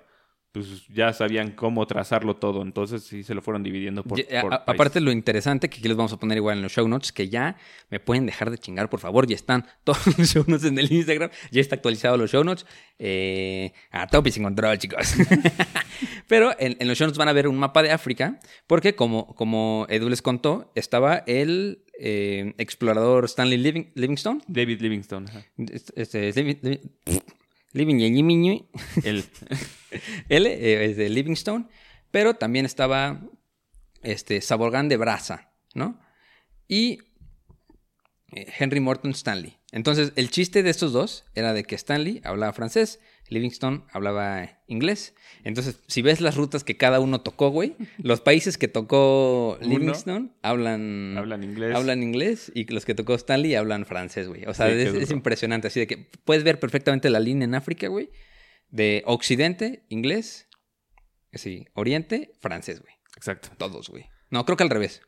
pues 0.52 0.88
ya 0.88 1.12
sabían 1.12 1.52
cómo 1.52 1.86
trazarlo 1.86 2.36
todo. 2.38 2.62
Entonces 2.62 3.04
sí 3.04 3.24
se 3.24 3.34
lo 3.34 3.42
fueron 3.42 3.62
dividiendo 3.64 4.04
por, 4.04 4.18
Ya, 4.26 4.42
por 4.42 4.54
a- 4.54 4.66
países. 4.66 4.76
aparte 4.80 5.02
lo 5.02 5.12
interesante 5.12 5.70
que 5.70 5.80
aquí 5.80 5.88
les 5.90 5.98
vamos 5.98 6.14
a 6.14 6.18
poner 6.18 6.38
igual 6.38 6.58
en 6.58 6.64
los 6.64 6.72
show 6.72 6.88
notes, 6.88 7.12
que 7.12 7.28
ya 7.28 7.58
me 7.90 8.00
pueden 8.00 8.26
dejar 8.26 8.52
de 8.52 8.58
chingar, 8.58 8.90
por 8.90 9.00
favor, 9.02 9.28
ya 9.28 9.36
están 9.36 9.66
todos 9.84 10.18
los 10.18 10.30
show 10.30 10.44
notes 10.48 10.66
en 10.66 10.78
el 10.80 10.90
Instagram, 10.92 11.30
ya 11.52 11.60
está 11.62 11.76
actualizado 11.76 12.16
los 12.18 12.32
show 12.32 12.44
notes, 12.44 12.66
eh, 13.00 13.74
a 13.92 14.08
tope 14.08 14.32
sin 14.32 14.44
control, 14.44 14.78
chicos. 14.78 15.16
Pero 16.28 16.54
en, 16.60 16.76
en 16.80 16.88
los 16.88 16.98
show 16.98 17.06
notes 17.08 17.18
van 17.18 17.28
a 17.30 17.34
ver 17.34 17.48
un 17.48 17.58
mapa 17.58 17.84
de 17.84 17.92
África, 17.92 18.40
porque 18.68 18.96
como, 18.96 19.34
como 19.36 19.86
Edu 19.90 20.10
les 20.10 20.22
contó, 20.22 20.72
estaba 20.76 21.24
el 21.28 21.84
eh, 22.00 22.54
explorador 22.58 23.26
Stanley 23.26 23.58
Living- 23.58 23.92
Livingstone, 23.96 24.42
David 24.48 24.82
Livingstone. 24.82 25.28
ajá. 25.30 25.46
este, 25.96 26.30
este, 26.30 26.44
Living- 27.74 28.02
L 29.04 29.24
eh, 30.54 30.86
es 30.86 30.98
de 30.98 31.10
Livingstone, 31.10 31.66
pero 32.12 32.36
también 32.36 32.66
estaba 32.66 33.22
este, 34.04 34.42
Saborgán 34.42 34.88
de 34.90 34.98
Brasa, 34.98 35.52
¿no? 35.74 36.00
Y 36.68 37.00
eh, 38.32 38.48
Henry 38.60 38.80
Morton 38.80 39.12
Stanley. 39.12 39.58
Entonces, 39.72 40.14
el 40.16 40.30
chiste 40.32 40.64
de 40.64 40.70
estos 40.70 40.94
dos 40.94 41.26
era 41.36 41.54
de 41.54 41.64
que 41.64 41.76
Stanley 41.76 42.22
hablaba 42.24 42.54
francés, 42.54 43.00
Livingstone 43.30 43.84
hablaba 43.92 44.62
inglés. 44.68 45.16
Entonces, 45.44 45.80
si 45.88 46.02
ves 46.02 46.22
las 46.22 46.36
rutas 46.36 46.64
que 46.64 46.78
cada 46.78 47.00
uno 47.00 47.22
tocó, 47.22 47.50
güey, 47.50 47.76
los 47.98 48.22
países 48.22 48.58
que 48.58 48.68
tocó 48.68 49.58
Uno. 49.62 49.80
Livingstone 49.80 50.30
hablan, 50.42 51.16
hablan 51.18 51.44
inglés. 51.44 51.76
hablan 51.76 52.04
inglés 52.04 52.52
y 52.54 52.66
los 52.72 52.86
que 52.86 52.94
tocó 52.94 53.16
Stanley 53.16 53.56
hablan 53.56 53.86
francés, 53.86 54.28
güey. 54.28 54.46
O 54.46 54.54
sea, 54.54 54.68
Sí, 54.70 54.98
es, 54.98 55.12
impresionante. 55.12 55.68
Así 55.68 55.80
de 55.80 55.88
que 55.88 55.98
puedes 56.24 56.44
ver 56.44 56.60
perfectamente 56.60 57.10
la 57.10 57.20
línea 57.20 57.46
en 57.46 57.56
África, 57.56 57.88
güey. 57.88 58.10
De 58.70 59.04
Occidente, 59.06 59.86
inglés. 59.90 60.48
Sí, 61.34 61.66
Oriente, 61.74 62.34
francés, 62.40 62.82
güey. 62.82 62.94
Exacto. 63.18 63.50
Todos, 63.58 63.90
güey. 63.90 64.06
No, 64.30 64.46
creo 64.46 64.58
que 64.58 64.64
al 64.64 64.70
revés. 64.70 65.02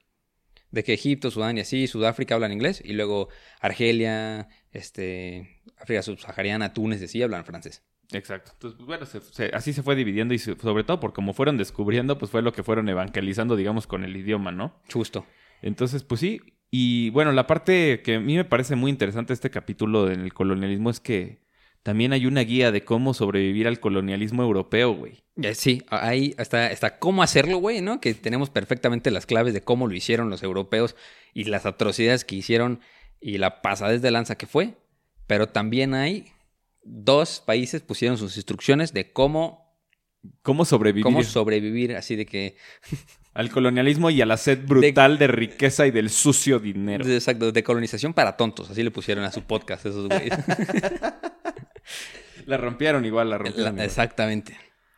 De 0.71 0.83
que 0.83 0.93
Egipto, 0.93 1.31
Sudán 1.31 1.57
y 1.57 1.61
así, 1.61 1.87
Sudáfrica 1.87 2.35
hablan 2.35 2.51
inglés. 2.51 2.81
Y 2.83 2.93
luego 2.93 3.29
Argelia, 3.61 4.49
este, 4.71 5.61
África 5.77 6.01
subsahariana, 6.01 6.73
Túnez 6.73 7.01
y 7.01 7.05
así 7.05 7.21
hablan 7.21 7.45
francés. 7.45 7.83
Exacto. 8.11 8.51
Entonces, 8.53 8.77
pues, 8.77 8.87
bueno, 8.87 9.05
se- 9.05 9.21
se- 9.21 9.55
así 9.55 9.73
se 9.73 9.83
fue 9.83 9.95
dividiendo 9.95 10.33
y 10.33 10.39
se- 10.39 10.55
sobre 10.57 10.83
todo 10.83 10.99
por 10.99 11.13
como 11.13 11.33
fueron 11.33 11.57
descubriendo, 11.57 12.17
pues 12.17 12.31
fue 12.31 12.41
lo 12.41 12.53
que 12.53 12.63
fueron 12.63 12.87
evangelizando, 12.89 13.55
digamos, 13.55 13.85
con 13.87 14.03
el 14.03 14.15
idioma, 14.15 14.51
¿no? 14.51 14.79
Justo. 14.91 15.25
Entonces, 15.61 16.03
pues 16.03 16.21
sí. 16.21 16.41
Y 16.69 17.09
bueno, 17.11 17.31
la 17.31 17.47
parte 17.47 18.01
que 18.03 18.15
a 18.15 18.19
mí 18.19 18.35
me 18.35 18.45
parece 18.45 18.75
muy 18.75 18.91
interesante 18.91 19.33
este 19.33 19.49
capítulo 19.49 20.09
en 20.11 20.21
el 20.21 20.33
colonialismo 20.33 20.89
es 20.89 20.99
que 20.99 21.45
también 21.83 22.11
hay 22.11 22.25
una 22.25 22.41
guía 22.41 22.71
de 22.73 22.83
cómo 22.83 23.13
sobrevivir 23.13 23.67
al 23.67 23.79
colonialismo 23.79 24.43
europeo, 24.43 24.91
güey. 24.91 25.23
Ya, 25.35 25.53
Sí, 25.53 25.83
ahí 25.89 26.35
está, 26.37 26.69
está 26.71 26.99
cómo 26.99 27.23
hacerlo, 27.23 27.57
güey, 27.59 27.79
¿no? 27.81 28.01
Que 28.01 28.13
tenemos 28.13 28.49
perfectamente 28.49 29.11
las 29.11 29.25
claves 29.25 29.53
de 29.53 29.61
cómo 29.63 29.87
lo 29.87 29.93
hicieron 29.93 30.29
los 30.29 30.43
europeos 30.43 30.95
y 31.33 31.45
las 31.45 31.65
atrocidades 31.65 32.25
que 32.25 32.35
hicieron 32.35 32.81
y 33.21 33.37
la 33.37 33.61
pasadez 33.61 34.01
de 34.01 34.11
lanza 34.11 34.37
que 34.37 34.47
fue. 34.47 34.73
Pero 35.27 35.47
también 35.47 35.93
hay 35.93 36.25
dos 36.89 37.41
países 37.45 37.81
pusieron 37.81 38.17
sus 38.17 38.35
instrucciones 38.37 38.93
de 38.93 39.11
cómo, 39.11 39.67
¿Cómo 40.41 40.65
sobrevivir 40.65 41.03
cómo 41.03 41.23
sobrevivir, 41.23 41.95
así 41.95 42.15
de 42.15 42.25
que, 42.25 42.57
al 43.33 43.49
colonialismo 43.49 44.09
y 44.09 44.21
a 44.21 44.25
la 44.25 44.35
sed 44.37 44.65
brutal 44.65 45.17
de, 45.17 45.27
riqueza 45.27 45.85
y 45.87 45.91
del 45.91 46.09
sucio 46.09 46.59
dinero? 46.59 47.07
exacto, 47.07 47.51
de 47.51 47.63
colonización 47.63 48.13
para 48.13 48.35
tontos, 48.35 48.69
así 48.69 48.83
le 48.83 48.91
pusieron 48.91 49.23
a 49.23 49.31
su 49.31 49.43
podcast 49.43 49.85
esos 49.85 50.07
güeyes. 50.09 50.33
La 52.45 52.57
rompieron 52.57 53.03
igual, 53.05 53.29
la 53.29 53.37
La- 53.37 53.43
rompieron. 53.43 53.73
igual. 53.73 53.85
exactamente. 53.85 54.57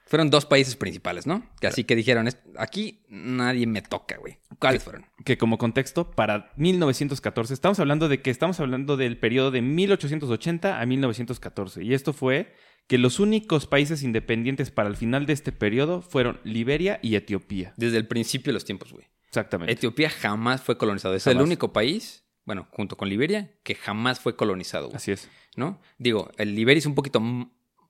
Fueron 0.10 0.30
dos 0.30 0.46
países 0.46 0.75
principales, 0.75 1.25
¿no? 1.28 1.48
Que 1.62 1.68
así 1.68 1.84
que 1.86 1.96
dijeron, 1.96 2.28
"Es- 2.28 2.38
aquí 2.58 3.01
nadie 3.10 3.66
me 3.68 3.82
toca, 3.82 4.18
güey. 4.18 4.39
¿Cuáles 4.60 4.84
fueron? 4.84 5.06
que 5.24 5.38
como 5.38 5.58
contexto, 5.58 6.12
para 6.12 6.51
1914, 6.58 7.54
estamos 7.54 7.80
hablando 7.80 8.10
de 8.10 8.22
que 8.22 8.30
estamos 8.32 8.60
hablando 8.60 8.98
del 8.98 9.18
periodo 9.18 9.51
de 9.51 9.62
1880 9.62 10.82
a 10.82 10.86
1914. 10.86 11.84
Y 11.84 11.94
esto 11.94 12.13
fue 12.13 12.54
que 12.88 12.98
los 12.98 13.20
únicos 13.20 13.68
países 13.68 14.01
independientes 14.04 14.72
para 14.72 14.89
el 14.89 14.96
final 14.98 15.25
de 15.25 15.34
este 15.34 15.51
periodo 15.51 16.01
fueron 16.01 16.39
Liberia 16.44 17.00
y 17.04 17.16
Etiopía. 17.16 17.74
Desde 17.78 17.98
el 17.98 18.08
principio 18.08 18.50
de 18.50 18.54
los 18.56 18.66
tiempos, 18.66 18.92
güey. 18.92 19.06
Exactamente. 19.28 19.72
Etiopía 19.74 20.10
jamás 20.10 20.62
fue 20.62 20.78
colonizado. 20.78 21.13
Es 21.13 21.28
el 21.28 21.39
único 21.39 21.72
país, 21.72 22.25
bueno, 22.46 22.68
junto 22.72 22.98
con 22.98 23.08
Liberia, 23.10 23.51
que 23.63 23.75
jamás 23.75 24.20
fue 24.20 24.36
colonizado, 24.36 24.88
güey, 24.88 24.96
Así 24.98 25.12
es. 25.12 25.30
¿no? 25.56 25.80
Digo, 26.00 26.32
el 26.38 26.56
Liberia 26.56 26.80
es 26.80 26.88
un 26.88 26.96
poquito 26.96 27.22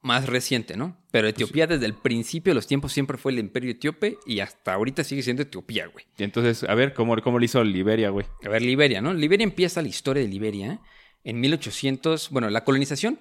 más 0.01 0.27
reciente, 0.27 0.77
¿no? 0.77 0.97
Pero 1.11 1.25
Pues 1.25 1.33
Etiopía 1.33 1.67
desde 1.67 1.85
el 1.85 1.93
principio 1.93 2.51
de 2.51 2.55
los 2.55 2.67
tiempos 2.67 2.93
siempre 2.93 3.17
fue 3.17 3.31
el 3.33 3.39
imperio 3.39 3.71
etíope 3.71 4.17
y 4.25 4.39
hasta 4.39 4.73
ahorita 4.73 5.03
sigue 5.03 5.23
siendo 5.23 5.43
Etiopía, 5.43 5.87
güey. 5.87 6.05
Y 6.17 6.23
entonces, 6.23 6.63
a 6.63 6.73
ver, 6.75 6.93
¿cómo, 6.93 7.15
cómo 7.21 7.39
lo 7.39 7.45
hizo 7.45 7.63
Liberia, 7.63 8.09
güey? 8.09 8.25
A 8.45 8.49
ver, 8.49 8.61
Liberia, 8.61 9.01
¿no? 9.01 9.13
Liberia 9.13 9.43
empieza 9.43 9.81
la 9.81 9.87
historia 9.89 10.23
de 10.23 10.29
Liberia 10.29 10.79
en 11.23 11.39
1800, 11.39 12.29
bueno, 12.29 12.49
la 12.49 12.63
colonización 12.63 13.19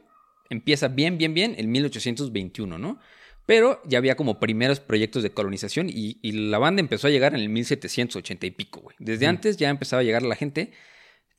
empieza 0.51 0.89
bien, 0.89 1.19
bien, 1.19 1.35
bien 1.35 1.55
en 1.59 1.71
1821, 1.71 2.79
¿no? 2.79 2.99
Pero 3.45 3.81
ya 3.87 3.99
había 3.99 4.15
como 4.17 4.39
primeros 4.39 4.79
proyectos 4.79 5.23
de 5.23 5.31
colonización 5.31 5.89
y, 5.89 6.19
y 6.23 6.33
la 6.33 6.59
banda 6.59 6.81
empezó 6.81 7.07
a 7.07 7.11
llegar 7.11 7.35
en 7.35 7.41
el 7.41 7.49
1780 7.49 8.47
y 8.47 8.51
pico, 8.51 8.81
güey. 8.81 8.95
Desde 8.99 9.27
Mm. 9.27 9.31
antes 9.31 9.57
ya 9.57 9.71
empezaba 9.71 10.01
a 10.01 10.05
llegar 10.05 10.23
la 10.23 10.37
gente, 10.37 10.73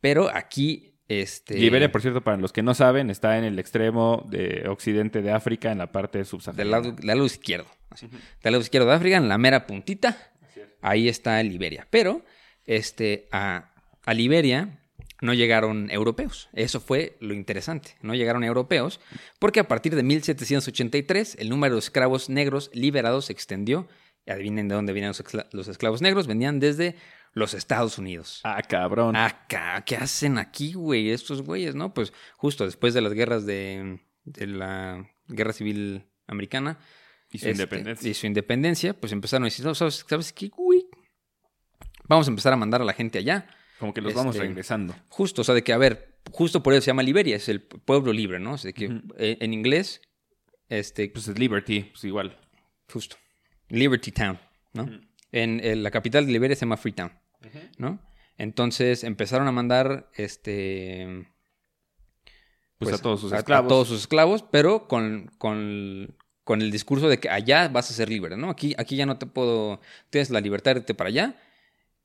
pero 0.01 0.29
aquí, 0.33 0.88
este... 1.09 1.55
Liberia, 1.55 1.91
por 1.91 2.01
cierto, 2.01 2.21
para 2.21 2.37
los 2.37 2.53
que 2.53 2.63
no 2.63 2.73
saben, 2.73 3.09
está 3.09 3.37
en 3.37 3.43
el 3.43 3.59
extremo 3.59 4.25
de 4.29 4.67
occidente 4.69 5.21
de 5.21 5.31
África, 5.31 5.71
en 5.71 5.79
la 5.79 5.91
parte 5.91 6.19
Del 6.19 6.27
subsahariana. 6.27 6.71
lado, 6.71 6.91
del 6.93 7.05
lado 7.07 7.25
izquierdo. 7.25 7.67
así. 7.89 8.07
Del 8.07 8.51
lado 8.53 8.61
izquierdo 8.61 8.87
de 8.87 8.95
África, 8.95 9.17
en 9.17 9.27
la 9.27 9.37
mera 9.37 9.67
puntita. 9.67 10.31
Ahí 10.81 11.09
está 11.09 11.43
Liberia. 11.43 11.85
Pero 11.89 12.23
este, 12.65 13.27
a, 13.31 13.73
a 14.05 14.13
Liberia 14.13 14.79
no 15.21 15.33
llegaron 15.33 15.91
europeos. 15.91 16.47
Eso 16.53 16.79
fue 16.79 17.17
lo 17.19 17.33
interesante. 17.33 17.97
No 18.01 18.15
llegaron 18.15 18.43
europeos 18.45 19.01
porque 19.39 19.59
a 19.59 19.67
partir 19.67 19.95
de 19.95 20.03
1783 20.03 21.35
el 21.39 21.49
número 21.49 21.75
de 21.75 21.79
esclavos 21.79 22.29
negros 22.29 22.69
liberados 22.73 23.25
se 23.25 23.33
extendió. 23.33 23.87
Adivinen 24.27 24.67
de 24.67 24.75
dónde 24.75 24.93
vienen 24.93 25.09
los, 25.09 25.23
escla- 25.23 25.47
los 25.51 25.67
esclavos 25.67 26.01
negros. 26.01 26.27
Venían 26.27 26.59
desde 26.59 26.95
los 27.33 27.53
Estados 27.53 27.97
Unidos. 27.97 28.41
Ah, 28.43 28.61
cabrón. 28.61 29.15
Acá, 29.15 29.83
¿qué 29.85 29.95
hacen 29.95 30.37
aquí, 30.37 30.73
güey? 30.73 31.09
Estos 31.11 31.41
güeyes, 31.41 31.75
¿no? 31.75 31.93
Pues 31.93 32.13
justo 32.37 32.65
después 32.65 32.93
de 32.93 33.01
las 33.01 33.13
guerras 33.13 33.45
de, 33.45 33.99
de 34.25 34.47
la 34.47 35.09
Guerra 35.27 35.53
Civil 35.53 36.05
Americana. 36.27 36.79
y 37.31 37.37
su 37.37 37.45
este, 37.47 37.51
independencia. 37.63 38.09
Y 38.09 38.13
su 38.13 38.25
independencia, 38.27 38.93
pues 38.99 39.11
empezaron 39.13 39.43
a 39.43 39.47
decir, 39.47 39.65
no, 39.65 39.75
¿sabes, 39.75 40.05
¿sabes 40.07 40.33
qué, 40.33 40.47
güey? 40.49 40.85
Vamos 42.07 42.27
a 42.27 42.31
empezar 42.31 42.53
a 42.53 42.55
mandar 42.55 42.81
a 42.81 42.85
la 42.85 42.93
gente 42.93 43.19
allá. 43.19 43.47
Como 43.79 43.93
que 43.93 44.01
los 44.01 44.13
vamos 44.13 44.35
este, 44.35 44.47
regresando. 44.47 44.95
Justo, 45.09 45.41
o 45.41 45.43
sea, 45.45 45.55
de 45.55 45.63
que, 45.63 45.71
a 45.71 45.77
ver, 45.77 46.19
justo 46.31 46.61
por 46.63 46.73
eso 46.73 46.81
se 46.81 46.87
llama 46.87 47.03
Liberia, 47.03 47.35
es 47.37 47.47
el 47.47 47.61
pueblo 47.61 48.11
libre, 48.11 48.39
¿no? 48.39 48.53
O 48.53 48.57
sea, 48.57 48.73
que 48.73 48.87
Ujú. 48.87 49.13
eh, 49.17 49.37
en 49.39 49.53
inglés, 49.53 50.01
este, 50.67 51.09
Pues 51.09 51.27
es 51.27 51.39
Liberty, 51.39 51.83
pues 51.83 52.03
igual. 52.03 52.37
justo, 52.91 53.15
Liberty 53.69 54.11
Town, 54.11 54.39
¿no? 54.73 54.89
En, 55.31 55.63
en 55.63 55.83
la 55.83 55.91
capital 55.91 56.25
de 56.25 56.31
Liberia 56.31 56.55
se 56.55 56.61
llama 56.61 56.77
Freetown, 56.77 57.11
¿no? 57.77 57.99
Entonces 58.37 59.03
empezaron 59.03 59.47
a 59.47 59.51
mandar, 59.51 60.09
este... 60.15 61.27
Pues, 62.77 62.93
a 62.95 62.97
todos 63.01 63.19
sus 63.19 63.33
a- 63.33 63.39
esclavos. 63.39 63.65
A, 63.65 63.69
todos 63.69 63.87
sus 63.89 63.99
esclavos, 64.01 64.43
pero 64.49 64.87
con, 64.87 65.29
con, 65.37 66.15
con 66.45 66.61
el 66.61 66.71
discurso 66.71 67.09
de 67.09 67.19
que 67.19 67.29
allá 67.29 67.67
vas 67.67 67.91
a 67.91 67.93
ser 67.93 68.07
libre, 68.09 68.37
¿no? 68.37 68.49
Aquí, 68.49 68.73
aquí 68.77 68.95
ya 68.95 69.05
no 69.05 69.17
te 69.17 69.25
puedo, 69.25 69.81
tienes 70.09 70.29
la 70.29 70.39
libertad 70.39 70.75
de 70.75 70.79
irte 70.79 70.93
para 70.93 71.09
allá 71.09 71.35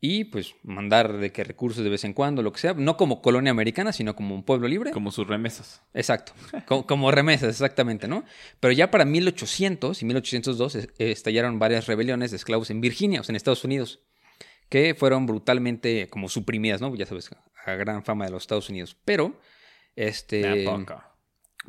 y 0.07 0.25
pues 0.25 0.55
mandar 0.63 1.17
de 1.17 1.33
que 1.33 1.45
recursos 1.45 1.83
de 1.83 1.89
vez 1.89 2.05
en 2.05 2.13
cuando, 2.13 2.43
lo 2.43 2.53
que 2.53 2.61
sea, 2.61 2.75
no 2.75 2.99
como 2.99 3.23
colonia 3.23 3.51
americana, 3.53 3.91
sino 3.91 4.15
como 4.15 4.35
un 4.35 4.43
pueblo 4.45 4.69
libre. 4.69 4.91
Como 4.91 5.11
sus 5.11 5.27
remesas. 5.27 5.83
Exacto, 5.95 6.33
como, 6.67 6.87
como 6.87 7.11
remesas, 7.11 7.49
exactamente, 7.49 8.07
¿no? 8.07 8.23
Pero 8.61 8.73
ya 8.73 8.91
para 8.91 9.07
1800 9.07 10.03
y 10.03 10.05
1802 10.05 10.75
es- 10.75 10.89
estallaron 10.99 11.59
varias 11.59 11.87
rebeliones 11.87 12.31
de 12.33 12.37
esclavos 12.37 12.69
en 12.71 12.83
Virginia, 12.83 13.21
o 13.21 13.25
sea, 13.25 13.33
en 13.33 13.37
Estados 13.37 13.65
Unidos, 13.65 14.01
que 14.69 14.95
fueron 14.95 15.25
brutalmente 15.25 16.09
como 16.11 16.29
suprimidas, 16.29 16.83
¿no? 16.83 16.95
Ya 16.95 17.07
sabes, 17.07 17.31
a 17.65 17.73
gran 17.75 18.05
fama 18.05 18.27
de 18.27 18.31
los 18.33 18.43
Estados 18.43 18.69
Unidos. 18.69 18.99
Pero, 19.07 19.41
este, 19.97 20.65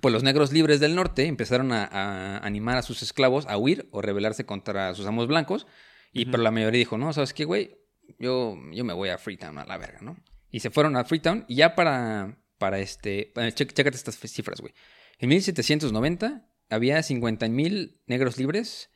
pues 0.02 0.12
los 0.12 0.24
negros 0.24 0.52
libres 0.52 0.82
del 0.82 0.94
norte 0.96 1.26
empezaron 1.28 1.72
a, 1.72 1.86
a 1.86 2.38
animar 2.40 2.78
a 2.78 2.82
sus 2.82 3.02
esclavos 3.02 3.46
a 3.48 3.58
huir 3.58 3.88
o 3.92 4.02
rebelarse 4.02 4.46
contra 4.46 4.94
sus 4.94 5.06
amos 5.06 5.28
blancos. 5.28 5.68
Y 6.12 6.24
Ujú. 6.24 6.32
pero 6.32 6.44
la 6.44 6.52
mayoría 6.52 6.80
dijo, 6.80 6.98
no, 6.98 7.14
¿sabes 7.14 7.34
qué, 7.34 7.46
güey? 7.46 7.78
Yo, 8.20 8.58
yo 8.72 8.84
me 8.84 8.94
voy 8.94 9.10
a 9.10 9.18
Freetown 9.18 9.58
a 9.58 9.66
la 9.66 9.78
verga, 9.78 10.00
¿no? 10.02 10.18
Y 10.52 10.60
se 10.62 10.70
fueron 10.70 10.96
a 10.96 11.04
Freetown 11.06 11.46
y 11.48 11.56
ya 11.56 11.76
para, 11.76 12.38
para 12.58 12.80
este... 12.80 13.32
eh, 13.36 13.52
che- 13.54 13.66
Chécate 13.68 13.96
estas 13.98 14.18
cifras, 14.18 14.62
güey. 14.62 14.74
En 15.20 15.30
1790 15.30 16.48
había 16.70 17.02
50 17.04 17.48
mil 17.50 18.00
negros 18.08 18.38
libres 18.38 18.90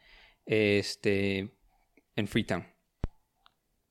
este, 0.45 1.51
en 2.15 2.27
Freetown. 2.27 2.65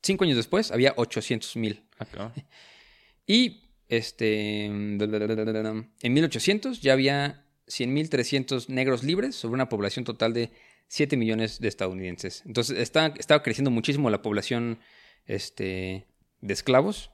Cinco 0.01 0.23
años 0.23 0.37
después 0.37 0.71
había 0.71 0.93
800 0.95 1.55
mil. 1.57 1.85
Y 3.27 3.69
este, 3.89 4.65
en 4.65 4.97
1800 4.97 6.81
ya 6.81 6.93
había 6.93 7.45
100.300 7.67 8.67
negros 8.69 9.03
libres 9.03 9.35
sobre 9.35 9.53
una 9.55 9.69
población 9.69 10.03
total 10.05 10.33
de 10.33 10.51
7 10.87 11.15
millones 11.17 11.59
de 11.59 11.67
estadounidenses. 11.67 12.41
Entonces 12.47 12.79
está, 12.79 13.13
estaba 13.19 13.43
creciendo 13.43 13.69
muchísimo 13.69 14.09
la 14.09 14.21
población 14.23 14.79
este, 15.29 16.07
de 16.41 16.53
esclavos 16.53 17.11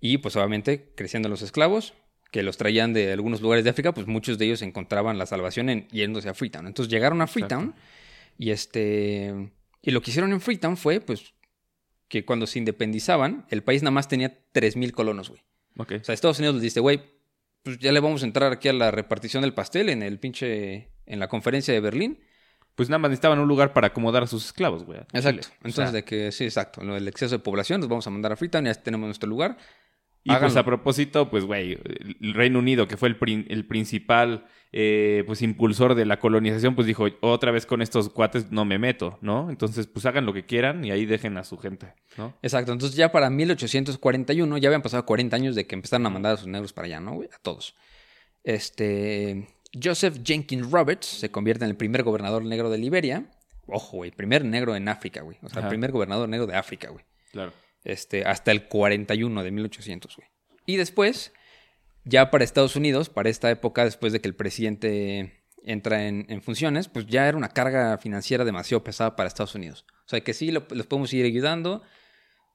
y 0.00 0.18
pues 0.18 0.36
obviamente 0.36 0.92
creciendo 0.94 1.28
los 1.28 1.42
esclavos 1.42 1.94
que 2.30 2.42
los 2.42 2.58
traían 2.58 2.92
de 2.92 3.12
algunos 3.12 3.40
lugares 3.40 3.64
de 3.64 3.70
África, 3.70 3.94
pues 3.94 4.06
muchos 4.06 4.36
de 4.36 4.44
ellos 4.44 4.62
encontraban 4.62 5.16
la 5.16 5.26
salvación 5.26 5.70
en, 5.70 5.88
yéndose 5.88 6.28
a 6.28 6.34
Freetown. 6.34 6.66
Entonces 6.66 6.92
llegaron 6.92 7.22
a 7.22 7.26
Freetown 7.26 7.74
y 8.38 8.50
este 8.50 9.50
y 9.80 9.90
lo 9.92 10.02
que 10.02 10.10
hicieron 10.10 10.32
en 10.32 10.40
Freetown 10.40 10.76
fue 10.76 11.00
pues 11.00 11.32
que 12.08 12.24
cuando 12.24 12.46
se 12.46 12.58
independizaban, 12.58 13.46
el 13.50 13.62
país 13.62 13.82
nada 13.82 13.92
más 13.92 14.08
tenía 14.08 14.38
3000 14.52 14.92
colonos, 14.92 15.30
güey. 15.30 15.40
O 15.78 16.04
sea, 16.04 16.14
Estados 16.14 16.38
Unidos 16.38 16.56
les 16.56 16.62
dice, 16.62 16.80
güey, 16.80 17.00
pues 17.62 17.78
ya 17.78 17.92
le 17.92 18.00
vamos 18.00 18.22
a 18.22 18.26
entrar 18.26 18.52
aquí 18.52 18.68
a 18.68 18.72
la 18.72 18.90
repartición 18.90 19.42
del 19.42 19.54
pastel 19.54 19.88
en 19.88 20.02
el 20.02 20.18
pinche 20.18 20.90
en 21.06 21.18
la 21.18 21.28
conferencia 21.28 21.72
de 21.72 21.80
Berlín. 21.80 22.18
Pues 22.76 22.88
nada 22.88 22.98
más 22.98 23.10
necesitaban 23.10 23.38
un 23.40 23.48
lugar 23.48 23.72
para 23.72 23.88
acomodar 23.88 24.22
a 24.22 24.26
sus 24.28 24.44
esclavos, 24.46 24.84
güey. 24.84 25.00
Exacto. 25.12 25.48
O 25.48 25.54
Entonces, 25.66 25.74
sea, 25.74 25.92
de 25.92 26.04
que 26.04 26.30
sí, 26.30 26.44
exacto. 26.44 26.84
Lo 26.84 26.94
del 26.94 27.08
exceso 27.08 27.34
de 27.36 27.42
población, 27.42 27.80
los 27.80 27.88
vamos 27.88 28.06
a 28.06 28.10
mandar 28.10 28.32
a 28.32 28.36
Freetown, 28.36 28.66
ya 28.66 28.74
tenemos 28.74 29.06
nuestro 29.06 29.28
lugar. 29.28 29.56
Y 30.22 30.34
pues 30.34 30.56
a 30.56 30.64
propósito, 30.64 31.30
pues 31.30 31.44
güey, 31.44 31.78
el 32.20 32.34
Reino 32.34 32.58
Unido, 32.58 32.88
que 32.88 32.96
fue 32.96 33.08
el, 33.08 33.16
prin- 33.16 33.46
el 33.48 33.64
principal 33.64 34.44
eh, 34.72 35.22
pues 35.24 35.40
impulsor 35.40 35.94
de 35.94 36.04
la 36.04 36.18
colonización, 36.18 36.74
pues 36.74 36.88
dijo, 36.88 37.06
otra 37.20 37.52
vez 37.52 37.64
con 37.64 37.80
estos 37.80 38.08
cuates 38.08 38.50
no 38.50 38.64
me 38.64 38.76
meto, 38.76 39.18
¿no? 39.22 39.48
Entonces, 39.50 39.86
pues 39.86 40.04
hagan 40.04 40.26
lo 40.26 40.32
que 40.32 40.44
quieran 40.44 40.84
y 40.84 40.90
ahí 40.90 41.06
dejen 41.06 41.36
a 41.38 41.44
su 41.44 41.56
gente, 41.58 41.94
¿no? 42.18 42.34
Exacto. 42.42 42.72
Entonces, 42.72 42.96
ya 42.96 43.12
para 43.12 43.30
1841, 43.30 44.58
ya 44.58 44.68
habían 44.68 44.82
pasado 44.82 45.06
40 45.06 45.36
años 45.36 45.54
de 45.54 45.64
que 45.66 45.76
empezaron 45.76 46.04
a 46.06 46.10
mandar 46.10 46.34
a 46.34 46.36
sus 46.38 46.48
negros 46.48 46.72
para 46.72 46.86
allá, 46.86 46.98
¿no, 46.98 47.14
güey? 47.14 47.28
A 47.32 47.38
todos. 47.38 47.76
Este. 48.42 49.46
Joseph 49.82 50.18
Jenkins 50.24 50.70
Roberts 50.70 51.06
se 51.06 51.30
convierte 51.30 51.64
en 51.64 51.70
el 51.70 51.76
primer 51.76 52.02
gobernador 52.02 52.44
negro 52.44 52.70
de 52.70 52.78
Liberia. 52.78 53.30
Ojo, 53.66 53.98
güey, 53.98 54.10
primer 54.12 54.44
negro 54.44 54.76
en 54.76 54.88
África, 54.88 55.22
güey. 55.22 55.38
O 55.42 55.48
sea, 55.48 55.62
el 55.62 55.68
primer 55.68 55.90
gobernador 55.92 56.28
negro 56.28 56.46
de 56.46 56.54
África, 56.56 56.88
güey. 56.90 57.04
Claro. 57.32 57.52
este, 57.84 58.24
hasta 58.24 58.50
el 58.52 58.66
41 58.68 59.42
de 59.42 59.50
1800, 59.50 60.16
güey. 60.16 60.28
Y 60.66 60.76
después, 60.76 61.32
ya 62.04 62.30
para 62.30 62.44
Estados 62.44 62.76
Unidos, 62.76 63.08
para 63.10 63.28
esta 63.28 63.50
época, 63.50 63.84
después 63.84 64.12
de 64.12 64.20
que 64.20 64.28
el 64.28 64.34
presidente 64.34 65.42
entra 65.64 66.06
en, 66.06 66.26
en 66.28 66.42
funciones, 66.42 66.88
pues 66.88 67.06
ya 67.06 67.26
era 67.28 67.36
una 67.36 67.48
carga 67.48 67.98
financiera 67.98 68.44
demasiado 68.44 68.82
pesada 68.84 69.16
para 69.16 69.26
Estados 69.28 69.54
Unidos. 69.56 69.84
O 70.06 70.08
sea, 70.08 70.20
que 70.20 70.32
sí, 70.32 70.50
lo- 70.52 70.66
los 70.70 70.86
podemos 70.86 71.10
seguir 71.10 71.26
ayudando. 71.26 71.82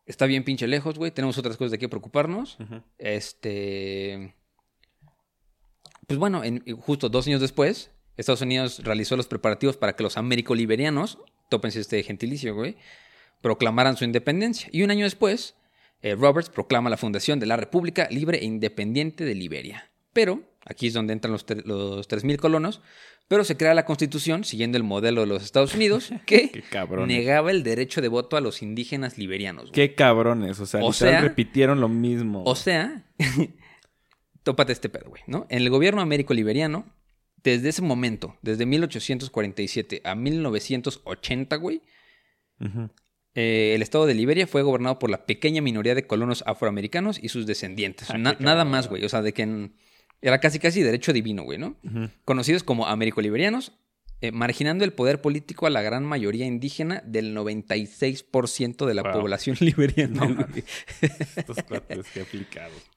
Está 0.06 0.26
bien 0.26 0.44
pinche 0.44 0.68
lejos, 0.68 0.98
güey. 0.98 1.12
Tenemos 1.12 1.38
otras 1.38 1.58
cosas 1.58 1.72
de 1.72 1.78
qué 1.80 1.88
preocuparnos. 1.90 2.58
Este... 2.98 4.34
Pues 6.12 6.20
bueno, 6.20 6.44
en- 6.44 6.64
justo 6.78 7.10
dos 7.10 7.28
años 7.28 7.42
después, 7.42 7.92
Estados 8.18 8.42
Unidos 8.42 8.80
realizó 8.84 9.16
los 9.18 9.28
preparativos 9.28 9.78
para 9.78 9.96
que 9.96 10.04
los 10.04 10.18
americoliberianos, 10.18 11.18
tópense 11.50 11.80
este 11.80 12.02
gentilicio, 12.04 12.54
güey, 12.56 12.76
proclamaran 13.42 13.98
su 13.98 14.04
independencia. 14.06 14.70
Y 14.72 14.84
un 14.84 14.92
año 14.92 15.06
después, 15.06 15.56
eh, 16.02 16.16
Roberts 16.16 16.50
proclama 16.50 16.90
la 16.90 16.98
fundación 16.98 17.40
de 17.40 17.46
la 17.46 17.58
República 17.58 18.08
Libre 18.12 18.40
e 18.40 18.46
Independiente 18.46 19.24
de 19.26 19.36
Liberia. 19.36 19.90
Pero, 20.14 20.42
aquí 20.66 20.88
es 20.88 20.94
donde 20.94 21.14
entran 21.14 21.32
los, 21.32 21.46
los 21.66 22.08
3.000 22.08 22.38
colonos, 22.38 22.82
pero 23.28 23.46
se 23.46 23.56
crea 23.56 23.74
la 23.74 23.86
constitución 23.86 24.44
siguiendo 24.44 24.78
el 24.78 24.84
modelo 24.84 25.22
de 25.22 25.28
los 25.28 25.42
Estados 25.44 25.74
Unidos 25.74 26.12
que 26.26 26.52
negaba 27.08 27.50
el 27.52 27.64
derecho 27.64 28.02
de 28.02 28.10
voto 28.10 28.36
a 28.36 28.42
los 28.42 28.62
indígenas 28.62 29.18
liberianos. 29.18 29.70
güey. 29.70 29.74
Qué 29.74 29.96
cabrones. 29.96 30.60
O 30.60 30.66
sea, 30.66 30.84
O 30.84 30.92
literal 30.92 31.14
sea- 31.14 31.22
repitieron 31.22 31.80
lo 31.80 31.88
mismo. 31.88 32.44
O 32.46 32.56
sea, 32.56 33.06
tópate 34.44 34.72
este 34.74 34.90
pedo, 34.90 35.10
güey, 35.10 35.22
¿no? 35.28 35.46
En 35.50 35.60
el 35.60 35.70
gobierno 35.70 36.02
américo-liberiano, 36.02 36.86
desde 37.44 37.70
ese 37.70 37.82
momento, 37.82 38.38
desde 38.42 38.66
1847 38.66 40.02
a 40.04 40.16
1980, 40.16 41.56
güey, 41.58 41.82
eh, 43.34 43.74
el 43.76 43.82
estado 43.82 44.06
de 44.06 44.14
Liberia 44.14 44.46
fue 44.48 44.62
gobernado 44.62 45.00
por 45.00 45.10
la 45.10 45.26
pequeña 45.26 45.62
minoría 45.62 45.96
de 45.96 46.06
colonos 46.06 46.44
afroamericanos 46.46 47.18
y 47.22 47.30
sus 47.30 47.46
descendientes. 47.46 48.10
Ah, 48.12 48.18
Na- 48.18 48.36
nada 48.40 48.66
más, 48.66 48.90
güey. 48.90 49.04
O 49.06 49.10
sea, 49.10 49.22
de 49.22 49.34
que 49.34 49.44
en- 49.44 49.74
era 50.22 50.40
casi 50.40 50.60
casi 50.60 50.84
derecho 50.84 51.14
divino, 51.14 51.44
güey, 51.44 51.58
¿no? 51.58 51.78
Conocidos 52.26 52.64
como 52.64 52.86
americoliberianos, 52.88 53.72
eh, 54.20 54.32
marginando 54.32 54.84
el 54.84 54.94
poder 54.94 55.20
político 55.22 55.66
a 55.66 55.72
la 55.72 55.82
gran 55.82 56.06
mayoría 56.06 56.46
indígena 56.46 57.02
del 57.08 57.34
96% 57.34 58.86
de 58.86 58.94
la 58.94 59.02
Wow. 59.02 59.14
población 59.14 59.56
liberiana. 59.62 60.28
No. 60.28 60.46
Estos 61.02 61.64
cuates, 61.68 62.06
qué 62.14 62.22
aplicados. 62.22 62.91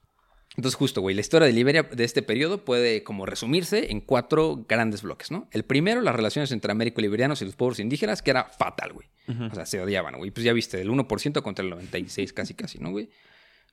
Entonces, 0.57 0.75
justo, 0.75 1.01
güey, 1.01 1.15
la 1.15 1.21
historia 1.21 1.47
de 1.47 1.53
Liberia 1.53 1.83
de 1.83 2.03
este 2.03 2.21
periodo 2.21 2.63
puede 2.63 3.03
como 3.03 3.25
resumirse 3.25 3.91
en 3.91 3.99
cuatro 3.99 4.65
grandes 4.67 5.01
bloques, 5.01 5.29
¿no? 5.31 5.47
El 5.51 5.65
primero, 5.65 6.01
las 6.01 6.15
relaciones 6.15 6.51
entre 6.51 6.71
américo-liberianos 6.71 7.41
y 7.41 7.45
los 7.45 7.55
pueblos 7.55 7.79
indígenas, 7.79 8.21
que 8.21 8.31
era 8.31 8.45
fatal, 8.45 8.93
güey. 8.93 9.07
O 9.51 9.55
sea, 9.55 9.65
se 9.65 9.81
odiaban, 9.81 10.17
güey. 10.17 10.31
Pues 10.31 10.43
ya 10.45 10.53
viste, 10.53 10.77
del 10.77 10.89
1% 10.89 11.41
contra 11.41 11.63
el 11.63 11.71
96 11.71 12.31
casi, 12.31 12.53
casi, 12.53 12.79
¿no, 12.79 12.91
güey? 12.91 13.09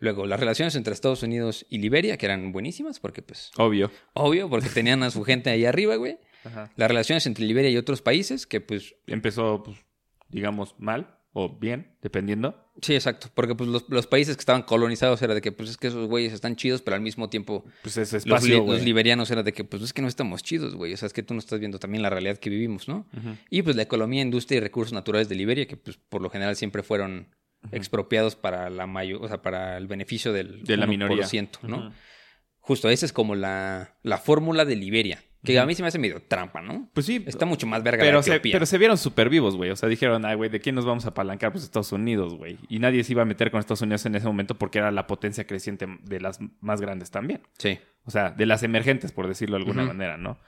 Luego, 0.01 0.27
las 0.27 0.41
relaciones 0.41 0.75
entre 0.75 0.95
Estados 0.95 1.23
Unidos 1.23 1.65
y 1.69 1.79
Liberia, 1.79 2.17
que 2.17 2.27
eran 2.27 2.51
buenísimas, 2.51 2.99
porque 2.99 3.23
pues, 3.23 3.53
Obvio. 3.57 3.93
obvio, 4.15 4.49
porque 4.51 4.69
tenían 4.69 5.05
a 5.05 5.11
su 5.11 5.23
gente 5.23 5.51
ahí 5.51 5.65
arriba, 5.65 5.95
güey. 5.95 6.19
Ajá. 6.45 6.73
Las 6.75 6.89
relaciones 6.89 7.25
entre 7.27 7.45
Liberia 7.45 7.71
y 7.71 7.77
otros 7.77 8.03
países, 8.03 8.47
que 8.49 8.61
pues, 8.61 8.97
Empezó, 9.07 9.63
pues, 9.63 9.79
digamos, 10.31 10.75
mal 10.79 11.19
o 11.35 11.49
bien, 11.59 11.97
dependiendo. 12.03 12.71
sí, 12.83 12.95
exacto. 12.95 13.29
Porque 13.35 13.55
pues 13.55 13.69
los, 13.71 13.87
los 13.89 14.07
países 14.07 14.37
que 14.37 14.41
estaban 14.41 14.63
colonizados 14.63 15.23
era 15.23 15.35
de 15.35 15.41
que 15.41 15.51
pues 15.51 15.71
es 15.71 15.77
que 15.79 15.87
esos 15.89 16.07
güeyes 16.07 16.33
están 16.33 16.57
chidos, 16.57 16.83
pero 16.83 16.95
al 16.95 17.01
mismo 17.01 17.31
tiempo 17.31 17.65
Pues 17.83 17.97
ese 17.97 18.17
los, 18.17 18.27
espacio, 18.27 18.79
liberianos 18.79 19.31
era 19.31 19.43
de 19.43 19.53
que, 19.53 19.65
pues 19.65 19.83
es 19.83 19.93
que 19.93 20.03
no 20.03 20.09
estamos 20.09 20.43
chidos, 20.43 20.75
güey. 20.75 20.93
O 20.93 20.97
sea, 20.97 21.07
es 21.07 21.13
que 21.13 21.23
tú 21.23 21.33
no 21.33 21.41
estás 21.41 21.59
viendo 21.59 21.79
también 21.79 22.03
la 22.03 22.11
realidad 22.11 22.37
que 22.37 22.51
vivimos, 22.51 22.87
¿no? 22.87 23.07
Y 23.49 23.63
pues 23.63 23.77
la 23.77 23.83
economía, 23.83 24.23
industria 24.23 24.59
y 24.59 24.61
recursos 24.61 24.93
naturales 24.93 25.29
de 25.29 25.35
Liberia, 25.35 25.67
que 25.67 25.77
pues 25.77 25.97
por 25.97 26.21
lo 26.21 26.29
general 26.29 26.57
siempre 26.57 26.83
fueron 26.83 27.29
expropiados 27.71 28.37
para 28.37 28.69
la 28.71 28.87
mayor, 28.87 29.23
o 29.23 29.29
sea, 29.29 29.41
para 29.41 29.77
el 29.77 29.87
beneficio 29.87 30.33
del 30.33 30.65
De 30.65 30.77
la 30.77 30.87
minoría. 30.87 31.25
1%, 31.25 31.63
¿no? 31.63 31.93
Justo, 32.59 32.91
esa 32.91 33.07
es 33.07 33.13
como 33.13 33.35
la, 33.35 33.97
la 34.03 34.19
fórmula 34.19 34.65
de 34.65 34.77
Liberia. 34.77 35.25
Que 35.45 35.59
a 35.59 35.67
mí 35.67 35.75
se 35.75 35.83
me 35.83 35.89
hace 35.89 35.99
medio 35.99 36.23
trampa, 36.23 36.63
¿no? 36.63 36.89
Pues 36.93 37.07
sí. 37.07 37.25
Está 37.27 37.47
mucho 37.47 37.67
más 37.67 37.83
verga 37.83 38.05
Pero 38.05 38.19
la 38.19 38.23
se, 38.23 38.39
pero 38.39 38.65
se 38.65 38.79
vieron 38.79 38.97
súper 38.97 39.29
vivos, 39.29 39.57
güey. 39.57 39.71
O 39.71 39.77
sea, 39.77 39.89
dijeron, 39.89 40.25
ay, 40.25 40.37
güey, 40.37 40.51
¿de 40.51 40.61
quién 40.61 40.77
nos 40.77 40.85
vamos 40.85 41.05
a 41.05 41.09
apalancar? 41.09 41.51
Pues 41.51 41.65
Estados 41.65 41.91
Unidos, 41.91 42.35
güey. 42.37 42.59
Y 42.69 42.79
nadie 42.79 43.03
se 43.03 43.13
iba 43.13 43.23
a 43.23 43.25
meter 43.25 43.51
con 43.51 43.59
Estados 43.59 43.83
Unidos 43.83 44.07
en 44.07 44.15
ese 44.15 44.27
momento 44.27 44.57
porque 44.57 44.79
era 44.79 44.93
la 44.93 45.09
potencia 45.09 45.45
creciente 45.45 45.89
de 46.05 46.21
las 46.21 46.39
más 46.61 46.81
grandes 46.81 47.11
también. 47.11 47.43
Sí. 47.59 47.81
O 48.05 48.13
sea, 48.13 48.31
de 48.31 48.47
las 48.47 48.63
emergentes, 48.63 49.11
por 49.11 49.27
decirlo 49.27 49.57
de 49.57 49.63
alguna 49.63 49.83
manera, 49.85 50.17
¿no? 50.17 50.39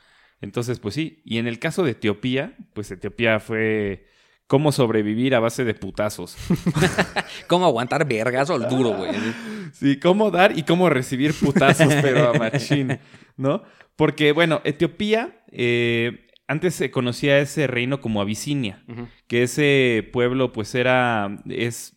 Entonces, 0.40 0.78
pues 0.78 0.94
sí. 0.94 1.22
Y 1.24 1.38
en 1.38 1.48
el 1.48 1.58
caso 1.58 1.82
de 1.82 1.92
Etiopía, 1.92 2.56
pues 2.72 2.90
Etiopía 2.90 3.40
fue 3.40 4.06
cómo 4.46 4.72
sobrevivir 4.72 5.34
a 5.34 5.40
base 5.40 5.64
de 5.64 5.74
putazos. 5.74 6.36
¿Cómo 7.48 7.66
aguantar 7.66 8.06
vergas 8.06 8.50
o 8.50 8.56
el 8.56 8.68
duro, 8.68 8.90
güey? 8.90 9.10
Sí, 9.72 9.98
cómo 9.98 10.30
dar 10.30 10.58
y 10.58 10.62
cómo 10.62 10.90
recibir 10.90 11.34
putazos, 11.34 11.92
pero 12.02 12.28
a 12.28 12.38
machín, 12.38 12.98
¿no? 13.36 13.62
Porque, 13.96 14.32
bueno, 14.32 14.60
Etiopía, 14.64 15.44
eh, 15.50 16.26
antes 16.46 16.74
se 16.74 16.90
conocía 16.90 17.38
ese 17.38 17.66
reino 17.66 18.00
como 18.00 18.20
Abisinia, 18.20 18.84
que 19.28 19.44
ese 19.44 20.08
pueblo, 20.12 20.52
pues 20.52 20.74
era, 20.74 21.42
es 21.48 21.96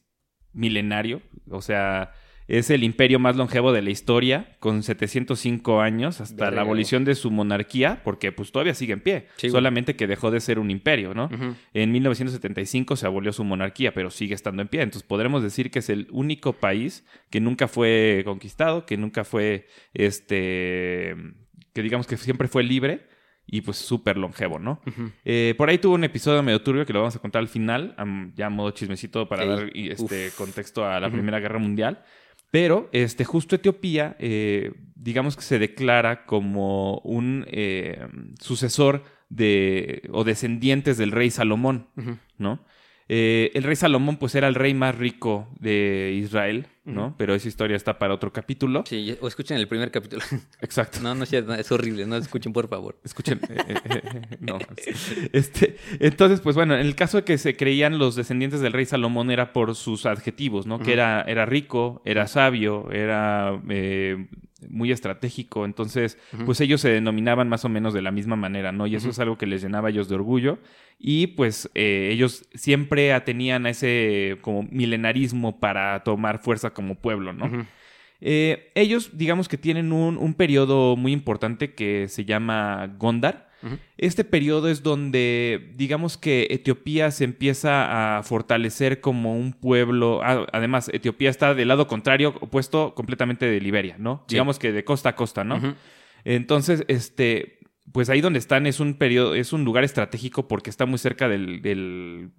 milenario, 0.53 1.21
o 1.49 1.61
sea, 1.61 2.13
es 2.47 2.69
el 2.69 2.83
imperio 2.83 3.19
más 3.19 3.35
longevo 3.35 3.73
de 3.73 3.81
la 3.81 3.89
historia, 3.89 4.55
con 4.59 4.81
705 4.83 5.81
años, 5.81 6.21
hasta 6.21 6.45
Verga. 6.45 6.55
la 6.55 6.61
abolición 6.61 7.03
de 7.03 7.15
su 7.15 7.29
monarquía, 7.29 8.01
porque 8.03 8.31
pues 8.31 8.51
todavía 8.51 8.73
sigue 8.73 8.93
en 8.93 9.01
pie, 9.01 9.27
Sí, 9.35 9.49
solamente 9.49 9.95
que 9.95 10.07
dejó 10.07 10.31
de 10.31 10.39
ser 10.39 10.57
un 10.59 10.71
imperio, 10.71 11.13
¿no? 11.13 11.29
En 11.73 11.91
1975 11.91 12.95
se 12.95 13.05
abolió 13.05 13.33
su 13.33 13.43
monarquía, 13.43 13.93
pero 13.93 14.09
sigue 14.09 14.33
estando 14.33 14.61
en 14.61 14.69
pie. 14.69 14.81
Entonces 14.81 15.07
podremos 15.07 15.43
decir 15.43 15.71
que 15.71 15.79
es 15.79 15.89
el 15.89 16.07
único 16.11 16.53
país 16.53 17.05
que 17.29 17.41
nunca 17.41 17.67
fue 17.67 18.21
conquistado, 18.25 18.85
que 18.85 18.95
nunca 18.97 19.23
fue, 19.25 19.67
este, 19.93 21.15
que 21.73 21.81
digamos 21.83 22.07
que 22.07 22.17
siempre 22.17 22.47
fue 22.47 22.63
libre 22.63 23.07
y 23.45 23.61
pues 23.61 23.77
súper 23.77 24.17
longevo, 24.17 24.59
¿no? 24.59 24.81
Eh, 25.23 25.53
por 25.57 25.69
ahí 25.69 25.77
tuvo 25.77 25.95
un 25.95 26.03
episodio 26.03 26.43
medio 26.43 26.61
turbio 26.61 26.85
que 26.85 26.91
lo 26.93 26.99
vamos 26.99 27.15
a 27.15 27.19
contar 27.19 27.39
al 27.41 27.47
final, 27.47 27.95
ya 28.35 28.47
a 28.47 28.49
modo 28.49 28.71
chismecito 28.71 29.27
para 29.29 29.43
Sí. 29.43 29.49
dar 29.49 29.69
este, 29.73 30.27
Uf. 30.27 30.35
contexto 30.37 30.85
a 30.85 30.99
la. 30.99 31.09
Primera 31.09 31.39
Guerra 31.39 31.59
Mundial. 31.59 32.03
Pero 32.51 32.89
este, 32.91 33.25
justo 33.25 33.55
Etiopía, 33.55 34.15
eh, 34.19 34.73
digamos 34.95 35.35
que 35.35 35.41
se 35.41 35.59
declara 35.59 36.25
como 36.25 36.99
un 36.99 37.45
eh, 37.49 38.07
sucesor 38.39 39.03
de, 39.29 40.07
o 40.11 40.23
descendientes 40.23 40.97
del 40.97 41.11
rey 41.11 41.29
Salomón. 41.29 41.87
¿no? 42.37 42.63
Eh, 43.09 43.51
el 43.53 43.63
rey 43.63 43.75
Salomón, 43.75 44.17
pues, 44.17 44.35
era 44.35 44.47
el 44.47 44.55
rey 44.55 44.73
más 44.73 44.95
rico 44.95 45.47
de 45.59 46.13
Israel, 46.21 46.67
¿no? 46.83 47.15
Pero 47.17 47.35
esa 47.35 47.47
historia 47.47 47.75
está 47.75 47.99
para 47.99 48.13
otro 48.13 48.31
capítulo. 48.31 48.83
Sí, 48.87 49.17
o 49.21 49.27
escuchen 49.27 49.57
el 49.57 49.67
primer 49.67 49.91
capítulo. 49.91 50.21
Exacto. 50.61 50.99
No, 51.01 51.15
no 51.15 51.23
es 51.23 51.33
es 51.33 51.71
horrible, 51.71 52.05
no 52.05 52.15
escuchen, 52.15 52.53
por 52.53 52.67
favor. 52.69 52.97
Escuchen. 53.03 53.39
eh, 53.49 53.57
eh, 53.67 53.81
eh, 53.85 54.21
no. 54.39 54.57
Este, 55.33 55.77
entonces, 55.99 56.39
pues 56.41 56.55
bueno, 56.55 56.75
en 56.75 56.81
el 56.85 56.95
caso 56.95 57.17
de 57.17 57.23
que 57.23 57.37
se 57.37 57.55
creían 57.57 57.97
los 57.97 58.15
descendientes 58.15 58.61
del 58.61 58.73
rey 58.73 58.85
Salomón 58.85 59.31
era 59.31 59.51
por 59.53 59.75
sus 59.75 60.05
adjetivos, 60.05 60.65
¿no? 60.65 60.79
Que 60.79 60.93
era, 60.93 61.21
era 61.23 61.45
rico, 61.45 62.01
era 62.05 62.27
sabio, 62.27 62.89
era 62.91 63.59
muy 64.69 64.91
estratégico. 64.91 65.65
Entonces, 65.65 66.17
pues 66.45 66.61
ellos 66.61 66.81
se 66.81 66.89
denominaban 66.89 67.49
más 67.49 67.65
o 67.65 67.69
menos 67.69 67.93
de 67.93 68.01
la 68.01 68.11
misma 68.11 68.35
manera, 68.35 68.71
¿no? 68.71 68.87
Y 68.87 68.95
eso 68.95 69.09
es 69.09 69.19
algo 69.19 69.37
que 69.37 69.45
les 69.45 69.61
llenaba 69.61 69.87
a 69.87 69.91
ellos 69.91 70.09
de 70.09 70.15
orgullo. 70.15 70.59
Y 70.99 71.27
pues 71.27 71.69
eh, 71.75 72.09
ellos 72.11 72.47
siempre 72.53 73.19
tenían 73.21 73.65
ese 73.67 74.37
como 74.41 74.63
milenarismo 74.63 75.59
para 75.59 76.03
tomar 76.03 76.39
fuerza 76.39 76.71
como 76.71 76.95
pueblo, 76.95 77.33
¿no? 77.33 77.67
Eh, 78.19 78.71
ellos, 78.73 79.11
digamos 79.13 79.47
que 79.47 79.57
tienen 79.57 79.91
un, 79.91 80.17
un 80.17 80.33
periodo 80.33 80.95
muy 80.95 81.11
importante 81.11 81.73
que 81.73 82.07
se 82.07 82.25
llama 82.25 82.95
Gondar. 82.97 83.46
Este 83.97 84.23
periodo 84.23 84.69
es 84.69 84.83
donde, 84.83 85.73
digamos 85.75 86.17
que 86.17 86.47
Etiopía 86.49 87.11
se 87.11 87.23
empieza 87.23 88.17
a 88.17 88.23
fortalecer 88.23 89.01
como 89.01 89.37
un 89.37 89.53
pueblo. 89.53 90.21
Además, 90.23 90.89
Etiopía 90.93 91.29
está 91.29 91.53
del 91.53 91.67
lado 91.67 91.87
contrario, 91.87 92.35
opuesto 92.41 92.93
completamente 92.95 93.45
de 93.45 93.59
Liberia, 93.59 93.95
¿no? 93.97 94.23
Sí. 94.27 94.35
Digamos 94.35 94.59
que 94.59 94.71
de 94.71 94.83
costa 94.83 95.09
a 95.09 95.15
costa, 95.15 95.43
¿no? 95.43 95.75
Entonces, 96.23 96.83
este, 96.87 97.59
pues 97.91 98.09
ahí 98.09 98.21
donde 98.21 98.39
están 98.39 98.67
es 98.67 98.79
un 98.79 98.95
periodo, 98.95 99.35
es 99.35 99.53
un 99.53 99.63
lugar 99.63 99.83
estratégico 99.83 100.47
porque 100.47 100.69
está 100.69 100.85
muy 100.85 100.97
cerca 100.97 101.29
del, 101.29 101.61
del 101.61 102.31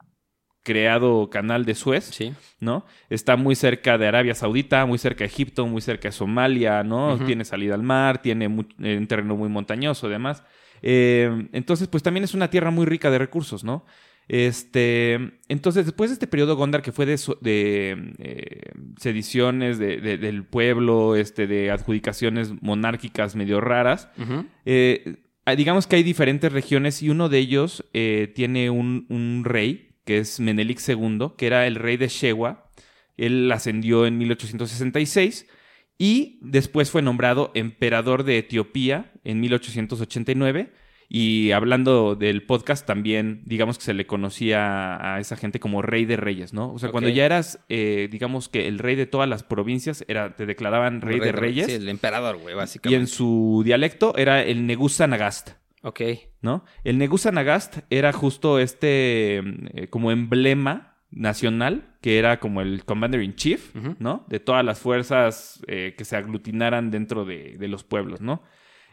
creado 0.62 1.30
canal 1.30 1.64
de 1.64 1.74
Suez. 1.74 2.04
Sí. 2.12 2.34
¿no? 2.60 2.84
Está 3.08 3.36
muy 3.36 3.54
cerca 3.54 3.98
de 3.98 4.06
Arabia 4.06 4.34
Saudita, 4.34 4.84
muy 4.84 4.98
cerca 4.98 5.20
de 5.20 5.26
Egipto, 5.26 5.66
muy 5.66 5.80
cerca 5.80 6.08
de 6.08 6.12
Somalia, 6.12 6.82
¿no? 6.82 7.18
Tiene 7.24 7.44
salida 7.44 7.74
al 7.74 7.82
mar, 7.82 8.20
tiene 8.20 8.44
eh, 8.44 8.98
un 8.98 9.06
terreno 9.06 9.36
muy 9.36 9.48
montañoso, 9.48 10.08
además. 10.08 10.42
Eh, 10.82 11.48
entonces, 11.52 11.88
pues 11.88 12.02
también 12.02 12.24
es 12.24 12.34
una 12.34 12.50
tierra 12.50 12.70
muy 12.70 12.86
rica 12.86 13.10
de 13.10 13.18
recursos, 13.18 13.64
¿no? 13.64 13.84
Este, 14.42 15.14
entonces, 15.48 15.86
después 15.86 16.10
de 16.10 16.14
este 16.14 16.26
periodo 16.26 16.54
Gondar 16.56 16.82
que 16.82 16.92
fue 16.92 17.06
de, 17.06 18.14
eh, 18.18 18.60
sediciones 19.00 19.78
de- 19.78 20.00
de- 20.00 20.18
del 20.18 20.44
pueblo, 20.44 21.16
este, 21.16 21.46
de 21.46 21.70
adjudicaciones 21.70 22.52
monárquicas 22.60 23.34
medio 23.36 23.60
raras, 23.60 24.08
eh, 24.66 25.16
digamos 25.56 25.86
que 25.86 25.96
hay 25.96 26.02
diferentes 26.02 26.52
regiones 26.52 27.02
y 27.02 27.08
uno 27.08 27.28
de 27.28 27.38
ellos 27.38 27.84
eh, 27.94 28.30
tiene 28.34 28.68
un, 28.70 29.06
un 29.08 29.44
rey, 29.44 29.96
que 30.04 30.18
es 30.18 30.40
Menelik 30.40 30.78
II, 30.86 31.32
que 31.36 31.46
era 31.46 31.66
el 31.66 31.74
rey 31.74 31.96
de 31.96 32.08
Shewa, 32.08 32.70
Él 33.16 33.50
ascendió 33.50 34.06
en 34.06 34.16
1866 34.18 35.46
y 35.98 36.38
después 36.40 36.90
fue 36.90 37.02
nombrado 37.02 37.50
emperador 37.54 38.24
de 38.24 38.38
Etiopía 38.38 39.12
en 39.24 39.40
1889 39.40 40.72
y 41.10 41.52
hablando 41.52 42.16
del 42.16 42.42
podcast, 42.44 42.86
también, 42.86 43.40
digamos 43.46 43.78
que 43.78 43.84
se 43.84 43.94
le 43.94 44.06
conocía 44.06 45.14
a 45.14 45.20
esa 45.20 45.36
gente 45.36 45.58
como 45.58 45.80
rey 45.80 46.04
de 46.04 46.16
reyes, 46.16 46.52
¿no? 46.52 46.70
O 46.70 46.78
sea, 46.78 46.90
cuando 46.90 47.08
ya 47.08 47.24
eras, 47.24 47.64
eh, 47.70 48.08
digamos 48.10 48.50
que 48.50 48.68
el 48.68 48.78
rey 48.78 48.94
de 48.94 49.06
todas 49.06 49.26
las 49.26 49.42
provincias, 49.42 50.04
era, 50.06 50.36
te 50.36 50.44
declaraban 50.44 51.00
rey, 51.00 51.18
de 51.18 51.32
reyes. 51.32 51.66
Sí, 51.66 51.72
el 51.72 51.88
emperador, 51.88 52.36
güey, 52.36 52.54
y 52.54 52.58
básicamente. 52.58 53.00
en 53.00 53.06
su 53.06 53.62
dialecto 53.64 54.14
era 54.18 54.42
el 54.42 54.66
Negusa 54.66 55.06
Nagast, 55.06 55.52
Ok. 55.82 56.00
¿no? 56.42 56.64
El 56.84 56.98
Negusa 56.98 57.32
Nagast 57.32 57.78
era 57.88 58.12
justo 58.12 58.58
este 58.58 59.38
eh, 59.38 59.88
como 59.88 60.10
emblema 60.10 60.98
nacional, 61.10 61.96
que 62.00 62.18
era 62.18 62.38
como 62.40 62.60
el 62.60 62.84
Commander 62.84 63.22
in 63.22 63.34
Chief. 63.34 63.74
¿no? 63.98 64.24
De 64.28 64.40
todas 64.40 64.64
las 64.64 64.78
fuerzas 64.80 65.60
eh, 65.66 65.94
que 65.96 66.04
se 66.04 66.16
aglutinaran 66.16 66.90
dentro 66.90 67.24
de, 67.24 67.56
de 67.58 67.68
los 67.68 67.82
pueblos, 67.84 68.20
¿no? 68.20 68.42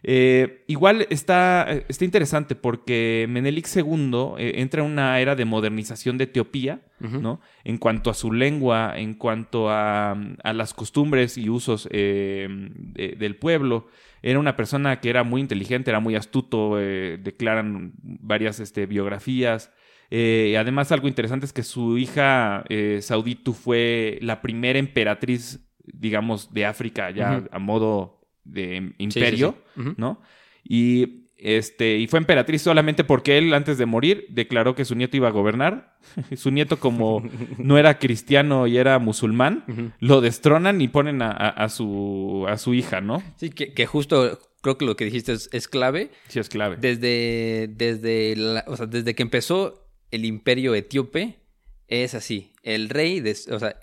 Eh, 0.08 0.64
igual 0.68 1.08
está, 1.10 1.66
eh, 1.68 1.86
está 1.88 2.06
interesante 2.06 2.54
porque 2.54 3.26
Menelik 3.28 3.68
II 3.76 4.12
eh, 4.38 4.54
entra 4.58 4.84
en 4.86 4.92
una 4.92 5.20
era 5.20 5.36
de 5.36 5.46
modernización 5.46 6.18
de 6.20 6.26
Etiopía. 6.26 6.82
¿no? 7.00 7.42
En 7.64 7.78
cuanto 7.78 8.10
a 8.10 8.14
su 8.14 8.32
lengua, 8.32 8.94
en 8.98 9.16
cuanto 9.16 9.70
a, 9.70 10.12
a 10.44 10.54
las 10.54 10.74
costumbres 10.76 11.38
y 11.38 11.50
usos 11.50 11.88
eh, 11.92 12.48
de- 12.50 13.16
del 13.18 13.36
pueblo. 13.36 13.88
Era 14.22 14.40
una 14.40 14.56
persona 14.56 15.00
que 15.02 15.10
era 15.10 15.24
muy 15.24 15.42
inteligente, 15.42 15.90
era 15.92 16.00
muy 16.00 16.16
astuto, 16.16 16.78
declaran 16.78 17.94
varias 18.02 18.60
este, 18.60 18.86
biografías. 18.86 19.72
Eh, 20.12 20.56
además, 20.58 20.92
algo 20.92 21.08
interesante 21.08 21.46
es 21.46 21.54
que 21.54 21.64
su 21.64 21.98
hija 21.98 22.64
eh, 22.70 23.00
Sauditu 23.02 23.54
fue 23.54 24.20
la 24.22 24.42
primera 24.42 24.78
emperatriz, 24.80 25.60
digamos, 25.84 26.54
de 26.54 26.66
África, 26.66 27.12
ya 27.12 27.44
a 27.52 27.60
modo 27.60 28.22
de 28.44 28.78
Sí, 28.78 28.94
sí, 28.98 29.04
imperio. 29.04 29.56
¿no? 29.98 30.22
Y, 30.64 31.26
este, 31.38 31.98
y 31.98 32.08
fue 32.08 32.20
emperatriz 32.20 32.62
solamente 32.62 33.04
porque 33.04 33.38
él, 33.38 33.54
antes 33.54 33.78
de 33.78 33.86
morir, 33.86 34.26
declaró 34.30 34.74
que 34.76 34.86
su 34.86 34.96
nieto 34.96 35.18
iba 35.18 35.28
a 35.28 35.32
gobernar. 35.32 35.98
su 36.36 36.50
nieto, 36.52 36.80
como 36.80 37.22
no 37.58 37.78
era 37.78 37.98
cristiano 38.00 38.68
y 38.68 38.78
era 38.78 39.00
musulmán, 39.00 39.94
lo 40.00 40.22
destronan 40.22 40.82
y 40.82 40.88
ponen 40.88 41.22
a, 41.22 41.32
a- 41.32 41.50
a 41.50 41.70
su, 41.70 42.46
a 42.48 42.58
su 42.58 42.74
hija, 42.74 43.02
¿no? 43.02 43.22
Sí, 43.38 43.50
que, 43.50 43.74
que 43.74 43.86
justo 43.86 44.40
creo 44.62 44.78
que 44.78 44.86
lo 44.86 44.96
que 44.96 45.06
dijiste 45.06 45.34
es, 45.34 45.50
es 45.52 45.68
clave. 45.68 46.10
Sí, 46.28 46.40
es 46.40 46.50
clave. 46.50 46.78
Desde, 46.78 47.68
desde, 47.76 48.36
la- 48.36 48.64
o 48.68 48.76
sea, 48.78 48.86
desde 48.86 49.14
que 49.14 49.24
empezó 49.24 49.85
el 50.12 50.26
imperio 50.26 50.76
etíope, 50.76 51.40
es 51.88 52.14
así. 52.14 52.54
El 52.64 52.90
rey 52.90 53.20
de, 53.20 53.38
o 53.52 53.60
sea, 53.60 53.78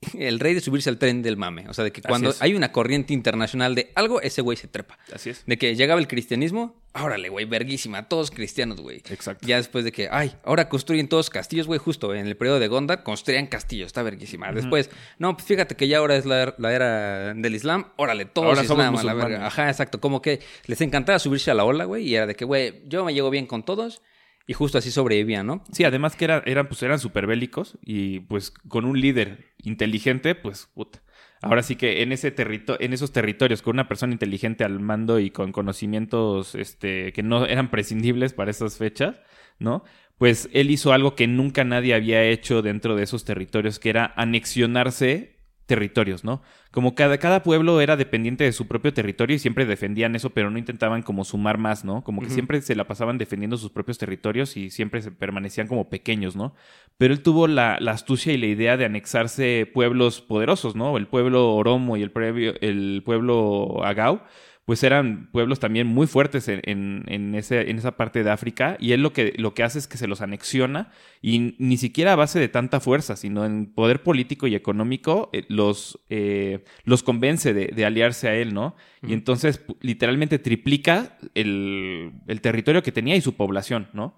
el 0.18 0.40
rey 0.40 0.54
de 0.54 0.60
subirse 0.60 0.90
al 0.90 0.98
tren 0.98 1.22
del 1.22 1.36
mame. 1.36 1.68
O 1.68 1.74
sea, 1.74 1.84
de 1.84 1.92
que 1.92 2.02
cuando 2.02 2.34
hay 2.40 2.54
una 2.54 2.72
corriente 2.72 3.14
internacional 3.14 3.74
de 3.74 3.92
algo, 3.94 4.20
ese 4.20 4.42
güey 4.42 4.56
se 4.56 4.68
trepa. 4.68 4.98
Así 5.12 5.30
es. 5.30 5.44
De 5.46 5.56
que 5.56 5.74
llegaba 5.74 6.00
el 6.00 6.08
cristianismo, 6.08 6.82
órale, 6.94 7.28
güey, 7.28 7.44
verguísima, 7.46 8.08
todos 8.08 8.30
cristianos, 8.30 8.80
güey. 8.80 8.98
Exacto. 9.10 9.46
Ya 9.46 9.56
después 9.56 9.84
de 9.84 9.92
que, 9.92 10.08
ay, 10.10 10.34
ahora 10.44 10.68
construyen 10.68 11.08
todos 11.08 11.30
castillos, 11.30 11.66
güey, 11.66 11.78
justo 11.78 12.14
en 12.14 12.26
el 12.26 12.36
periodo 12.36 12.58
de 12.58 12.68
Gondar 12.68 13.02
construían 13.02 13.46
castillos, 13.46 13.86
está 13.86 14.02
verguísima. 14.02 14.52
Después, 14.52 14.90
no, 15.18 15.34
pues 15.36 15.46
fíjate 15.46 15.76
que 15.76 15.88
ya 15.88 15.98
ahora 15.98 16.16
es 16.16 16.26
la, 16.26 16.54
la 16.58 16.74
era 16.74 17.34
del 17.34 17.54
Islam, 17.54 17.92
órale, 17.96 18.26
todos 18.26 18.48
Ahora 18.48 18.64
somos 18.64 19.00
a 19.00 19.04
la 19.04 19.14
verga. 19.14 19.46
Ajá, 19.46 19.68
exacto, 19.68 20.00
como 20.00 20.22
que 20.22 20.40
les 20.66 20.80
encantaba 20.80 21.18
subirse 21.18 21.50
a 21.50 21.54
la 21.54 21.64
ola, 21.64 21.84
güey, 21.84 22.06
y 22.06 22.14
era 22.14 22.26
de 22.26 22.34
que, 22.34 22.44
güey, 22.44 22.82
yo 22.86 23.04
me 23.04 23.14
llevo 23.14 23.30
bien 23.30 23.46
con 23.46 23.64
todos, 23.64 24.02
y 24.46 24.52
justo 24.54 24.78
así 24.78 24.90
sobrevivían, 24.90 25.46
¿no? 25.46 25.64
Sí, 25.72 25.84
además 25.84 26.16
que 26.16 26.24
era- 26.24 26.42
eran, 26.46 26.68
pues, 26.68 26.82
eran 26.82 26.98
súper 26.98 27.26
bélicos 27.26 27.78
y 27.82 28.20
pues 28.20 28.50
con 28.68 28.84
un 28.84 29.00
líder 29.00 29.52
inteligente, 29.62 30.34
pues 30.34 30.68
puta. 30.74 31.02
Ahora 31.42 31.62
sí 31.62 31.76
que 31.76 32.02
en 32.02 32.12
ese 32.12 32.30
territorio, 32.30 32.84
en 32.84 32.92
esos 32.94 33.12
territorios, 33.12 33.60
con 33.62 33.76
una 33.76 33.88
persona 33.88 34.12
inteligente 34.12 34.64
al 34.64 34.80
mando 34.80 35.18
y 35.20 35.30
con 35.30 35.52
conocimientos 35.52 36.54
este, 36.54 37.12
que 37.12 37.22
no 37.22 37.44
eran 37.44 37.70
prescindibles 37.70 38.32
para 38.32 38.50
esas 38.50 38.78
fechas, 38.78 39.20
¿no? 39.58 39.84
Pues 40.18 40.48
él 40.54 40.70
hizo 40.70 40.92
algo 40.94 41.14
que 41.14 41.26
nunca 41.26 41.62
nadie 41.62 41.94
había 41.94 42.24
hecho 42.24 42.62
dentro 42.62 42.96
de 42.96 43.02
esos 43.02 43.24
territorios, 43.26 43.78
que 43.78 43.90
era 43.90 44.12
anexionarse 44.16 45.35
territorios, 45.66 46.24
¿no? 46.24 46.42
Como 46.70 46.94
cada, 46.94 47.18
cada 47.18 47.42
pueblo 47.42 47.80
era 47.80 47.96
dependiente 47.96 48.44
de 48.44 48.52
su 48.52 48.66
propio 48.68 48.94
territorio 48.94 49.34
y 49.36 49.38
siempre 49.40 49.66
defendían 49.66 50.14
eso, 50.14 50.30
pero 50.30 50.50
no 50.50 50.58
intentaban 50.58 51.02
como 51.02 51.24
sumar 51.24 51.58
más, 51.58 51.84
¿no? 51.84 52.04
Como 52.04 52.20
que 52.22 52.28
siempre 52.30 52.62
se 52.62 52.76
la 52.76 52.86
pasaban 52.86 53.18
defendiendo 53.18 53.56
sus 53.56 53.70
propios 53.72 53.98
territorios 53.98 54.56
y 54.56 54.70
siempre 54.70 55.02
se 55.02 55.10
permanecían 55.10 55.66
como 55.66 55.88
pequeños, 55.88 56.36
¿no? 56.36 56.54
Pero 56.98 57.12
él 57.12 57.22
tuvo 57.22 57.48
la, 57.48 57.78
la 57.80 57.90
astucia 57.92 58.32
y 58.32 58.38
la 58.38 58.46
idea 58.46 58.76
de 58.76 58.84
anexarse 58.84 59.68
pueblos 59.74 60.20
poderosos, 60.20 60.76
¿no? 60.76 60.96
El 60.96 61.08
pueblo 61.08 61.54
Oromo 61.54 61.96
y 61.96 62.02
el, 62.02 62.12
previo- 62.12 62.54
el 62.60 63.02
pueblo 63.04 63.84
Agau, 63.84 64.20
pues 64.66 64.82
eran 64.82 65.30
pueblos 65.30 65.60
también 65.60 65.86
muy 65.86 66.06
fuertes 66.06 66.48
en, 66.48 66.60
en, 66.64 67.04
en 67.06 67.34
ese, 67.34 67.70
en 67.70 67.78
esa 67.78 67.96
parte 67.96 68.22
de 68.24 68.30
África 68.30 68.76
y 68.80 68.92
él 68.92 69.00
lo 69.00 69.12
que, 69.12 69.32
lo 69.38 69.54
que 69.54 69.62
hace 69.62 69.78
es 69.78 69.86
que 69.86 69.96
se 69.96 70.08
los 70.08 70.20
anexiona 70.20 70.90
y 71.22 71.54
ni 71.58 71.76
siquiera 71.76 72.12
a 72.12 72.16
base 72.16 72.40
de 72.40 72.48
tanta 72.48 72.80
fuerza, 72.80 73.16
sino 73.16 73.46
en 73.46 73.72
poder 73.72 74.02
político 74.02 74.48
y 74.48 74.54
económico 74.54 75.30
eh, 75.32 75.44
los, 75.48 76.00
eh, 76.10 76.64
los 76.84 77.02
convence 77.04 77.54
de, 77.54 77.68
de 77.68 77.84
aliarse 77.84 78.28
a 78.28 78.34
él, 78.34 78.52
¿no? 78.52 78.76
Y 79.06 79.12
entonces 79.12 79.64
literalmente 79.80 80.40
triplica 80.40 81.16
el, 81.34 82.12
el 82.26 82.40
territorio 82.40 82.82
que 82.82 82.90
tenía 82.90 83.14
y 83.14 83.20
su 83.20 83.36
población, 83.36 83.88
¿no? 83.92 84.16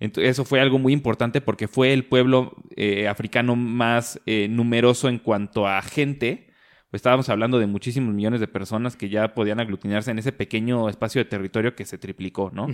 Eso 0.00 0.46
fue 0.46 0.60
algo 0.60 0.78
muy 0.78 0.94
importante 0.94 1.42
porque 1.42 1.68
fue 1.68 1.92
el 1.92 2.06
pueblo 2.06 2.56
eh, 2.74 3.06
africano 3.06 3.54
más 3.54 4.18
eh, 4.24 4.48
numeroso 4.48 5.10
en 5.10 5.18
cuanto 5.18 5.68
a 5.68 5.82
gente. 5.82 6.49
Pues 6.90 7.00
estábamos 7.00 7.28
hablando 7.28 7.58
de 7.60 7.66
muchísimos 7.66 8.12
millones 8.12 8.40
de 8.40 8.48
personas 8.48 8.96
que 8.96 9.08
ya 9.08 9.32
podían 9.34 9.60
aglutinarse 9.60 10.10
en 10.10 10.18
ese 10.18 10.32
pequeño 10.32 10.88
espacio 10.88 11.20
de 11.20 11.24
territorio 11.24 11.76
que 11.76 11.84
se 11.84 11.98
triplicó, 11.98 12.50
¿no? 12.52 12.66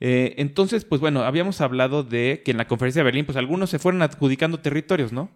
Eh, 0.00 0.34
entonces, 0.38 0.84
pues 0.84 1.00
bueno, 1.00 1.22
habíamos 1.22 1.60
hablado 1.60 2.02
de 2.02 2.42
que 2.44 2.50
en 2.50 2.56
la 2.56 2.66
conferencia 2.66 3.00
de 3.00 3.04
Berlín, 3.04 3.26
pues 3.26 3.36
algunos 3.36 3.68
se 3.68 3.78
fueron 3.78 4.02
adjudicando 4.02 4.60
territorios, 4.60 5.12
¿no? 5.12 5.30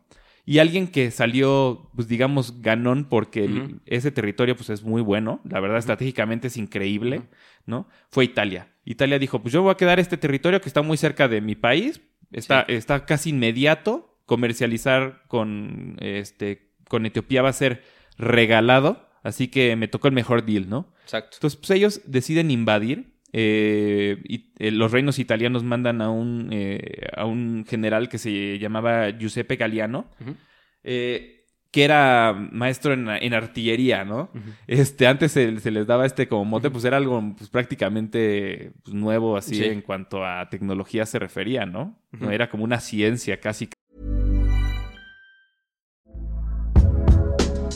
Y 0.47 0.59
alguien 0.59 0.89
que 0.89 1.11
salió, 1.11 1.91
pues 1.95 2.09
digamos, 2.09 2.63
ganón 2.63 3.05
porque 3.05 3.77
ese 3.85 4.11
territorio, 4.11 4.57
pues 4.57 4.71
es 4.71 4.83
muy 4.83 5.03
bueno, 5.03 5.41
la 5.45 5.61
verdad, 5.61 5.79
estratégicamente 5.79 6.49
es 6.49 6.57
increíble, 6.57 7.23
¿no? 7.67 7.87
Fue 8.09 8.25
Italia. 8.25 8.69
Italia 8.87 9.19
dijo, 9.19 9.43
pues 9.43 9.53
yo 9.53 9.63
voy 9.63 9.73
a 9.73 9.77
quedar 9.77 10.01
este 10.01 10.17
territorio 10.17 10.63
que 10.63 10.69
está 10.69 10.81
muy 10.81 10.97
cerca 10.97 11.29
de 11.29 11.43
mi 11.43 11.55
país, 11.55 12.01
está, 12.33 12.63
está 12.63 13.05
casi 13.05 13.31
inmediato, 13.31 14.19
comercializar 14.25 15.25
con, 15.29 15.97
este, 16.01 16.70
con 16.90 17.07
Etiopía 17.07 17.40
va 17.40 17.48
a 17.48 17.55
ser 17.55 17.83
regalado, 18.18 19.09
así 19.22 19.48
que 19.48 19.76
me 19.76 19.88
tocó 19.88 20.09
el 20.09 20.14
mejor 20.14 20.44
deal, 20.44 20.68
¿no? 20.68 20.92
Exacto. 21.05 21.37
Entonces, 21.38 21.57
pues 21.59 21.70
ellos 21.70 22.03
deciden 22.05 22.50
invadir. 22.50 23.14
eh, 23.33 24.20
y, 24.29 24.53
eh, 24.59 24.72
los 24.72 24.90
reinos 24.90 25.20
italianos 25.20 25.62
mandan 25.62 26.03
a 26.03 26.11
un, 26.11 26.48
eh, 26.53 27.07
a 27.16 27.26
un 27.26 27.64
general 27.68 28.09
que 28.09 28.18
se 28.18 28.59
llamaba 28.59 29.09
Giuseppe 29.11 29.55
Galliano, 29.55 30.11
Ujú. 30.20 30.35
eh, 30.83 31.37
que 31.70 31.85
era 31.85 32.33
maestro 32.50 32.92
en, 32.92 33.09
en 33.09 33.33
artillería, 33.33 34.05
¿no? 34.05 34.31
Este, 34.66 35.07
antes 35.07 35.31
se, 35.31 35.61
se 35.61 35.70
les 35.70 35.87
daba 35.87 36.07
este 36.07 36.26
como 36.26 36.44
mote, 36.44 36.70
pues 36.72 36.85
era 36.85 36.96
algo 36.96 37.22
pues, 37.38 37.48
prácticamente 37.50 38.72
pues, 38.83 38.94
nuevo 38.96 39.37
así 39.37 39.55
Sí. 39.55 39.64
en 39.64 39.81
cuanto 39.83 40.24
a 40.26 40.48
tecnología 40.50 41.07
se 41.07 41.20
refería, 41.20 41.66
¿no? 41.66 42.00
No, 42.11 42.33
Era 42.33 42.48
como 42.50 42.64
una 42.64 42.81
ciencia 42.81 43.38
casi. 43.38 43.68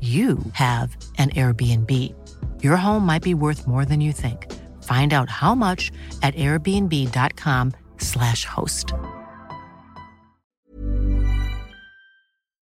you 0.00 0.38
have 0.54 0.96
an 1.18 1.30
Airbnb. 1.30 1.88
Your 2.60 2.76
home 2.76 3.06
might 3.06 3.22
be 3.22 3.34
worth 3.34 3.68
more 3.68 3.84
than 3.84 4.00
you 4.00 4.12
think. 4.12 4.52
Find 4.82 5.12
out 5.12 5.28
how 5.28 5.54
much 5.54 5.92
at 6.22 6.34
airbnb.com/slash 6.34 8.44
host. 8.44 8.92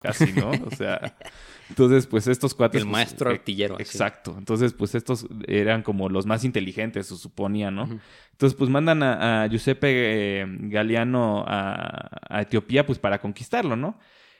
Casi, 0.01 0.31
¿no? 0.31 0.51
O 0.51 0.75
sea, 0.75 1.17
entonces, 1.69 2.07
pues 2.07 2.27
estos 2.27 2.53
cuates. 2.53 2.81
El 2.81 2.87
pues, 2.87 2.91
maestro 2.91 3.29
eh, 3.29 3.33
artillero, 3.33 3.75
así. 3.75 3.83
Exacto. 3.83 4.35
Entonces, 4.37 4.73
pues 4.73 4.95
estos 4.95 5.27
eran 5.47 5.83
como 5.83 6.07
los 6.07 6.25
más 6.25 6.43
inteligentes, 6.43 7.07
se 7.07 7.17
suponía, 7.17 7.71
¿no? 7.71 7.89
Entonces, 8.31 8.57
pues 8.57 8.69
mandan 8.69 9.03
a, 9.03 9.43
a 9.43 9.47
Giuseppe 9.47 10.41
eh, 10.41 10.45
Galeano 10.47 11.43
a, 11.47 12.09
a 12.29 12.41
Etiopía, 12.41 12.85
pues 12.85 12.99
para 12.99 13.19
conquistarlo, 13.19 13.75
¿no? 13.75 13.97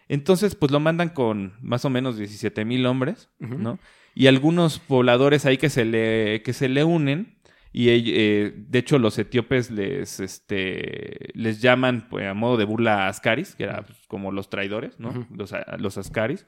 Entonces, 0.10 0.56
pues 0.56 0.72
lo 0.72 0.80
mandan 0.80 1.10
con 1.10 1.54
más 1.62 1.86
o 1.86 1.90
menos 1.90 2.18
17 2.18 2.66
mil 2.66 2.86
hombres, 2.86 3.30
¿no? 3.40 3.80
Y 4.16 4.28
algunos 4.28 4.80
pobladores 4.80 5.46
ahí 5.46 5.58
que 5.58 5.70
se 5.70 5.86
le, 5.86 6.42
que 6.42 6.54
se 6.54 6.70
le 6.70 6.84
unen. 6.84 7.36
Y 7.74 7.90
eh, 7.90 8.54
de 8.56 8.80
hecho 8.80 8.98
los 8.98 9.20
etíopes 9.20 9.70
les, 9.70 10.20
este, 10.20 11.30
les 11.34 11.62
llaman 11.62 12.08
pues, 12.10 12.26
a 12.26 12.34
modo 12.34 12.58
de 12.58 12.66
burla 12.66 13.08
ascaris, 13.08 13.56
que 13.56 13.66
era 13.66 13.84
pues, 13.84 14.00
como 14.08 14.32
los 14.32 14.50
traidores, 14.50 15.00
¿no? 15.00 15.28
los, 15.30 15.54
los 15.78 15.98
ascaris. 15.98 16.48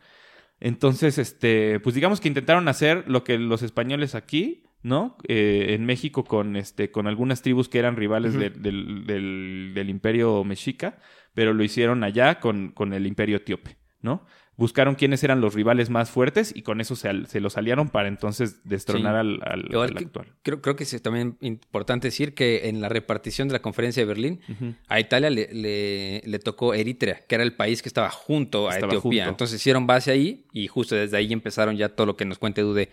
Entonces, 0.59 1.17
este, 1.17 1.79
pues 1.79 1.95
digamos 1.95 2.19
que 2.19 2.27
intentaron 2.27 2.67
hacer 2.67 3.03
lo 3.07 3.23
que 3.23 3.37
los 3.37 3.61
españoles 3.61 4.15
aquí, 4.15 4.63
¿no? 4.81 5.17
Eh, 5.27 5.67
en 5.69 5.85
México 5.85 6.23
con, 6.23 6.55
este, 6.55 6.91
con 6.91 7.07
algunas 7.07 7.41
tribus 7.41 7.69
que 7.69 7.79
eran 7.79 7.95
rivales 7.95 8.33
del, 8.33 8.61
del, 8.61 9.73
del, 9.73 9.89
imperio 9.89 10.43
mexica, 10.43 10.97
pero 11.33 11.53
lo 11.53 11.63
hicieron 11.63 12.03
allá 12.03 12.39
con, 12.39 12.71
con 12.71 12.93
el 12.93 13.07
imperio 13.07 13.37
etíope, 13.37 13.77
¿no? 14.01 14.25
Buscaron 14.59 14.95
quiénes 14.95 15.23
eran 15.23 15.39
los 15.39 15.53
rivales 15.53 15.89
más 15.89 16.09
fuertes 16.11 16.51
y 16.53 16.63
con 16.63 16.81
eso 16.81 16.97
se, 16.97 17.25
se 17.27 17.39
los 17.39 17.55
aliaron 17.55 17.87
para 17.87 18.09
entonces 18.09 18.61
destronar 18.65 19.15
al, 19.15 19.39
al, 19.41 19.73
actual. 19.97 20.35
Creo, 20.41 20.61
creo 20.61 20.75
que 20.75 20.83
es 20.83 21.01
también 21.01 21.37
importante 21.39 22.09
decir 22.09 22.33
que 22.33 22.67
en 22.67 22.81
la 22.81 22.89
repartición 22.89 23.47
de 23.47 23.53
la 23.53 23.61
conferencia 23.61 24.01
de 24.01 24.05
Berlín, 24.05 24.41
a 24.89 24.99
Italia 24.99 25.29
le, 25.29 25.47
le, 26.25 26.39
tocó 26.39 26.73
Eritrea, 26.73 27.21
que 27.25 27.35
era 27.35 27.45
el 27.45 27.55
país 27.55 27.81
que 27.81 27.87
estaba 27.87 28.09
junto 28.09 28.67
a 28.67 28.77
Etiopía. 28.77 29.29
Entonces 29.29 29.61
hicieron 29.61 29.87
base 29.87 30.11
ahí 30.11 30.45
y 30.51 30.67
justo 30.67 30.93
desde 30.93 31.15
ahí 31.15 31.31
empezaron 31.31 31.77
ya 31.77 31.87
todo 31.87 32.05
lo 32.05 32.17
que 32.17 32.25
nos 32.25 32.37
cuente 32.37 32.61
Dude 32.61 32.89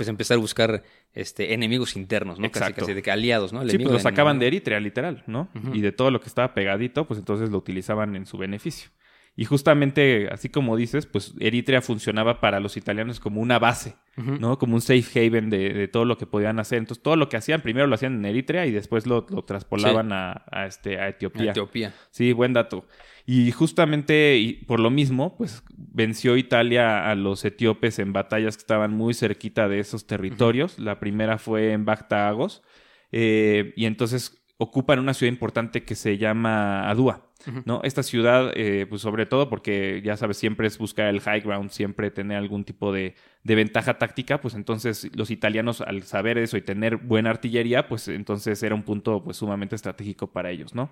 pues 0.00 0.08
empezar 0.08 0.38
a 0.38 0.40
buscar 0.40 0.82
este, 1.12 1.52
enemigos 1.52 1.94
internos, 1.94 2.38
¿no? 2.38 2.50
Casi, 2.50 2.72
casi 2.72 2.94
de 2.94 3.02
que 3.02 3.10
aliados, 3.10 3.52
¿no? 3.52 3.68
sí, 3.68 3.76
pues 3.76 3.92
lo 3.92 3.98
sacaban 3.98 4.38
de 4.38 4.46
Eritrea, 4.46 4.80
literal, 4.80 5.24
¿no? 5.26 5.50
Y 5.74 5.82
de 5.82 5.92
todo 5.92 6.10
lo 6.10 6.22
que 6.22 6.26
estaba 6.26 6.54
pegadito, 6.54 7.06
pues 7.06 7.18
entonces 7.18 7.50
lo 7.50 7.58
utilizaban 7.58 8.16
en 8.16 8.24
su 8.24 8.38
beneficio. 8.38 8.88
Y 9.36 9.44
justamente, 9.44 10.30
así 10.32 10.48
como 10.48 10.74
dices, 10.74 11.04
pues 11.04 11.34
Eritrea 11.38 11.82
funcionaba 11.82 12.40
para 12.40 12.60
los 12.60 12.78
italianos 12.78 13.20
como 13.20 13.42
una 13.42 13.58
base, 13.58 13.94
¿no? 14.16 14.58
Como 14.58 14.74
un 14.74 14.80
safe 14.80 15.26
haven 15.26 15.50
de, 15.50 15.86
todo 15.88 16.06
lo 16.06 16.16
que 16.16 16.24
podían 16.24 16.58
hacer. 16.60 16.78
Entonces, 16.78 17.02
todo 17.02 17.16
lo 17.16 17.28
que 17.28 17.36
hacían, 17.36 17.60
primero 17.60 17.86
lo 17.86 17.94
hacían 17.94 18.14
en 18.14 18.24
Eritrea 18.24 18.64
y 18.64 18.70
después 18.70 19.06
lo, 19.06 19.26
lo 19.28 19.44
traspolaban 19.44 20.12
a, 20.14 20.46
este, 20.66 20.98
a 20.98 21.08
Etiopía. 21.08 21.50
Etiopía. 21.50 21.92
Sí, 22.10 22.32
buen 22.32 22.54
dato. 22.54 22.86
Y 23.32 23.52
justamente 23.52 24.38
y 24.38 24.54
por 24.54 24.80
lo 24.80 24.90
mismo, 24.90 25.36
pues 25.36 25.62
venció 25.76 26.36
Italia 26.36 27.08
a 27.08 27.14
los 27.14 27.44
etíopes 27.44 28.00
en 28.00 28.12
batallas 28.12 28.56
que 28.56 28.62
estaban 28.62 28.92
muy 28.92 29.14
cerquita 29.14 29.68
de 29.68 29.78
esos 29.78 30.08
territorios. 30.08 30.80
La 30.80 30.98
primera 30.98 31.38
fue 31.38 31.70
en 31.70 31.84
Bactagos. 31.84 32.64
Eh, 33.12 33.72
y 33.76 33.84
entonces 33.84 34.42
ocupan 34.56 34.98
una 34.98 35.14
ciudad 35.14 35.32
importante 35.32 35.84
que 35.84 35.94
se 35.94 36.18
llama 36.18 36.90
Adua. 36.90 37.28
¿no? 37.66 37.82
Esta 37.84 38.02
ciudad, 38.02 38.50
eh, 38.56 38.86
pues 38.88 39.00
sobre 39.00 39.26
todo 39.26 39.48
porque 39.48 40.02
ya 40.04 40.16
sabes, 40.16 40.36
siempre 40.36 40.66
es 40.66 40.76
buscar 40.76 41.06
el 41.06 41.20
high 41.20 41.40
ground, 41.40 41.70
siempre 41.70 42.10
tener 42.10 42.36
algún 42.36 42.64
tipo 42.64 42.92
de, 42.92 43.14
de, 43.44 43.54
ventaja 43.54 43.96
táctica, 43.96 44.40
pues 44.40 44.54
entonces 44.54 45.08
los 45.14 45.30
italianos 45.30 45.82
al 45.82 46.02
saber 46.02 46.36
eso 46.36 46.56
y 46.56 46.62
tener 46.62 46.96
buena 46.96 47.30
artillería, 47.30 47.86
pues 47.86 48.08
entonces 48.08 48.60
era 48.64 48.74
un 48.74 48.82
punto 48.82 49.22
pues 49.22 49.36
sumamente 49.36 49.76
estratégico 49.76 50.32
para 50.32 50.50
ellos, 50.50 50.74
¿no? 50.74 50.90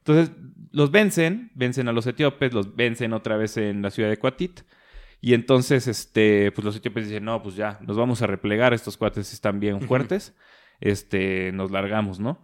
Entonces 0.00 0.32
los 0.72 0.90
vencen, 0.90 1.50
vencen 1.54 1.88
a 1.88 1.92
los 1.92 2.06
etíopes, 2.06 2.52
los 2.52 2.74
vencen 2.76 3.12
otra 3.12 3.36
vez 3.36 3.56
en 3.56 3.82
la 3.82 3.90
ciudad 3.90 4.08
de 4.10 4.18
Cuatit. 4.18 4.60
Y 5.20 5.34
entonces, 5.34 5.86
este, 5.86 6.50
pues 6.52 6.64
los 6.64 6.76
etíopes 6.76 7.08
dicen, 7.08 7.24
no, 7.24 7.42
pues 7.42 7.54
ya, 7.54 7.78
nos 7.82 7.96
vamos 7.96 8.22
a 8.22 8.26
replegar, 8.26 8.72
estos 8.72 8.96
cuates 8.96 9.34
están 9.34 9.60
bien 9.60 9.82
fuertes, 9.82 10.34
este, 10.80 11.52
nos 11.52 11.70
largamos, 11.70 12.20
¿no? 12.20 12.42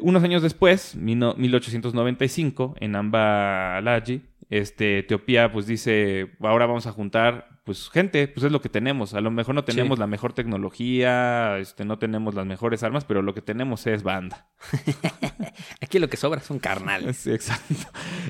Unos 0.00 0.24
años 0.24 0.42
después, 0.42 0.96
1895, 0.96 2.74
en 2.80 2.96
Amba 2.96 3.76
Alaji, 3.76 4.22
este, 4.48 5.00
Etiopía 5.00 5.52
pues 5.52 5.66
dice, 5.66 6.32
ahora 6.40 6.66
vamos 6.66 6.86
a 6.86 6.92
juntar 6.92 7.55
pues 7.66 7.90
gente, 7.90 8.28
pues 8.28 8.44
es 8.44 8.52
lo 8.52 8.60
que 8.60 8.68
tenemos. 8.68 9.12
A 9.14 9.20
lo 9.20 9.32
mejor 9.32 9.56
no 9.56 9.64
tenemos 9.64 9.98
la 9.98 10.06
mejor 10.06 10.32
tecnología, 10.32 11.58
este, 11.58 11.84
no 11.84 11.98
tenemos 11.98 12.32
las 12.36 12.46
mejores 12.46 12.84
armas, 12.84 13.04
pero 13.04 13.22
lo 13.22 13.34
que 13.34 13.42
tenemos 13.42 13.88
es 13.88 14.04
banda. 14.04 14.46
Aquí 15.82 15.98
lo 15.98 16.08
que 16.08 16.16
sobra 16.16 16.40
son 16.40 16.60
carnales. 16.60 17.16
Sí, 17.26 17.32
exacto. 17.32 17.74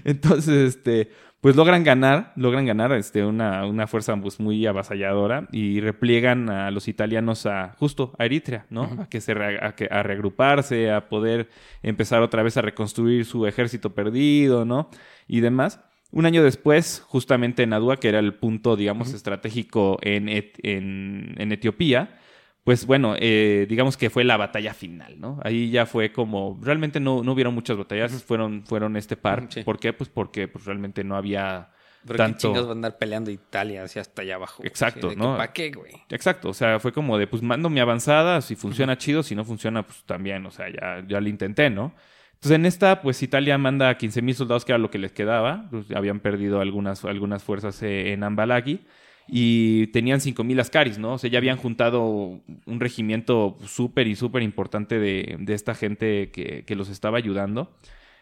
Entonces, 0.05 0.77
este, 0.77 1.11
pues 1.43 1.55
logran 1.55 1.85
ganar, 1.85 2.33
logran 2.37 2.65
ganar 2.65 2.93
este, 2.93 3.27
una, 3.27 3.67
una 3.67 3.87
fuerza 3.87 4.17
pues, 4.17 4.41
muy 4.41 4.65
avasalladora 4.65 5.49
y 5.53 5.81
repliegan 5.81 6.49
a 6.49 6.71
los 6.71 6.89
italianos 6.89 7.45
a 7.45 7.75
justo 7.79 8.15
a 8.19 8.25
Eritrea, 8.25 8.65
¿no? 8.71 8.85
A 9.01 9.09
que 9.11 9.21
se 9.21 9.33
a, 9.33 9.75
que, 9.75 9.87
a 9.91 10.03
reagruparse, 10.03 10.91
a 10.91 11.11
poder 11.11 11.51
empezar 11.83 12.23
otra 12.23 12.43
vez 12.43 12.57
a 12.57 12.63
reconstruir 12.63 13.27
su 13.27 13.47
ejército 13.47 13.95
perdido, 13.95 14.65
¿no? 14.65 14.89
Y 15.29 15.41
demás. 15.41 15.81
Un 16.13 16.25
año 16.25 16.43
después, 16.43 17.03
justamente 17.07 17.63
en 17.63 17.73
Adua, 17.73 17.99
que 17.99 18.09
era 18.09 18.21
el 18.21 18.35
punto, 18.35 18.77
digamos, 18.77 19.13
estratégico 19.13 19.99
en, 20.03 20.29
en, 20.29 21.53
Etiopía, 21.53 22.19
pues 22.65 22.87
bueno, 22.87 23.15
eh, 23.19 23.67
digamos 23.69 23.97
que 23.97 24.09
fue 24.09 24.25
la 24.25 24.37
batalla 24.37 24.73
final, 24.73 25.21
¿no? 25.21 25.41
Ahí 25.43 25.71
ya 25.71 25.85
fue 25.87 26.13
como, 26.13 26.59
realmente 26.63 27.01
no, 27.01 27.23
no 27.23 27.33
hubieron 27.33 27.55
muchas 27.55 27.77
batallas, 27.77 28.23
fueron, 28.23 28.65
fueron 28.67 28.97
este 28.97 29.17
par. 29.17 29.49
¿Por 29.65 29.79
qué? 29.79 29.93
Pues 29.93 30.09
porque 30.09 30.49
pues, 30.49 30.65
realmente 30.65 31.05
no 31.05 31.17
había 31.17 31.71
Pero 32.07 32.17
tanto... 32.17 32.37
¿qué 32.37 32.43
chingados 32.43 32.69
van 32.69 32.77
a 32.77 32.79
andar 32.79 32.99
peleando 32.99 33.31
Italia 33.31 33.83
hacia 33.85 34.01
hasta 34.01 34.23
allá 34.23 34.37
abajo? 34.37 34.65
Exacto, 34.65 35.13
¿no? 35.17 35.37
¿Para 35.37 35.53
qué, 35.53 35.71
güey? 35.71 35.93
Exacto, 36.09 36.49
o 36.51 36.55
sea, 36.55 36.81
fue 36.81 36.93
como 36.93 37.19
de, 37.19 37.27
pues 37.27 37.43
mando 37.43 37.69
mi 37.69 37.81
avanzada, 37.81 38.41
si 38.41 38.55
funciona 38.55 38.97
chido, 38.97 39.23
si 39.23 39.35
no 39.35 39.45
funciona, 39.45 39.85
pues 39.85 40.03
también, 40.05 40.47
o 40.47 40.51
sea, 40.51 40.69
ya, 40.69 41.05
ya 41.07 41.21
lo 41.21 41.29
intenté, 41.29 41.69
¿no? 41.69 41.95
Entonces 42.37 42.57
en 42.57 42.67
esta, 42.67 43.03
pues 43.03 43.23
Italia 43.23 43.59
manda 43.59 43.89
a 43.89 43.99
15.000 43.99 44.35
soldados, 44.35 44.65
que 44.65 44.73
era 44.73 44.79
lo 44.79 44.91
que 44.91 44.99
les 44.99 45.13
quedaba. 45.13 45.67
Pues, 45.71 45.91
habían 45.93 46.21
perdido 46.21 46.61
algunas, 46.61 47.05
algunas 47.05 47.43
fuerzas 47.43 47.83
eh, 47.83 48.13
en 48.13 48.23
Ambalagi. 48.23 48.81
Y 49.29 49.89
tenían 49.89 50.21
5.000 50.21 50.61
ascaris, 50.61 50.99
¿no? 50.99 51.15
O 51.15 51.19
sea, 51.19 51.29
ya 51.29 51.39
habían 51.39 51.57
juntado 51.57 52.05
un 52.05 52.81
regimiento 52.81 53.57
súper 53.67 54.07
y 54.07 54.15
súper 54.15 54.43
importante 54.43 55.01
de, 55.01 55.37
de, 55.41 55.55
esta 55.55 55.75
gente 55.75 56.31
que, 56.31 56.65
que, 56.65 56.77
los 56.77 56.89
estaba 56.89 57.19
ayudando. 57.19 57.77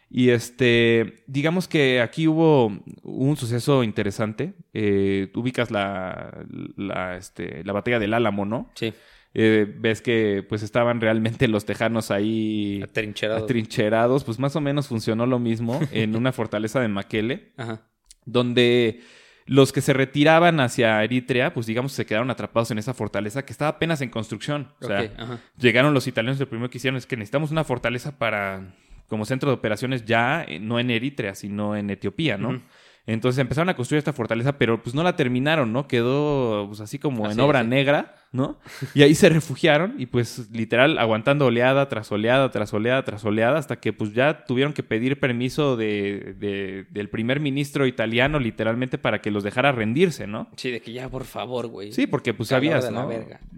Y 0.09 0.31
este, 0.31 1.24
digamos 1.27 1.68
que 1.68 2.00
aquí 2.00 2.27
hubo 2.27 2.72
un 3.03 3.37
suceso 3.37 3.85
interesante. 3.85 4.55
Eh, 4.72 5.31
ubicas 5.35 5.70
la, 5.70 6.46
la, 6.77 7.16
este, 7.16 7.64
la 7.64 7.74
batalla 7.74 7.98
del 7.98 8.14
Álamo, 8.14 8.46
¿no? 8.46 8.70
Sí. 8.74 8.94
Eh, 9.37 9.66
ves 9.79 10.01
que 10.01 10.47
pues 10.49 10.62
estaban 10.62 11.01
realmente 11.01 11.49
los 11.49 11.64
tejanos 11.64 12.12
ahí 12.12 12.81
atrincherados. 13.42 14.23
pues 14.23 14.38
más 14.38 14.55
o 14.55 14.61
menos 14.61 14.87
funcionó 14.87 15.27
lo 15.27 15.40
mismo 15.40 15.81
en 15.92 16.14
una 16.14 16.31
fortaleza 16.33 16.81
de 16.81 16.87
Maquele, 16.87 17.53
donde 18.25 19.01
los 19.47 19.73
que 19.73 19.81
se 19.81 19.92
retiraban 19.92 20.61
hacia 20.61 21.03
Eritrea, 21.03 21.53
pues 21.53 21.66
digamos 21.66 21.92
se 21.92 22.07
quedaron 22.07 22.31
atrapados 22.31 22.70
en 22.70 22.79
esa 22.79 22.94
fortaleza 22.94 23.44
que 23.44 23.53
estaba 23.53 23.70
apenas 23.70 24.01
en 24.01 24.09
construcción. 24.09 24.73
O 24.81 24.87
sea, 24.87 25.11
llegaron 25.59 25.94
los 25.94 26.07
italianos, 26.07 26.38
lo 26.38 26.49
primero 26.49 26.70
que 26.70 26.79
hicieron 26.79 26.97
es 26.97 27.07
que 27.07 27.16
necesitamos 27.16 27.51
una 27.51 27.64
fortaleza 27.64 28.16
para 28.16 28.75
como 29.09 29.25
centro 29.25 29.51
de 29.51 29.55
operaciones 29.55 30.05
ya, 30.05 30.44
eh, 30.44 30.61
no 30.61 30.79
en 30.79 30.90
Eritrea, 30.90 31.35
sino 31.35 31.77
en 31.77 31.90
Etiopía, 31.90 32.38
¿no? 32.38 32.62
Entonces 33.07 33.38
empezaron 33.38 33.69
a 33.69 33.77
construir 33.77 33.99
esta 33.99 34.14
fortaleza, 34.14 34.57
pero 34.57 34.83
pues 34.83 34.95
no 34.95 35.03
la 35.03 35.14
terminaron, 35.14 35.73
¿no? 35.75 35.87
Quedó 35.87 36.67
pues 36.69 36.81
así 36.81 36.99
como 36.99 37.31
en 37.31 37.38
obra 37.38 37.62
negra, 37.62 38.17
¿no? 38.33 38.59
Y 38.95 39.03
ahí 39.03 39.14
se 39.14 39.29
refugiaron 39.29 39.97
y 39.99 40.07
pues 40.07 40.51
literal 40.51 40.99
aguantando 40.99 41.47
oleada 41.47 41.87
tras 41.90 42.11
oleada, 42.11 42.51
tras 42.51 42.73
oleada, 42.73 43.05
tras 43.05 43.23
oleada, 43.27 43.59
hasta 43.59 43.77
que 43.77 43.93
pues 43.93 44.14
ya 44.14 44.47
tuvieron 44.47 44.73
que 44.73 44.83
pedir 44.83 45.21
permiso 45.21 45.77
de, 45.77 46.87
del 46.90 47.11
primer 47.11 47.40
ministro 47.40 47.87
italiano 47.87 48.38
literalmente 48.38 48.97
para 48.97 49.21
que 49.21 49.31
los 49.31 49.45
dejara 49.45 49.71
rendirse, 49.71 50.27
¿no? 50.27 50.49
Sí, 50.57 50.71
de 50.71 50.81
que 50.81 50.93
ya 50.93 51.11
por 51.11 51.25
favor, 51.25 51.67
güey. 51.67 51.93
Sí, 51.93 52.07
porque 52.07 52.33
pues 52.33 52.49
sabías, 52.49 52.90
¿no? 52.90 53.11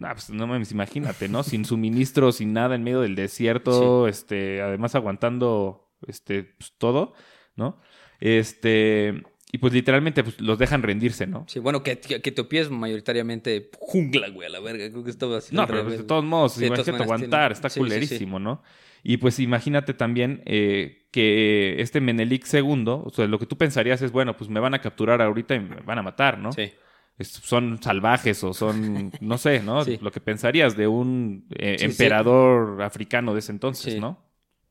Ah, 0.02 0.12
pues 0.12 0.28
no 0.30 0.48
me 0.48 0.60
imagínate, 0.68 1.28
¿no? 1.28 1.44
sin 1.44 1.64
suministro, 1.64 2.32
sin 2.32 2.52
nada 2.52 2.74
en 2.74 2.82
medio 2.82 3.00
del 3.00 3.14
desierto, 3.14 4.08
este, 4.08 4.60
además 4.60 4.96
aguantando 4.96 5.88
este 6.06 6.42
pues, 6.42 6.72
todo, 6.78 7.14
¿no? 7.54 7.78
Este, 8.20 9.22
y 9.56 9.58
pues 9.58 9.72
literalmente 9.72 10.22
pues, 10.22 10.38
los 10.38 10.58
dejan 10.58 10.82
rendirse, 10.82 11.26
¿no? 11.26 11.46
Sí, 11.48 11.60
bueno, 11.60 11.82
que, 11.82 11.98
que, 11.98 12.16
Etiopía 12.16 12.60
es 12.60 12.68
mayoritariamente 12.68 13.70
jungla, 13.78 14.28
güey, 14.28 14.46
a 14.46 14.50
la 14.50 14.60
verga. 14.60 14.90
Creo 14.90 15.02
que 15.02 15.08
estaba 15.08 15.38
así. 15.38 15.56
No, 15.56 15.66
pero 15.66 15.82
pues, 15.82 15.96
de 15.96 16.04
todos 16.04 16.24
modos, 16.24 16.60
imagínate 16.60 17.02
aguantar, 17.02 17.52
está 17.52 17.70
culerísimo, 17.70 18.38
¿no? 18.38 18.62
Y 19.02 19.16
pues 19.16 19.38
imagínate 19.38 19.94
también 19.94 20.42
eh, 20.44 21.06
que 21.10 21.80
este 21.80 22.02
Menelik 22.02 22.44
II, 22.52 22.84
o 22.86 23.10
sea, 23.14 23.26
lo 23.26 23.38
que 23.38 23.46
tú 23.46 23.56
pensarías 23.56 24.02
es, 24.02 24.12
bueno, 24.12 24.36
pues 24.36 24.50
me 24.50 24.60
van 24.60 24.74
a 24.74 24.82
capturar 24.82 25.22
ahorita 25.22 25.54
y 25.54 25.60
me 25.60 25.76
van 25.76 26.00
a 26.00 26.02
matar, 26.02 26.38
¿no? 26.38 26.52
Sí. 26.52 26.70
son 27.18 27.82
salvajes 27.82 28.44
o 28.44 28.52
son, 28.52 29.10
no 29.22 29.38
sé, 29.38 29.62
¿no? 29.62 29.82
Lo 30.02 30.12
que 30.12 30.20
pensarías 30.20 30.76
de 30.76 30.86
un 30.86 31.46
eh, 31.56 31.76
emperador 31.80 32.82
africano 32.82 33.32
de 33.32 33.38
ese 33.38 33.52
entonces, 33.52 33.98
¿no? 33.98 34.22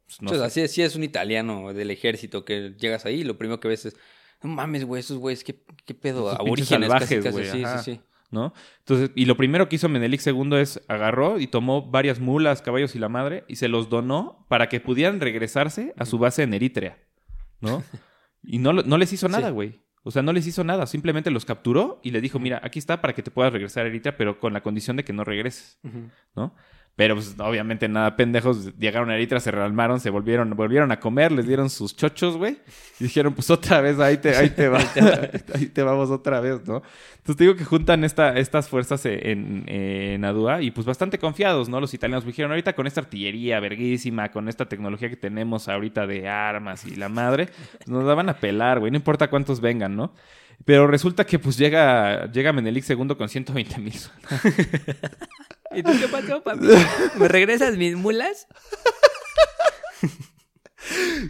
Pues, 0.05 0.21
no 0.21 0.31
Entonces, 0.31 0.63
así, 0.63 0.83
es 0.83 0.95
un 0.95 1.03
italiano 1.03 1.73
del 1.73 1.89
ejército 1.89 2.45
que 2.45 2.75
llegas 2.77 3.07
ahí 3.07 3.21
y 3.21 3.23
lo 3.23 3.39
primero 3.39 3.59
que 3.59 3.67
ves 3.67 3.87
es 3.87 3.95
no 4.45 4.53
mames, 4.53 4.85
güey, 4.85 4.99
esos 4.99 5.17
güeyes, 5.17 5.43
¿qué, 5.43 5.63
qué 5.85 5.93
pedo? 5.93 6.29
Aborígenes, 6.29 6.89
salvajes, 6.89 7.23
casi, 7.23 7.37
casi. 7.37 7.51
Sí, 7.51 7.63
sí, 7.65 7.83
sí. 7.83 8.01
¿no? 8.31 8.53
Entonces, 8.79 9.11
y 9.15 9.25
lo 9.25 9.37
primero 9.37 9.69
que 9.69 9.77
hizo 9.77 9.89
Menelik 9.89 10.25
II 10.25 10.55
es 10.57 10.81
agarró 10.87 11.39
y 11.39 11.47
tomó 11.47 11.89
varias 11.89 12.19
mulas, 12.19 12.61
caballos 12.61 12.95
y 12.95 12.99
la 12.99 13.09
madre 13.09 13.45
y 13.47 13.55
se 13.55 13.67
los 13.67 13.89
donó 13.89 14.45
para 14.49 14.69
que 14.69 14.79
pudieran 14.79 15.19
regresarse 15.19 15.93
a 15.97 16.05
su 16.05 16.17
base 16.17 16.43
en 16.43 16.53
Eritrea, 16.53 16.97
¿no? 17.61 17.83
Y 18.47 18.59
no, 18.59 18.73
no 18.73 18.99
les 18.99 19.11
hizo 19.11 19.27
nada, 19.27 19.49
güey. 19.49 19.81
O 20.03 20.11
sea, 20.11 20.21
no 20.21 20.31
les 20.31 20.45
hizo 20.45 20.63
nada, 20.63 20.85
simplemente 20.85 21.31
los 21.31 21.45
capturó 21.45 21.99
y 22.03 22.11
le 22.11 22.21
dijo, 22.21 22.37
mira, 22.37 22.61
aquí 22.63 22.77
está 22.77 23.01
para 23.01 23.13
que 23.15 23.23
te 23.23 23.31
puedas 23.31 23.51
regresar 23.51 23.85
a 23.85 23.89
Eritrea, 23.89 24.15
pero 24.17 24.39
con 24.39 24.53
la 24.53 24.61
condición 24.61 24.97
de 24.97 25.03
que 25.03 25.13
no 25.13 25.23
regreses, 25.23 25.79
¿no? 26.35 26.53
Pero 26.95 27.15
pues 27.15 27.35
obviamente 27.37 27.89
nada, 27.89 28.15
pendejos, 28.15 28.73
llegaron 28.77 29.09
a 29.09 29.15
Eritrea, 29.15 29.41
se 29.41 29.51
realmaron, 29.51 29.99
se 29.99 30.09
volvieron, 30.09 30.51
volvieron 30.51 30.93
a 30.93 30.99
comer, 30.99 31.29
les 31.33 31.45
dieron 31.45 31.69
sus 31.69 31.93
chochos, 31.93 32.37
güey. 32.37 32.57
Y 33.01 33.03
dijeron, 33.03 33.33
pues 33.33 33.49
otra 33.49 33.81
vez, 33.81 33.99
ahí 33.99 34.17
te, 34.17 34.33
ahí 34.33 34.49
te, 34.49 34.69
va, 34.69 34.79
ahí 35.53 35.65
te 35.65 35.83
vamos 35.83 36.09
otra 36.09 36.39
vez, 36.39 36.65
¿no? 36.65 36.81
Entonces 37.17 37.35
te 37.35 37.43
digo 37.43 37.57
que 37.57 37.65
juntan 37.65 38.05
esta, 38.05 38.37
estas 38.37 38.69
fuerzas 38.69 39.05
en, 39.05 39.65
en 39.67 40.23
Adua 40.23 40.61
y 40.61 40.71
pues 40.71 40.87
bastante 40.87 41.19
confiados, 41.19 41.67
¿no? 41.67 41.81
Los 41.81 41.93
italianos 41.93 42.25
dijeron, 42.25 42.51
ahorita 42.51 42.73
con 42.73 42.87
esta 42.87 43.01
artillería 43.01 43.59
verguísima, 43.59 44.31
con 44.31 44.47
esta 44.47 44.65
tecnología 44.65 45.09
que 45.09 45.17
tenemos 45.17 45.67
ahorita 45.67 46.07
de 46.07 46.29
armas 46.29 46.85
y 46.85 46.95
la 46.95 47.09
madre, 47.09 47.49
pues, 47.77 47.89
nos 47.89 48.05
la 48.05 48.13
van 48.13 48.29
a 48.29 48.37
pelar, 48.37 48.79
güey, 48.79 48.91
no 48.91 48.97
importa 48.97 49.29
cuántos 49.29 49.59
vengan, 49.59 49.97
¿no? 49.97 50.13
Pero 50.63 50.87
resulta 50.87 51.25
que 51.25 51.39
pues 51.39 51.57
llega, 51.57 52.31
llega 52.31 52.53
Menelik 52.53 52.89
II 52.89 53.15
con 53.17 53.27
120 53.27 53.79
mil 53.79 53.93
¿Y 55.71 55.83
tú 55.83 55.91
qué 55.99 56.07
pasó, 56.07 56.41
papi? 56.41 56.67
¿Me 57.15 57.27
regresas 57.27 57.75
mis 57.77 57.95
mulas? 57.95 58.47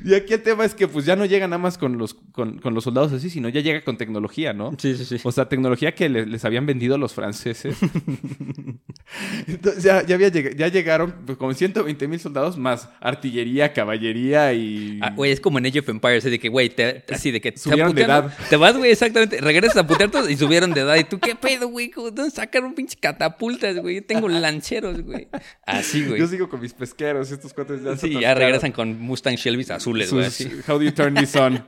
Y 0.04 0.14
aquí 0.14 0.34
el 0.34 0.42
tema 0.42 0.66
es 0.66 0.76
que 0.76 0.88
pues 0.88 1.06
ya 1.06 1.16
no 1.16 1.26
llega 1.26 1.48
nada 1.48 1.58
más 1.58 1.78
con 1.78 1.98
los, 1.98 2.14
con, 2.14 2.60
con 2.60 2.74
los 2.74 2.84
soldados 2.84 3.14
así, 3.14 3.30
sino 3.30 3.48
ya 3.50 3.62
llega 3.62 3.84
con 3.84 3.98
tecnología, 3.98 4.54
¿no? 4.54 4.76
Sí, 4.78 4.96
sí, 4.98 5.06
sí. 5.06 5.18
O 5.24 5.32
sea, 5.32 5.48
tecnología 5.48 5.96
que 5.96 6.10
le- 6.10 6.26
les 6.26 6.44
habían 6.46 6.66
vendido 6.66 6.98
los 6.98 7.14
franceses. 7.14 7.78
Entonces 9.48 9.84
ya, 9.84 10.04
ya, 10.06 10.16
había 10.16 10.30
lleg- 10.30 10.56
ya 10.56 10.68
llegaron 10.68 11.14
pues, 11.26 11.38
con 11.38 11.54
120 11.56 12.08
mil 12.08 12.20
soldados 12.20 12.58
más 12.58 12.90
artillería, 13.00 13.74
caballería 13.74 14.52
y... 14.54 15.00
Ah, 15.02 15.12
güey, 15.16 15.32
es 15.32 15.40
como 15.40 15.58
en 15.60 15.68
Age 15.68 15.80
of 15.80 15.90
Empires, 15.90 16.24
así 16.24 16.32
de 16.32 16.40
que, 16.40 16.50
güey, 16.50 16.70
te- 16.70 17.04
así 17.12 17.32
de 17.32 17.40
que 17.42 17.52
te 17.52 17.60
Subieron 17.60 17.94
de 17.96 18.02
putean, 18.04 18.24
edad. 18.26 18.38
Te 18.50 18.56
vas, 18.58 18.76
güey, 18.78 18.92
exactamente, 18.92 19.40
regresas 19.42 19.78
a 19.78 19.88
putear 19.88 20.10
todos 20.12 20.30
y 20.30 20.36
subieron 20.38 20.72
de 20.74 20.82
edad. 20.82 20.96
¿Y 20.96 21.04
tú 21.04 21.20
qué 21.20 21.36
pedo, 21.36 21.68
güey? 21.70 21.90
¿Cómo 21.92 22.12
¿Dónde 22.12 22.32
sacaron 22.32 22.74
pinches 22.74 22.98
catapultas, 23.00 23.78
güey? 23.78 23.96
Yo 23.96 24.04
tengo 24.06 24.28
lancheros, 24.28 25.02
güey. 25.02 25.28
Así, 25.66 26.04
güey. 26.06 26.20
Yo 26.20 26.28
sigo 26.28 26.50
con 26.50 26.60
mis 26.62 26.74
pesqueros, 26.74 27.32
estos 27.32 27.54
cuates 27.54 27.84
ya 27.84 27.96
Sí, 27.98 28.20
ya 28.20 28.34
regresan 28.34 28.72
con 28.72 29.00
Mustang 29.00 29.38
Shelby's 29.46 29.70
azules, 29.70 30.12
güey. 30.12 30.26
How 30.68 30.80
do 30.80 30.84
you 30.84 30.92
turn 30.92 31.14
this 31.14 31.36
on? 31.36 31.64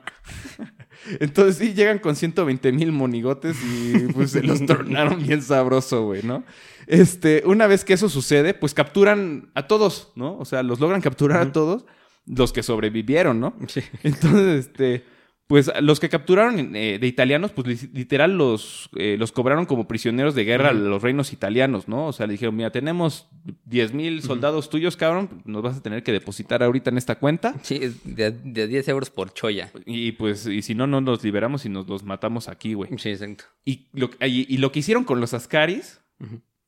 Entonces 1.20 1.58
sí, 1.58 1.74
llegan 1.74 2.00
con 2.00 2.16
120 2.16 2.72
mil 2.72 2.92
monigotes 2.92 3.56
y 3.64 4.12
pues 4.14 4.32
se 4.32 4.42
los 4.42 4.66
tornaron 4.66 5.22
bien 5.24 5.42
sabroso, 5.42 6.04
güey, 6.06 6.24
¿no? 6.24 6.44
Este, 6.88 7.44
una 7.46 7.68
vez 7.68 7.86
que 7.86 7.94
eso 7.94 8.10
sucede, 8.10 8.54
pues 8.54 8.74
capturan 8.74 9.52
a 9.54 9.68
todos, 9.68 10.12
¿no? 10.16 10.38
O 10.38 10.46
sea, 10.46 10.64
los 10.64 10.80
logran 10.80 11.02
capturar 11.02 11.42
a 11.42 11.52
todos, 11.52 11.86
los 12.26 12.52
que 12.52 12.64
sobrevivieron, 12.64 13.40
¿no? 13.40 13.56
Sí. 13.68 13.82
Entonces, 14.04 14.66
este, 14.66 15.06
pues 15.48 15.72
los 15.82 16.00
que 16.02 16.10
capturaron 16.10 16.76
eh, 16.76 17.00
de 17.00 17.08
italianos, 17.08 17.52
pues 17.54 17.68
li- 17.84 17.90
literal 17.94 18.38
los, 18.38 18.90
eh, 18.98 19.16
los 19.18 19.32
cobraron 19.32 19.66
como 19.66 19.88
prisioneros 19.88 20.36
de 20.36 20.44
guerra 20.44 20.70
a 20.70 20.74
los 20.74 21.02
reinos 21.02 21.32
italianos, 21.32 21.88
¿no? 21.88 22.08
O 22.08 22.12
sea, 22.14 22.28
le 22.28 22.34
dijeron, 22.34 22.54
mira, 22.56 22.70
tenemos 22.72 23.30
10 23.64 23.94
mil 23.94 24.22
soldados 24.22 24.70
tuyos, 24.70 24.98
cabrón, 24.98 25.42
nos 25.46 25.62
vas 25.64 25.78
a 25.78 25.82
tener 25.82 26.04
que 26.04 26.12
depositar 26.12 26.64
ahorita 26.64 26.90
en 26.90 26.98
esta 26.98 27.16
cuenta. 27.16 27.56
Sí, 27.64 27.80
de, 28.04 28.32
de 28.32 28.68
10 28.68 28.88
euros 28.90 29.10
por 29.10 29.34
choya. 29.34 29.72
Y 29.86 30.12
pues, 30.14 30.46
y 30.48 30.62
si 30.62 30.76
no, 30.76 30.86
no 30.86 31.00
nos 31.00 31.24
liberamos 31.24 31.66
y 31.66 31.70
nos 31.70 31.88
los 31.88 32.04
matamos 32.04 32.50
aquí, 32.50 32.74
güey. 32.74 32.90
Sí, 32.98 33.10
exacto. 33.10 33.46
Y 33.64 33.88
lo, 33.94 34.10
y, 34.26 34.54
y 34.54 34.58
lo 34.58 34.74
que 34.74 34.80
hicieron 34.80 35.06
con 35.06 35.22
los 35.22 35.34
Ascaris, 35.34 36.02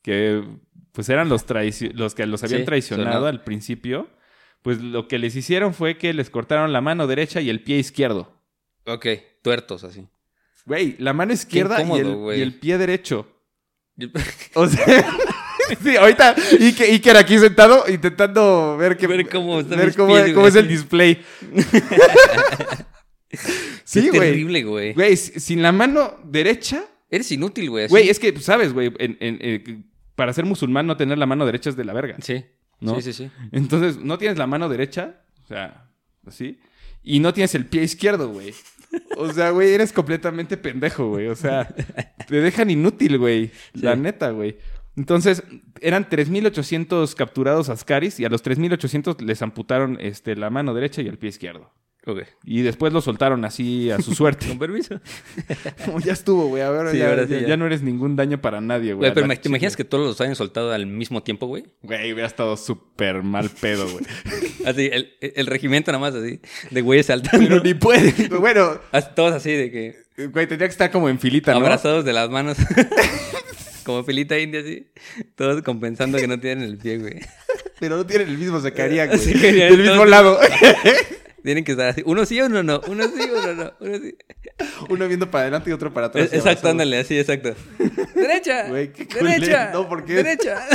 que 0.01 0.41
pues 0.93 1.09
eran 1.09 1.27
los, 1.29 1.45
los 1.93 2.15
que 2.15 2.25
los 2.25 2.43
habían 2.43 2.61
Sí, 2.61 2.65
traicionado 2.65 3.07
sonado. 3.09 3.27
al 3.27 3.43
principio, 3.43 4.07
pues 4.61 4.81
lo 4.81 5.07
que 5.07 5.19
les 5.19 5.35
hicieron 5.35 5.73
fue 5.73 5.97
que 5.97 6.13
les 6.13 6.29
cortaron 6.29 6.71
la 6.73 6.81
mano 6.81 7.07
derecha 7.07 7.41
y 7.41 7.49
el 7.49 7.61
pie 7.61 7.77
izquierdo. 7.77 8.38
Ok, 8.93 9.05
tuertos 9.41 9.83
así. 9.83 10.07
Güey, 10.65 10.95
la 10.99 11.13
mano 11.13 11.33
izquierda 11.33 11.81
y, 11.81 11.91
el, 11.99 12.15
güey. 12.15 12.39
y 12.39 12.41
el 12.41 12.53
pie 12.59 12.77
derecho. 12.77 13.27
O 14.53 14.67
sea, 14.67 14.85
sí, 15.83 15.95
ahorita 15.97 16.35
Iker, 16.59 16.89
Iker 16.91 17.17
aquí 17.17 17.37
sentado 17.39 17.83
intentando 17.89 18.77
ver, 18.77 18.95
que, 18.97 19.07
Ver 19.07 19.27
cómo 19.29 19.63
ver 19.63 19.95
cómo, 19.95 20.13
pies, 20.13 20.25
cómo 20.29 20.41
güey. 20.41 20.47
es 20.49 20.55
el 20.55 20.67
display. 20.67 21.21
sí, 23.83 23.99
es 23.99 24.09
güey. 24.09 24.19
terrible, 24.19 24.63
güey. 24.63 24.93
Güey, 24.93 25.15
si- 25.17 25.39
sin 25.39 25.61
la 25.61 25.71
mano 25.71 26.19
derecha, 26.23 26.83
Eres 27.09 27.31
inútil, 27.31 27.69
güey. 27.69 27.87
güey, 27.87 28.09
es 28.09 28.19
que, 28.19 28.31
pues, 28.33 28.45
sabes, 28.45 28.71
güey, 28.73 28.93
en- 28.99 29.17
en- 29.19 29.37
eh, 29.41 29.81
para 30.15 30.31
ser 30.33 30.45
musulmán 30.45 30.85
no 30.85 30.95
tener 30.97 31.17
la 31.17 31.25
mano 31.25 31.45
derecha 31.45 31.69
es 31.71 31.75
de 31.75 31.85
la 31.85 31.93
verga. 31.93 32.15
Sí. 32.21 32.45
¿No? 32.79 32.95
Sí, 32.95 33.01
sí, 33.01 33.13
sí. 33.13 33.31
Entonces, 33.51 33.97
no 33.97 34.17
tienes 34.17 34.37
la 34.37 34.47
mano 34.47 34.69
derecha, 34.69 35.21
o 35.43 35.47
sea, 35.47 35.89
así, 36.25 36.59
y 37.03 37.19
no 37.19 37.33
tienes 37.33 37.55
el 37.55 37.65
pie 37.65 37.83
izquierdo, 37.83 38.29
güey. 38.29 38.53
O 39.17 39.31
sea, 39.31 39.51
güey, 39.51 39.73
eres 39.73 39.93
completamente 39.93 40.57
pendejo, 40.57 41.09
güey. 41.09 41.27
O 41.27 41.35
sea, 41.35 41.67
te 42.27 42.41
dejan 42.41 42.69
inútil, 42.69 43.17
güey. 43.17 43.51
La 43.73 43.95
neta, 43.95 44.31
güey. 44.31 44.57
Entonces, 44.95 45.43
eran 45.81 46.09
3.800 46.09 47.13
capturados 47.15 47.69
ascaris 47.69 48.19
y 48.19 48.25
a 48.25 48.29
los 48.29 48.43
3.800 48.43 49.21
les 49.21 49.41
amputaron 49.41 49.97
este, 50.01 50.35
la 50.35 50.49
mano 50.49 50.73
derecha 50.73 51.01
y 51.01 51.07
el 51.07 51.17
pie 51.17 51.29
izquierdo. 51.29 51.71
Ok. 52.05 52.21
Y 52.45 52.61
después 52.61 52.93
lo 52.93 53.01
soltaron 53.01 53.43
así 53.45 53.91
a 53.91 54.01
su 54.01 54.15
suerte. 54.15 54.47
Con 54.47 54.57
permiso. 54.57 54.99
Como 55.85 55.99
ya 55.99 56.13
estuvo, 56.13 56.47
güey. 56.47 56.63
Sí, 56.91 56.97
ya, 56.97 57.09
ahora 57.09 57.27
sí, 57.27 57.33
ya- 57.33 57.41
ya. 57.41 57.47
ya 57.49 57.57
no 57.57 57.65
eres 57.65 57.81
ningún 57.83 58.15
daño 58.15 58.41
para 58.41 58.61
nadie, 58.61 58.93
güey. 58.93 59.13
Pero 59.13 59.25
A 59.31 59.35
¿te 59.35 59.49
imaginas 59.49 59.75
que 59.75 59.83
todos 59.83 60.07
los 60.07 60.21
hayan 60.21 60.35
soltado 60.35 60.71
al 60.71 60.85
mismo 60.87 61.21
tiempo, 61.23 61.47
güey? 61.47 61.65
Güey, 61.83 62.13
hubiera 62.13 62.27
estado 62.27 62.55
súper 62.57 63.21
mal 63.21 63.49
pedo, 63.49 63.87
güey. 63.89 64.05
Así, 64.65 64.89
el, 64.91 65.13
el 65.21 65.45
regimiento 65.47 65.91
nada 65.91 66.01
más 66.01 66.15
así, 66.15 66.39
de 66.71 66.81
güeyes 66.81 67.05
saltando. 67.07 67.47
Pero 67.47 67.63
ni 67.63 67.73
puede. 67.73 68.27
Bueno, 68.29 68.79
Así, 68.91 69.07
Todos 69.15 69.33
así 69.33 69.51
de 69.51 69.71
que 69.71 70.25
güey, 70.27 70.47
tendría 70.47 70.67
que 70.67 70.71
estar 70.73 70.91
como 70.91 71.07
en 71.09 71.17
filita, 71.19 71.53
¿no? 71.53 71.59
abrazados 71.59 72.03
de 72.05 72.11
las 72.13 72.29
manos. 72.29 72.57
Como 73.85 74.03
filita 74.03 74.37
india 74.37 74.59
así. 74.59 74.87
Todos 75.35 75.61
compensando 75.63 76.17
que 76.17 76.27
no 76.27 76.39
tienen 76.39 76.63
el 76.65 76.77
pie, 76.77 76.97
güey. 76.97 77.19
Pero 77.79 77.95
no 77.97 78.05
tienen 78.05 78.27
el 78.29 78.37
mismo, 78.37 78.59
se 78.59 78.73
caerían, 78.73 79.07
güey. 79.07 79.19
Se 79.19 79.33
caerían 79.33 79.69
Del 79.71 79.81
mismo 79.87 80.05
lado. 80.05 80.37
Tienen 81.43 81.63
que 81.63 81.71
estar 81.71 81.89
así. 81.89 82.01
Uno 82.05 82.25
sí, 82.25 82.41
uno 82.41 82.63
no. 82.63 82.81
Uno 82.87 83.05
sí, 83.05 83.29
uno 83.31 83.53
no. 83.53 83.71
Uno 83.79 83.97
sí. 83.99 84.17
Uno 84.89 85.07
viendo 85.07 85.31
para 85.31 85.43
adelante 85.43 85.69
y 85.69 85.73
otro 85.73 85.93
para 85.93 86.07
atrás. 86.07 86.29
y 86.31 86.35
Exacto, 86.35 86.69
ándale, 86.69 86.99
así, 86.99 87.17
exacto. 87.17 87.55
Derecha. 88.15 88.67
Güey, 88.67 88.91
qué 88.91 89.05
derecha. 89.05 89.71
No, 89.71 89.87
¿por 89.87 90.03
qué? 90.05 90.15
Derecha. 90.15 90.57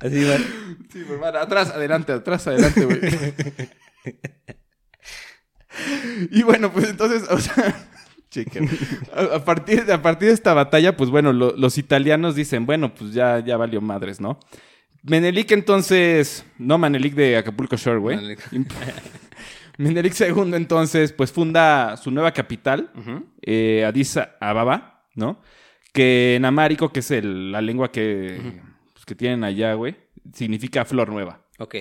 así, 0.00 0.20
man. 0.20 0.44
Sí, 0.92 1.04
pues, 1.06 1.20
van 1.20 1.36
atrás, 1.36 1.70
adelante, 1.70 2.12
atrás, 2.12 2.46
adelante, 2.46 2.84
güey. 2.84 3.00
y 6.30 6.42
bueno, 6.42 6.72
pues 6.72 6.88
entonces, 6.88 7.28
o 7.28 7.38
sea, 7.38 7.74
chicken. 8.30 8.68
A, 9.14 9.36
a 9.36 9.44
partir, 9.44 9.84
de- 9.84 9.92
a 9.92 10.02
partir 10.02 10.28
de 10.28 10.34
esta 10.34 10.54
batalla, 10.54 10.96
pues 10.96 11.10
bueno, 11.10 11.32
lo- 11.32 11.56
los 11.56 11.78
italianos 11.78 12.34
dicen, 12.34 12.66
bueno, 12.66 12.94
pues 12.94 13.12
ya, 13.12 13.38
ya 13.44 13.56
valió 13.56 13.80
madres, 13.80 14.20
¿no? 14.20 14.38
Menelik 15.02 15.52
entonces, 15.52 16.44
no 16.58 16.76
Menelik 16.78 17.14
de 17.14 17.36
Acapulco 17.36 17.76
Shore, 17.76 17.98
güey. 17.98 18.16
Menelik. 18.16 18.40
Menelik 19.78 20.14
II 20.20 20.54
entonces, 20.54 21.12
pues 21.12 21.30
funda 21.32 21.96
su 21.96 22.10
nueva 22.10 22.32
capital, 22.32 22.90
eh, 23.42 23.84
Addis 23.86 24.18
Ababa, 24.40 25.04
¿no? 25.14 25.40
Que 25.92 26.34
en 26.36 26.44
amárico, 26.44 26.92
que 26.92 27.00
es 27.00 27.10
el- 27.12 27.52
la 27.52 27.60
lengua 27.60 27.92
que, 27.92 28.60
pues, 28.92 29.04
que 29.06 29.14
tienen 29.14 29.44
allá, 29.44 29.74
güey, 29.74 29.96
significa 30.34 30.84
flor 30.84 31.10
nueva. 31.10 31.42
Ok. 31.58 31.76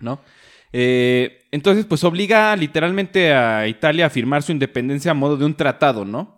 ¿no? 0.00 0.20
Eh, 0.76 1.46
entonces, 1.52 1.86
pues 1.86 2.02
obliga 2.02 2.56
literalmente 2.56 3.32
a 3.32 3.68
Italia 3.68 4.06
a 4.06 4.10
firmar 4.10 4.42
su 4.42 4.50
independencia 4.50 5.12
a 5.12 5.14
modo 5.14 5.36
de 5.36 5.44
un 5.44 5.54
tratado, 5.54 6.04
¿no? 6.04 6.36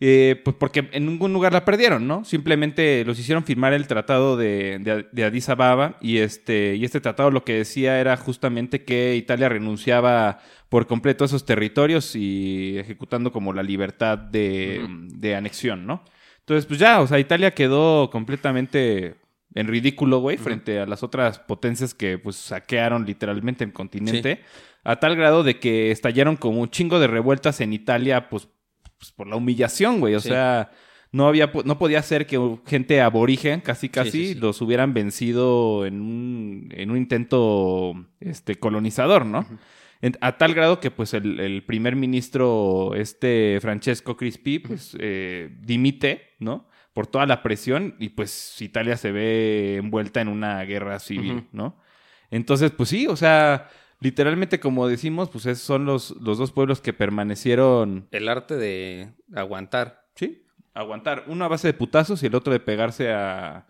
Eh, 0.00 0.42
pues 0.44 0.56
porque 0.58 0.88
en 0.90 1.06
ningún 1.06 1.32
lugar 1.32 1.52
la 1.52 1.64
perdieron, 1.64 2.08
¿no? 2.08 2.24
Simplemente 2.24 3.04
los 3.04 3.16
hicieron 3.16 3.44
firmar 3.44 3.72
el 3.74 3.86
tratado 3.86 4.36
de, 4.36 4.80
de, 4.80 5.06
de 5.12 5.24
Addis 5.24 5.48
Ababa 5.50 5.98
y 6.00 6.18
este, 6.18 6.74
y 6.74 6.84
este 6.84 7.00
tratado 7.00 7.30
lo 7.30 7.44
que 7.44 7.54
decía 7.54 8.00
era 8.00 8.16
justamente 8.16 8.84
que 8.84 9.14
Italia 9.14 9.48
renunciaba 9.48 10.40
por 10.68 10.88
completo 10.88 11.22
a 11.22 11.26
esos 11.26 11.44
territorios 11.44 12.16
y 12.16 12.78
ejecutando 12.78 13.30
como 13.30 13.52
la 13.52 13.62
libertad 13.62 14.18
de, 14.18 14.84
de 15.14 15.36
anexión, 15.36 15.86
¿no? 15.86 16.02
Entonces, 16.40 16.66
pues 16.66 16.80
ya, 16.80 17.00
o 17.00 17.06
sea, 17.06 17.20
Italia 17.20 17.52
quedó 17.52 18.10
completamente 18.10 19.14
en 19.56 19.66
ridículo, 19.66 20.18
güey, 20.20 20.36
frente 20.36 20.78
a 20.78 20.86
las 20.86 21.02
otras 21.02 21.40
potencias 21.40 21.92
que 21.94 22.18
pues 22.18 22.36
saquearon 22.36 23.04
literalmente 23.04 23.64
el 23.64 23.72
continente, 23.72 24.42
a 24.84 24.96
tal 25.00 25.16
grado 25.16 25.42
de 25.42 25.58
que 25.58 25.90
estallaron 25.90 26.36
como 26.36 26.60
un 26.60 26.70
chingo 26.70 27.00
de 27.00 27.08
revueltas 27.08 27.60
en 27.60 27.72
Italia, 27.72 28.28
pues, 28.28 28.48
pues, 28.98 29.10
por 29.12 29.26
la 29.26 29.34
humillación, 29.36 29.98
güey, 29.98 30.14
o 30.14 30.20
Sí. 30.20 30.28
sea, 30.28 30.70
no 31.10 31.26
había 31.26 31.50
no 31.64 31.78
podía 31.78 32.02
ser 32.02 32.26
que 32.26 32.38
gente 32.66 33.00
aborigen, 33.00 33.60
casi 33.62 33.88
casi, 33.88 34.28
sí, 34.28 34.34
los 34.34 34.60
hubieran 34.60 34.92
vencido 34.94 35.86
en 35.86 36.00
un, 36.00 36.68
en 36.72 36.90
un 36.90 36.96
intento 36.98 37.94
este 38.20 38.56
colonizador, 38.56 39.24
¿no? 39.26 39.46
En- 40.02 40.18
a 40.20 40.36
tal 40.36 40.52
grado 40.52 40.78
que 40.80 40.90
pues 40.90 41.14
el, 41.14 41.40
el 41.40 41.62
primer 41.64 41.96
ministro 41.96 42.94
este 42.94 43.58
Francesco 43.62 44.16
Crispi 44.16 44.58
pues 44.58 44.94
eh, 45.00 45.48
dimite, 45.62 46.34
¿no? 46.38 46.68
Por 46.96 47.06
toda 47.06 47.26
la 47.26 47.42
presión 47.42 47.94
y 47.98 48.08
pues 48.08 48.58
Italia 48.62 48.96
se 48.96 49.12
ve 49.12 49.76
envuelta 49.76 50.22
en 50.22 50.28
una 50.28 50.62
guerra 50.62 50.98
civil. 50.98 51.46
¿no? 51.52 51.76
Entonces, 52.30 52.70
pues 52.70 52.88
sí, 52.88 53.06
o 53.06 53.16
sea, 53.16 53.68
literalmente, 54.00 54.58
como 54.60 54.88
decimos, 54.88 55.28
pues 55.28 55.44
esos 55.44 55.62
son 55.62 55.84
los, 55.84 56.12
los 56.22 56.38
dos 56.38 56.52
pueblos 56.52 56.80
que 56.80 56.94
permanecieron, 56.94 58.08
El 58.12 58.30
arte 58.30 58.56
de 58.56 59.10
aguantar. 59.34 60.06
¿sí? 60.14 60.46
Aguantar. 60.72 61.24
Uno 61.26 61.44
a 61.44 61.48
base 61.48 61.68
de 61.68 61.74
putazos 61.74 62.22
y 62.22 62.28
el 62.28 62.34
otro 62.34 62.50
de 62.50 62.60
pegarse 62.60 63.12
a, 63.12 63.66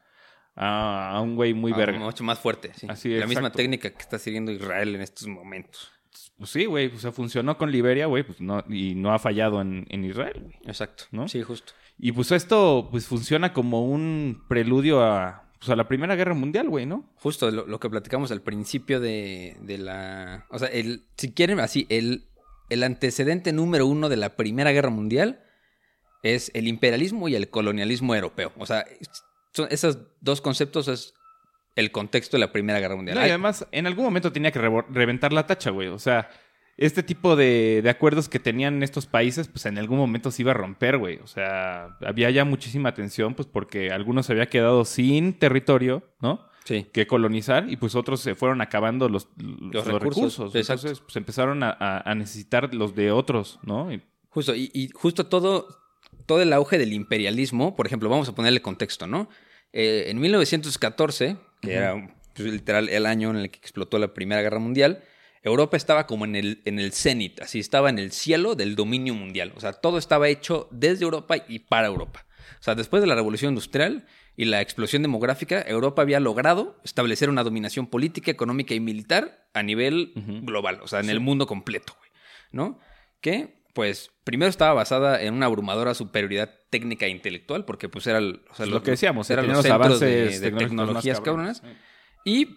a, 0.54 1.10
a 1.16 1.20
un 1.20 1.34
güey 1.34 1.52
muy 1.52 1.72
Ah, 1.72 1.78
verga. 1.78 1.98
Mucho 1.98 2.22
más 2.22 2.38
fuerte, 2.38 2.74
sí. 2.74 2.86
Así, 2.88 3.08
La 3.18 3.26
misma 3.26 3.50
técnica 3.50 3.90
que 3.90 4.02
está 4.02 4.20
siguiendo 4.20 4.52
Israel 4.52 4.94
en 4.94 5.00
estos 5.00 5.26
momentos. 5.26 5.90
Pues 6.38 6.50
sí, 6.50 6.66
güey, 6.66 6.94
o 6.94 6.98
sea, 7.00 7.10
funcionó 7.10 7.58
con 7.58 7.72
Liberia, 7.72 8.06
güey, 8.06 8.22
pues 8.22 8.40
no, 8.40 8.62
y 8.68 8.94
no 8.94 9.12
ha 9.12 9.18
fallado 9.18 9.60
en, 9.60 9.84
en 9.88 10.04
Israel, 10.04 10.42
güey. 10.44 10.56
Exacto. 10.66 11.06
¿No? 11.10 11.26
Sí, 11.26 11.42
justo. 11.42 11.72
Y 11.98 12.12
pues 12.12 12.30
esto, 12.32 12.88
pues 12.90 13.06
funciona 13.06 13.52
como 13.52 13.84
un 13.84 14.44
preludio 14.48 15.02
a, 15.02 15.50
pues, 15.58 15.70
a 15.70 15.76
la 15.76 15.88
Primera 15.88 16.14
Guerra 16.14 16.34
Mundial, 16.34 16.68
güey, 16.68 16.86
¿no? 16.86 17.10
Justo 17.16 17.50
lo, 17.50 17.66
lo 17.66 17.80
que 17.80 17.88
platicamos 17.88 18.30
al 18.30 18.42
principio 18.42 19.00
de, 19.00 19.56
de 19.60 19.78
la... 19.78 20.46
O 20.50 20.58
sea, 20.58 20.68
el, 20.68 21.06
si 21.16 21.32
quieren 21.32 21.58
así, 21.60 21.86
el, 21.88 22.26
el 22.68 22.82
antecedente 22.82 23.52
número 23.52 23.86
uno 23.86 24.08
de 24.08 24.16
la 24.16 24.36
Primera 24.36 24.72
Guerra 24.72 24.90
Mundial 24.90 25.42
es 26.22 26.50
el 26.54 26.68
imperialismo 26.68 27.28
y 27.28 27.34
el 27.34 27.48
colonialismo 27.48 28.14
europeo. 28.14 28.52
O 28.58 28.66
sea, 28.66 28.84
son 29.52 29.68
esos 29.70 29.98
dos 30.20 30.40
conceptos 30.40 30.88
es 30.88 31.14
el 31.76 31.92
contexto 31.92 32.36
de 32.36 32.40
la 32.40 32.52
Primera 32.52 32.80
Guerra 32.80 32.96
Mundial. 32.96 33.18
No, 33.18 33.26
y 33.26 33.28
además, 33.28 33.66
en 33.70 33.86
algún 33.86 34.04
momento 34.04 34.32
tenía 34.32 34.50
que 34.50 34.58
reventar 34.58 35.32
la 35.32 35.46
tacha, 35.46 35.70
güey. 35.70 35.88
O 35.88 35.98
sea, 35.98 36.28
este 36.76 37.02
tipo 37.02 37.36
de, 37.36 37.80
de 37.82 37.90
acuerdos 37.90 38.28
que 38.28 38.38
tenían 38.38 38.82
estos 38.82 39.06
países, 39.06 39.48
pues 39.48 39.64
en 39.66 39.78
algún 39.78 39.98
momento 39.98 40.30
se 40.30 40.42
iba 40.42 40.50
a 40.50 40.54
romper, 40.54 40.98
güey. 40.98 41.18
O 41.22 41.26
sea, 41.26 41.96
había 42.06 42.30
ya 42.30 42.44
muchísima 42.44 42.92
tensión, 42.94 43.34
pues 43.34 43.48
porque 43.48 43.90
algunos 43.90 44.26
se 44.26 44.32
había 44.32 44.46
quedado 44.46 44.84
sin 44.84 45.32
territorio, 45.38 46.02
¿no? 46.20 46.44
sí. 46.64 46.86
Que 46.92 47.06
colonizar 47.06 47.70
y 47.70 47.76
pues 47.76 47.94
otros 47.94 48.20
se 48.20 48.34
fueron 48.34 48.60
acabando 48.60 49.08
los, 49.08 49.28
los, 49.38 49.86
recursos, 49.86 50.02
recursos. 50.36 50.54
exacto. 50.56 50.82
Entonces, 50.88 51.00
pues 51.00 51.16
empezaron 51.16 51.62
a, 51.62 51.70
a- 51.78 52.14
necesitar 52.16 52.74
los 52.74 52.94
de 52.96 53.12
otros, 53.12 53.58
¿no? 53.62 53.92
Y- 53.92 54.02
Justo, 54.30 54.54
y, 54.54 54.70
y 54.74 54.88
justo 54.90 55.26
todo, 55.26 55.66
todo 56.26 56.42
el 56.42 56.52
auge 56.52 56.76
del 56.76 56.92
imperialismo, 56.92 57.74
por 57.74 57.86
ejemplo, 57.86 58.08
vamos 58.10 58.28
a 58.28 58.34
ponerle 58.34 58.60
contexto, 58.60 59.06
¿no? 59.06 59.30
Eh, 59.72 60.06
en 60.08 60.18
1914, 60.20 61.36
que 61.62 61.72
era 61.74 61.94
pues, 62.34 62.52
literal 62.52 62.88
el 62.90 63.06
año 63.06 63.30
en 63.30 63.36
el 63.36 63.50
que 63.50 63.58
explotó 63.58 63.98
la 63.98 64.12
Primera 64.12 64.42
Guerra 64.42 64.58
Mundial, 64.58 65.02
Europa 65.46 65.76
estaba 65.76 66.06
como 66.06 66.24
en 66.24 66.34
el, 66.36 66.62
en 66.64 66.78
el 66.78 66.92
cenit, 66.92 67.40
así 67.40 67.58
estaba 67.60 67.88
en 67.90 67.98
el 67.98 68.12
cielo 68.12 68.54
del 68.54 68.74
dominio 68.76 69.14
mundial. 69.14 69.52
O 69.56 69.60
sea, 69.60 69.72
todo 69.72 69.96
estaba 69.98 70.28
hecho 70.28 70.68
desde 70.72 71.04
Europa 71.04 71.36
y 71.48 71.60
para 71.60 71.86
Europa. 71.86 72.26
O 72.60 72.62
sea, 72.62 72.74
después 72.74 73.00
de 73.00 73.06
la 73.06 73.14
Revolución 73.14 73.50
Industrial 73.50 74.06
y 74.36 74.44
la 74.46 74.60
explosión 74.60 75.02
demográfica, 75.02 75.62
Europa 75.62 76.02
había 76.02 76.20
logrado 76.20 76.80
establecer 76.84 77.30
una 77.30 77.42
dominación 77.44 77.86
política, 77.86 78.30
económica 78.30 78.74
y 78.74 78.80
militar 78.80 79.48
a 79.54 79.62
nivel 79.62 80.12
global, 80.42 80.80
o 80.82 80.88
sea, 80.88 81.00
en 81.00 81.10
el 81.10 81.20
mundo 81.20 81.46
completo, 81.46 81.94
güey, 81.98 82.10
¿no? 82.52 82.78
Que, 83.20 83.62
pues, 83.72 84.10
primero 84.24 84.50
estaba 84.50 84.74
basada 84.74 85.22
en 85.22 85.32
una 85.34 85.46
abrumadora 85.46 85.94
superioridad 85.94 86.50
técnica 86.70 87.06
e 87.06 87.10
intelectual, 87.10 87.64
porque, 87.64 87.88
pues, 87.88 88.06
era 88.06 88.18
el- 88.18 88.42
o 88.50 88.54
sea, 88.54 88.66
los- 88.66 88.74
lo 88.74 88.82
que 88.82 88.90
decíamos, 88.92 89.30
eran 89.30 89.46
los 89.48 89.62
centros 89.62 90.00
de, 90.00 90.40
de 90.40 90.50
tecnologías 90.66 91.18
cabronas. 91.24 91.62
Y 92.24 92.48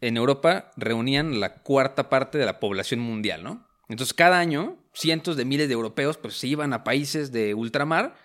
en 0.00 0.16
Europa 0.16 0.70
reunían 0.76 1.40
la 1.40 1.62
cuarta 1.62 2.08
parte 2.08 2.38
de 2.38 2.46
la 2.46 2.60
población 2.60 3.00
mundial, 3.00 3.42
¿no? 3.42 3.66
Entonces, 3.88 4.14
cada 4.14 4.38
año, 4.38 4.76
cientos 4.92 5.36
de 5.36 5.44
miles 5.44 5.68
de 5.68 5.74
europeos, 5.74 6.16
pues, 6.16 6.34
se 6.34 6.48
iban 6.48 6.72
a 6.72 6.84
países 6.84 7.32
de 7.32 7.54
ultramar 7.54 8.16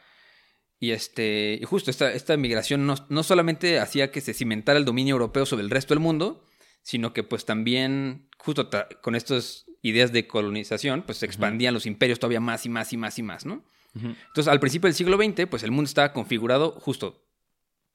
y 0.79 0.91
este, 0.91 1.59
y 1.61 1.65
justo 1.65 1.91
esta, 1.91 2.11
esta 2.11 2.35
migración 2.37 2.87
no, 2.87 2.95
no 3.09 3.21
solamente 3.21 3.79
hacía 3.79 4.11
que 4.11 4.19
se 4.19 4.33
cimentara 4.33 4.79
el 4.79 4.85
dominio 4.85 5.13
europeo 5.13 5.45
sobre 5.45 5.63
el 5.63 5.69
resto 5.69 5.93
del 5.93 6.01
mundo, 6.01 6.43
sino 6.81 7.13
que 7.13 7.21
pues 7.23 7.45
también, 7.45 8.27
justo 8.39 8.69
con 9.01 9.15
estas 9.15 9.65
ideas 9.83 10.11
de 10.11 10.27
colonización, 10.27 11.03
pues 11.03 11.19
se 11.19 11.27
expandían 11.27 11.75
los 11.75 11.85
imperios 11.85 12.17
todavía 12.17 12.39
más 12.39 12.65
y 12.65 12.69
más 12.69 12.91
y 12.93 12.97
más 12.97 13.19
y 13.19 13.23
más, 13.23 13.45
¿no? 13.45 13.63
Entonces, 13.93 14.47
al 14.47 14.61
principio 14.61 14.87
del 14.87 14.95
siglo 14.95 15.17
XX, 15.17 15.47
pues 15.47 15.63
el 15.63 15.71
mundo 15.71 15.87
estaba 15.87 16.13
configurado 16.13 16.71
justo 16.79 17.27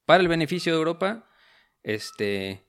para 0.04 0.20
el 0.20 0.28
beneficio 0.28 0.72
de 0.72 0.78
Europa, 0.78 1.26
este, 1.82 2.65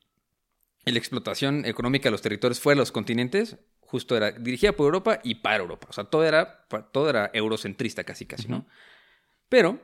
la 0.94 1.00
explotación 1.00 1.66
económica 1.66 2.06
de 2.06 2.12
los 2.12 2.22
territorios 2.22 2.60
fuera 2.60 2.76
de 2.76 2.82
los 2.82 2.92
continentes, 2.92 3.58
justo 3.82 4.16
era 4.18 4.32
dirigida 4.32 4.74
por 4.74 4.86
Europa 4.86 5.20
y 5.24 5.36
para 5.36 5.58
Europa. 5.58 5.88
O 5.90 5.94
sea, 5.94 6.04
todo 6.06 6.24
era, 6.26 6.66
todo 6.92 7.10
era 7.10 7.30
eurocentrista 7.34 8.04
casi, 8.04 8.26
casi, 8.26 8.48
¿no? 8.48 8.66
Pero, 9.50 9.80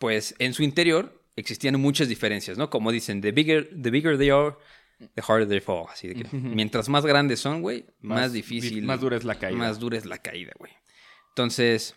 pues, 0.00 0.34
en 0.38 0.54
su 0.54 0.62
interior 0.62 1.22
existían 1.36 1.80
muchas 1.80 2.08
diferencias, 2.08 2.58
¿no? 2.58 2.68
Como 2.70 2.90
dicen, 2.92 3.20
the 3.20 3.32
bigger, 3.32 3.70
the 3.80 3.90
bigger 3.90 4.18
they 4.18 4.30
are, 4.30 4.54
the 5.14 5.22
harder 5.26 5.46
they 5.48 5.60
fall. 5.60 5.86
Así 5.88 6.08
de 6.08 6.14
que, 6.14 6.36
mientras 6.36 6.88
más 6.88 7.04
grandes 7.06 7.40
son, 7.40 7.62
güey, 7.62 7.84
más, 8.00 8.20
Más 8.20 8.32
difícil. 8.32 8.74
di- 8.80 8.80
más 8.82 9.00
dura 9.00 9.16
es 9.16 9.24
la 9.24 9.36
caída. 9.38 9.58
Más 9.58 9.78
dura 9.78 9.98
es 9.98 10.04
la 10.06 10.18
caída, 10.18 10.52
güey. 10.58 10.72
Entonces, 11.30 11.96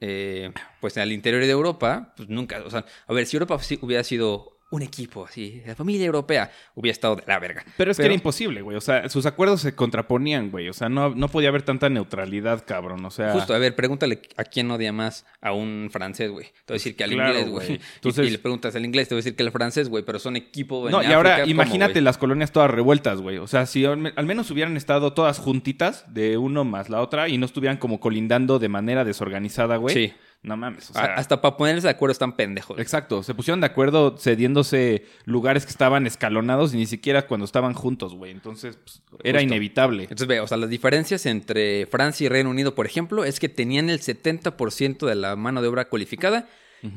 eh, 0.00 0.52
pues 0.80 0.96
al 0.98 1.12
interior 1.12 1.42
de 1.42 1.50
Europa, 1.50 2.12
pues 2.16 2.28
nunca, 2.28 2.62
o 2.64 2.70
sea, 2.70 2.84
a 3.06 3.12
ver, 3.12 3.26
si 3.26 3.36
Europa 3.36 3.58
hubiera 3.82 4.02
sido 4.04 4.51
un 4.72 4.82
equipo 4.82 5.26
así, 5.26 5.62
la 5.66 5.74
familia 5.74 6.06
europea, 6.06 6.50
hubiera 6.74 6.92
estado 6.92 7.16
de 7.16 7.24
la 7.26 7.38
verga. 7.38 7.62
Pero 7.76 7.90
es 7.92 7.96
que 7.98 8.04
era 8.06 8.14
imposible, 8.14 8.62
güey. 8.62 8.76
O 8.76 8.80
sea, 8.80 9.08
sus 9.10 9.26
acuerdos 9.26 9.60
se 9.60 9.74
contraponían, 9.74 10.50
güey. 10.50 10.68
O 10.68 10.72
sea, 10.72 10.88
no, 10.88 11.10
no 11.14 11.28
podía 11.28 11.50
haber 11.50 11.62
tanta 11.62 11.88
neutralidad, 11.90 12.64
cabrón. 12.66 13.04
O 13.04 13.10
sea, 13.10 13.32
Justo, 13.32 13.54
a 13.54 13.58
ver, 13.58 13.76
pregúntale 13.76 14.22
a 14.36 14.44
quién 14.44 14.70
odia 14.70 14.90
más 14.92 15.26
a 15.42 15.52
un 15.52 15.90
francés, 15.92 16.30
güey. 16.30 16.46
Te 16.64 16.72
voy 16.72 16.74
a 16.74 16.78
decir 16.78 16.96
que 16.96 17.04
al 17.04 17.10
Claro, 17.10 17.28
inglés, 17.38 17.50
güey. 17.50 17.72
Y- 17.74 17.80
Entonces- 17.96 18.26
Y, 18.26 18.30
le 18.30 18.38
preguntas 18.38 18.74
al 18.74 18.84
inglés, 18.84 19.08
te 19.08 19.14
voy 19.14 19.18
a 19.20 19.22
decir 19.22 19.36
que 19.36 19.42
al 19.42 19.52
francés, 19.52 19.88
güey, 19.88 20.04
pero 20.04 20.18
son 20.18 20.36
equipo. 20.36 20.86
en 20.86 20.92
No, 20.92 21.02
y 21.02 21.06
ahora 21.06 21.40
¿cómo, 21.40 21.50
imagínate 21.50 22.00
las 22.00 22.16
colonias 22.18 22.50
todas 22.50 22.70
revueltas, 22.70 23.20
güey. 23.20 23.36
O 23.38 23.46
sea, 23.46 23.66
si 23.66 23.84
al 23.84 23.98
menos 23.98 24.50
hubieran 24.50 24.76
estado 24.78 25.12
todas 25.12 25.38
juntitas 25.38 26.04
de 26.14 26.38
uno 26.38 26.64
más 26.64 26.88
la 26.88 27.02
otra 27.02 27.28
y 27.28 27.36
no 27.36 27.44
estuvieran 27.46 27.76
como 27.76 28.00
colindando 28.00 28.58
de 28.58 28.68
manera 28.70 29.04
desorganizada, 29.04 29.76
güey. 29.76 29.94
Sí. 29.94 30.14
No 30.42 30.56
mames. 30.56 30.90
O 30.90 30.98
A- 30.98 31.04
sea, 31.04 31.14
Hasta 31.14 31.40
para 31.40 31.56
ponerse 31.56 31.86
de 31.86 31.90
acuerdo 31.92 32.12
están 32.12 32.34
pendejos. 32.34 32.78
Exacto, 32.80 33.22
se 33.22 33.32
pusieron 33.34 33.60
de 33.60 33.66
acuerdo 33.68 34.16
cediéndose 34.18 35.06
lugares 35.24 35.64
que 35.64 35.70
estaban 35.70 36.04
escalonados 36.06 36.74
y 36.74 36.78
ni 36.78 36.86
siquiera 36.86 37.26
cuando 37.28 37.44
estaban 37.44 37.74
juntos, 37.74 38.14
güey. 38.14 38.32
Entonces, 38.32 38.76
pues, 38.76 39.02
era 39.22 39.40
inevitable. 39.40 40.02
Entonces, 40.02 40.26
ve, 40.26 40.40
o 40.40 40.46
sea, 40.48 40.56
las 40.56 40.68
diferencias 40.68 41.26
entre 41.26 41.86
Francia 41.86 42.24
y 42.24 42.28
Reino 42.28 42.50
Unido, 42.50 42.74
por 42.74 42.86
ejemplo, 42.86 43.24
es 43.24 43.38
que 43.38 43.48
tenían 43.48 43.88
el 43.88 44.00
70% 44.00 45.06
de 45.06 45.14
la 45.14 45.36
mano 45.36 45.62
de 45.62 45.68
obra 45.68 45.88
cualificada 45.88 46.48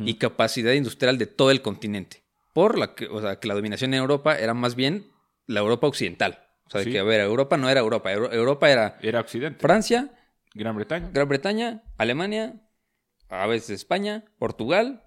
y 0.04 0.16
capacidad 0.16 0.72
industrial 0.74 1.20
de 1.20 1.28
todo 1.28 1.52
el 1.52 1.62
continente. 1.62 2.24
Por 2.54 2.80
la 2.80 2.96
que, 2.96 3.06
o 3.06 3.22
sea, 3.22 3.40
que 3.40 3.48
la 3.48 3.54
dominación 3.54 3.94
en 3.94 4.00
Europa 4.00 4.36
era 4.40 4.56
más 4.56 4.74
bien 4.74 5.12
la 5.46 5.60
Europa 5.60 5.86
occidental. 5.86 6.40
O 6.66 6.72
sea, 6.72 6.80
de 6.80 6.86
Sí. 6.86 6.92
que, 6.92 6.98
a 7.00 7.04
ver, 7.04 7.22
Europa 7.22 7.58
no 7.58 7.70
era 7.70 7.82
Europa. 7.82 8.12
Euro- 8.12 8.32
Europa 8.34 8.72
era 8.72 8.98
Era 9.04 9.20
Occidente. 9.20 9.60
Francia, 9.60 10.10
Gran 10.56 10.76
Bretaña. 10.76 11.10
Gran 11.14 11.28
Bretaña, 11.30 11.84
Alemania, 12.00 12.56
a 13.30 13.48
veces 13.48 13.70
España, 13.72 14.24
Portugal 14.40 15.04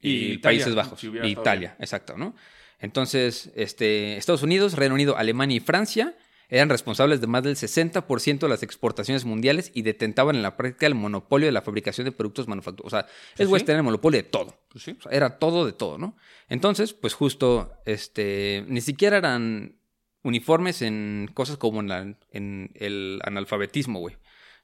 y, 0.00 0.10
Y 0.10 0.32
Italia, 0.32 0.40
Países 0.42 0.74
Bajos. 0.74 1.00
si 1.00 1.08
Italia, 1.24 1.76
exacto, 1.78 2.16
¿no? 2.16 2.34
Entonces, 2.80 3.52
este, 3.54 4.16
Estados 4.16 4.42
Unidos, 4.42 4.74
Reino 4.74 4.94
Unido, 4.94 5.16
Alemania 5.16 5.56
y 5.56 5.60
Francia 5.60 6.16
eran 6.48 6.68
responsables 6.68 7.20
de 7.22 7.26
más 7.28 7.42
del 7.44 7.56
60% 7.56 8.40
de 8.40 8.48
las 8.48 8.62
exportaciones 8.62 9.24
mundiales 9.24 9.70
y 9.72 9.82
detentaban 9.82 10.36
en 10.36 10.42
la 10.42 10.56
práctica 10.56 10.86
el 10.86 10.94
monopolio 10.94 11.46
de 11.46 11.52
la 11.52 11.62
fabricación 11.62 12.04
de 12.04 12.12
productos 12.12 12.46
manufacturados. 12.48 12.92
O 12.92 12.96
sea, 12.96 13.06
es 13.38 13.48
güey 13.48 13.60
sí. 13.60 13.66
tener 13.66 13.78
el 13.78 13.84
monopolio 13.84 14.18
de 14.22 14.28
todo. 14.28 14.58
Pues 14.68 14.84
sí. 14.84 14.94
O 14.98 15.02
sea, 15.02 15.12
era 15.12 15.38
todo 15.38 15.64
de 15.64 15.72
todo, 15.72 15.96
¿no? 15.96 16.14
Entonces, 16.50 16.92
pues 16.92 17.14
justo, 17.14 17.72
este, 17.86 18.64
ni 18.68 18.82
siquiera 18.82 19.16
eran 19.16 19.76
uniformes 20.24 20.82
en 20.82 21.30
cosas 21.32 21.56
como 21.56 21.80
en, 21.80 21.88
la- 21.88 22.14
en 22.32 22.70
el 22.74 23.20
analfabetismo, 23.24 24.00
güey, 24.00 24.16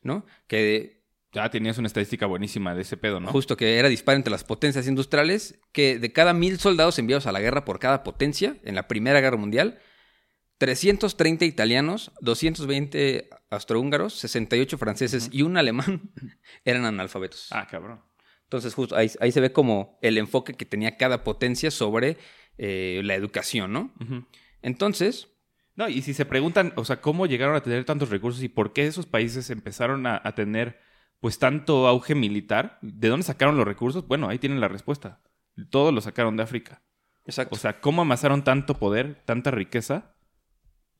¿no? 0.03 0.27
Que 0.47 0.98
Ya 1.33 1.51
tenías 1.51 1.77
una 1.79 1.89
estadística 1.89 2.27
buenísima 2.27 2.75
de 2.75 2.83
ese 2.83 2.97
pedo, 2.97 3.21
¿no? 3.21 3.29
justo 3.31 3.57
que 3.57 3.79
era 3.79 3.89
dispar 3.89 4.17
entre 4.17 4.31
las 4.31 4.45
potencias 4.45 4.87
industriales, 4.87 5.61
que 5.73 5.99
de 5.99 6.13
cada 6.13 6.33
mil 6.33 6.59
soldados 6.59 6.99
enviados 6.99 7.27
a 7.27 7.33
la 7.33 7.41
guerra 7.41 7.65
por 7.65 7.79
cada 7.79 8.03
potencia 8.03 8.57
en 8.65 8.75
la 8.75 8.89
Primera 8.89 9.21
Guerra 9.21 9.37
Mundial, 9.37 9.79
330 10.59 11.45
italianos, 11.45 12.13
220 12.21 13.29
austrohúngaros, 13.51 14.15
68 14.15 14.79
franceses 14.79 15.29
y 15.33 15.43
un 15.43 15.57
alemán 15.57 16.11
eran 16.65 16.85
analfabetos. 16.85 17.49
Ah, 17.51 17.67
cabrón. 17.71 18.01
Entonces, 18.45 18.75
justo 18.75 18.97
ahí, 18.97 19.11
ahí 19.21 19.31
se 19.31 19.41
ve 19.43 19.53
como 19.53 19.99
el 20.01 20.17
enfoque 20.17 20.55
que 20.55 20.65
tenía 20.65 20.97
cada 20.97 21.23
potencia 21.23 21.71
sobre 21.71 22.17
eh, 22.57 23.03
la 23.05 23.15
educación, 23.15 23.73
¿no? 23.73 23.93
Entonces, 24.63 25.29
No, 25.77 25.89
y 25.89 26.03
si 26.03 26.13
se 26.13 26.25
preguntan, 26.25 26.73
o 26.75 26.85
sea, 26.85 27.01
cómo 27.01 27.27
llegaron 27.27 27.55
a 27.55 27.63
tener 27.63 27.85
tantos 27.85 28.09
recursos 28.09 28.43
y 28.43 28.49
por 28.49 28.73
qué 28.73 28.87
esos 28.87 29.07
países 29.07 29.51
empezaron 29.51 30.07
a, 30.07 30.21
a 30.25 30.35
tener, 30.35 30.81
pues, 31.21 31.39
tanto 31.39 31.87
auge 31.89 32.15
militar, 32.15 32.79
¿de 32.83 33.09
dónde 33.09 33.25
sacaron 33.25 33.57
los 33.57 33.67
recursos? 33.67 34.07
Bueno, 34.07 34.29
ahí 34.29 34.39
tienen 34.39 34.61
la 34.61 34.69
respuesta. 34.69 35.21
Todos 35.71 35.93
lo 35.93 36.01
sacaron 36.01 36.37
de 36.37 36.43
África. 36.45 36.83
exacto. 37.27 37.55
O 37.57 37.59
sea, 37.59 37.81
¿cómo 37.81 38.03
amasaron 38.03 38.43
tanto 38.45 38.75
poder, 38.79 39.23
tanta 39.25 39.51
riqueza? 39.51 40.15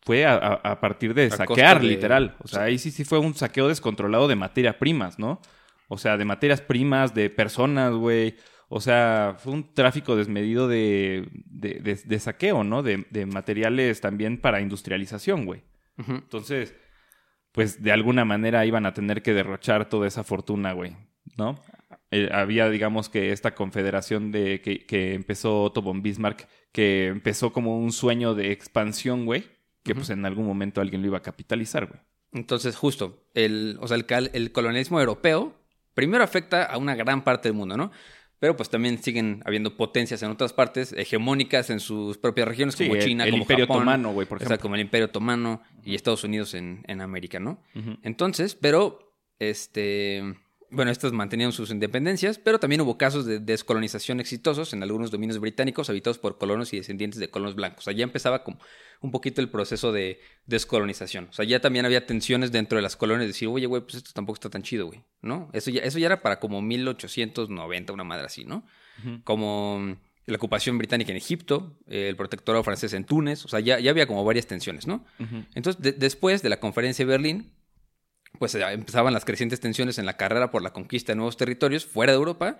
Fue 0.03 0.25
a, 0.27 0.35
a- 0.35 0.55
a 0.73 0.81
partir 0.81 1.15
de 1.15 1.27
A 1.27 1.31
saquear, 1.31 1.81
de- 1.81 1.87
literal. 1.89 2.37
O 2.43 2.49
sea, 2.49 2.63
ahí 2.65 2.79
sí, 2.79 2.91
sí 2.91 3.05
fue 3.05 3.19
un 3.19 3.35
saqueo 3.35 3.69
descontrolado 3.69 4.29
de 4.29 4.37
materias 4.37 4.77
primas, 4.77 5.19
¿no? 5.19 5.41
O 5.89 5.99
sea, 5.99 6.17
de 6.17 6.25
materias 6.25 6.61
primas, 6.61 7.15
de 7.15 7.31
personas, 7.31 7.93
güey. 7.95 8.37
O 8.69 8.81
sea, 8.81 9.37
fue 9.39 9.53
un 9.55 9.73
tráfico 9.75 10.15
desmedido 10.17 10.69
de, 10.69 11.29
de, 11.47 11.81
de- 11.81 12.01
de 12.05 12.19
saqueo, 12.21 12.63
¿no? 12.65 12.83
De, 12.83 13.07
materiales 13.27 14.01
también 14.01 14.41
para 14.41 14.61
industrialización, 14.61 15.47
güey. 15.47 15.63
Entonces, 16.07 16.75
pues 17.59 17.83
de 17.83 17.91
alguna 17.91 18.25
manera 18.25 18.65
iban 18.67 18.87
a 18.87 18.95
tener 18.95 19.21
que 19.21 19.35
derrochar 19.35 19.89
toda 19.89 20.07
esa 20.07 20.23
fortuna, 20.23 20.75
güey, 20.75 20.97
¿no? 21.37 21.57
Eh, 22.13 22.29
había, 22.33 22.71
digamos, 22.71 23.09
que 23.09 23.33
esta 23.33 23.57
confederación 23.57 24.31
de 24.31 24.61
que, 24.61 24.87
que 24.87 25.15
empezó 25.15 25.65
Otto 25.65 25.83
von 25.83 26.01
Bismarck, 26.01 26.47
que 26.71 27.09
empezó 27.09 27.53
como 27.53 27.77
un 27.77 27.91
sueño 27.91 28.37
de 28.37 28.53
expansión, 28.53 29.27
güey, 29.27 29.45
que 29.83 29.93
pues 29.93 30.09
en 30.11 30.25
algún 30.25 30.47
momento 30.47 30.81
alguien 30.81 31.03
lo 31.03 31.09
iba 31.09 31.19
a 31.19 31.23
capitalizar, 31.23 31.87
güey. 31.87 32.01
Entonces, 32.33 32.77
justo, 32.77 33.27
el, 33.35 33.77
o 33.81 33.89
sea, 33.89 33.97
el, 33.97 34.31
el 34.35 34.53
colonialismo 34.53 35.01
europeo 35.01 35.53
primero 35.95 36.23
afecta 36.23 36.63
a 36.63 36.79
una 36.79 36.95
gran 36.95 37.25
parte 37.25 37.49
del 37.49 37.57
mundo, 37.57 37.77
¿no? 37.77 37.91
Pero 38.41 38.57
pues 38.57 38.71
también 38.71 39.03
siguen 39.03 39.43
habiendo 39.45 39.77
potencias 39.77 40.23
en 40.23 40.31
otras 40.31 40.53
partes, 40.53 40.93
hegemónicas 40.93 41.71
en 41.71 41.81
sus 41.81 42.19
propias 42.19 42.47
regiones, 42.47 42.75
Sí, 42.77 42.85
como 42.85 42.97
el- 42.97 43.05
China, 43.05 43.25
el 43.25 43.31
como 43.33 43.43
Imperio 43.43 43.65
Japón. 43.67 43.79
Otomano, 43.79 44.13
güey, 44.13 44.29
por 44.29 44.37
O 44.37 44.39
sea, 44.41 44.47
ejemplo. 44.47 44.63
como 44.63 44.75
el 44.77 44.81
Imperio 44.83 45.07
Otomano 45.07 45.61
y 45.85 45.95
Estados 45.97 46.23
Unidos 46.25 46.55
en, 46.55 46.85
en 46.87 47.01
América, 47.01 47.41
¿no? 47.41 47.61
Entonces, 48.03 48.55
pero, 48.55 49.13
este, 49.41 50.23
bueno, 50.71 50.91
estos 50.91 51.13
mantenían 51.13 51.53
sus 51.53 51.71
independencias, 51.71 52.39
pero 52.39 52.59
también 52.59 52.81
hubo 52.83 52.99
casos 52.99 53.25
de 53.25 53.39
descolonización 53.39 54.21
exitosos 54.21 54.73
en 54.73 54.83
algunos 54.83 55.11
dominios 55.11 55.39
británicos 55.39 55.89
habitados 55.91 56.19
por 56.19 56.37
colonos 56.39 56.73
y 56.73 56.77
descendientes 56.77 57.19
de 57.21 57.31
colonos 57.31 57.55
blancos. 57.55 57.81
O 57.81 57.85
sea, 57.85 57.93
ya 57.95 58.05
empezaba 58.05 58.45
como 58.45 58.59
un 59.01 59.11
poquito 59.11 59.41
el 59.41 59.49
proceso 59.49 59.93
de 59.93 60.21
descolonización. 60.47 61.29
O 61.31 61.33
sea, 61.33 61.45
ya 61.45 61.61
también 61.61 61.87
había 61.87 62.07
tensiones 62.07 62.53
dentro 62.53 62.77
de 62.77 62.83
las 62.83 62.97
colonias 62.97 63.23
de 63.23 63.27
decir, 63.29 63.49
oye, 63.49 63.67
güey, 63.67 63.83
pues 63.83 63.95
esto 63.95 64.11
tampoco 64.13 64.35
está 64.35 64.51
tan 64.51 64.63
chido, 64.63 64.87
güey, 64.87 65.03
¿no? 65.23 65.49
Eso 65.53 65.71
ya, 65.71 65.81
eso 65.83 65.99
ya 65.99 66.07
era 66.07 66.21
para 66.23 66.41
como 66.41 66.61
1890, 66.61 67.93
una 67.93 68.05
madre 68.05 68.27
así, 68.27 68.45
¿no? 68.45 68.65
Como 69.25 69.97
la 70.27 70.37
ocupación 70.37 70.77
británica 70.77 71.11
en 71.13 71.17
Egipto, 71.17 71.79
eh, 71.87 72.09
el 72.11 72.17
protectorado 72.17 72.63
francés 72.65 72.93
en 72.93 73.05
Túnez, 73.05 73.45
o 73.45 73.49
sea, 73.49 73.61
ya, 73.61 73.79
ya 73.81 73.91
había 73.91 74.07
como 74.07 74.25
varias 74.25 74.47
tensiones, 74.47 74.87
¿no? 74.87 75.05
Entonces, 75.55 75.81
de- 75.81 75.93
después 75.93 76.43
de 76.43 76.49
la 76.51 76.61
conferencia 76.61 77.05
de 77.07 77.11
Berlín, 77.11 77.53
pues 78.39 78.53
ya 78.53 78.73
empezaban 78.73 79.13
las 79.13 79.25
crecientes 79.25 79.61
tensiones 79.61 79.99
en 79.99 80.07
la 80.07 80.17
carrera 80.17 80.51
por 80.51 80.63
la 80.63 80.73
conquista 80.73 81.13
de 81.13 81.17
nuevos 81.17 81.37
territorios 81.37 81.87
fuera 81.87 82.13
de 82.13 82.19
Europa, 82.19 82.59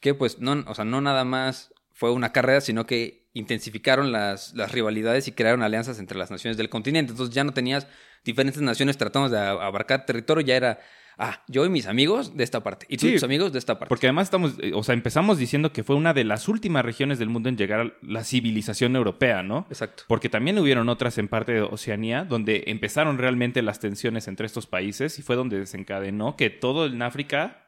que 0.00 0.14
pues 0.14 0.38
no, 0.38 0.64
o 0.66 0.74
sea, 0.74 0.84
no 0.84 1.00
nada 1.00 1.24
más 1.24 1.72
fue 1.92 2.12
una 2.12 2.32
carrera, 2.32 2.60
sino 2.60 2.86
que 2.86 3.28
intensificaron 3.32 4.12
las, 4.12 4.54
las 4.54 4.72
rivalidades 4.72 5.28
y 5.28 5.32
crearon 5.32 5.62
alianzas 5.62 5.98
entre 5.98 6.18
las 6.18 6.30
naciones 6.30 6.56
del 6.56 6.68
continente. 6.68 7.12
Entonces 7.12 7.34
ya 7.34 7.44
no 7.44 7.52
tenías 7.52 7.86
diferentes 8.24 8.62
naciones 8.62 8.96
tratando 8.96 9.28
de 9.28 9.38
abarcar 9.38 10.06
territorio, 10.06 10.44
ya 10.44 10.56
era, 10.56 10.80
ah, 11.18 11.42
yo 11.48 11.64
y 11.66 11.68
mis 11.68 11.86
amigos 11.86 12.36
de 12.36 12.44
esta 12.44 12.62
parte, 12.62 12.86
y 12.88 12.96
tú 12.96 13.06
y 13.06 13.10
Sí, 13.10 13.14
tus 13.16 13.24
amigos 13.24 13.52
de 13.52 13.58
esta 13.58 13.78
parte. 13.78 13.88
Porque 13.88 14.06
además 14.06 14.28
estamos, 14.28 14.54
eh, 14.60 14.72
o 14.74 14.82
sea, 14.82 14.94
empezamos 14.94 15.38
diciendo 15.38 15.72
que 15.72 15.84
fue 15.84 15.96
una 15.96 16.14
de 16.14 16.24
las 16.24 16.48
últimas 16.48 16.84
regiones 16.84 17.18
del 17.18 17.28
mundo 17.28 17.48
en 17.48 17.56
llegar 17.56 17.80
a 17.80 17.92
la 18.02 18.24
civilización 18.24 18.96
europea, 18.96 19.42
¿no? 19.42 19.66
Exacto. 19.68 20.04
Porque 20.08 20.28
también 20.28 20.58
hubieron 20.58 20.88
otras 20.88 21.18
en 21.18 21.28
parte 21.28 21.52
de 21.52 21.62
Oceanía 21.62 22.24
donde 22.24 22.64
empezaron 22.68 23.18
realmente 23.18 23.62
las 23.62 23.80
tensiones 23.80 24.28
entre 24.28 24.46
estos 24.46 24.66
países 24.66 25.18
y 25.18 25.22
fue 25.22 25.36
donde 25.36 25.58
desencadenó 25.58 26.36
que 26.36 26.50
todo 26.50 26.86
en 26.86 27.02
África 27.02 27.64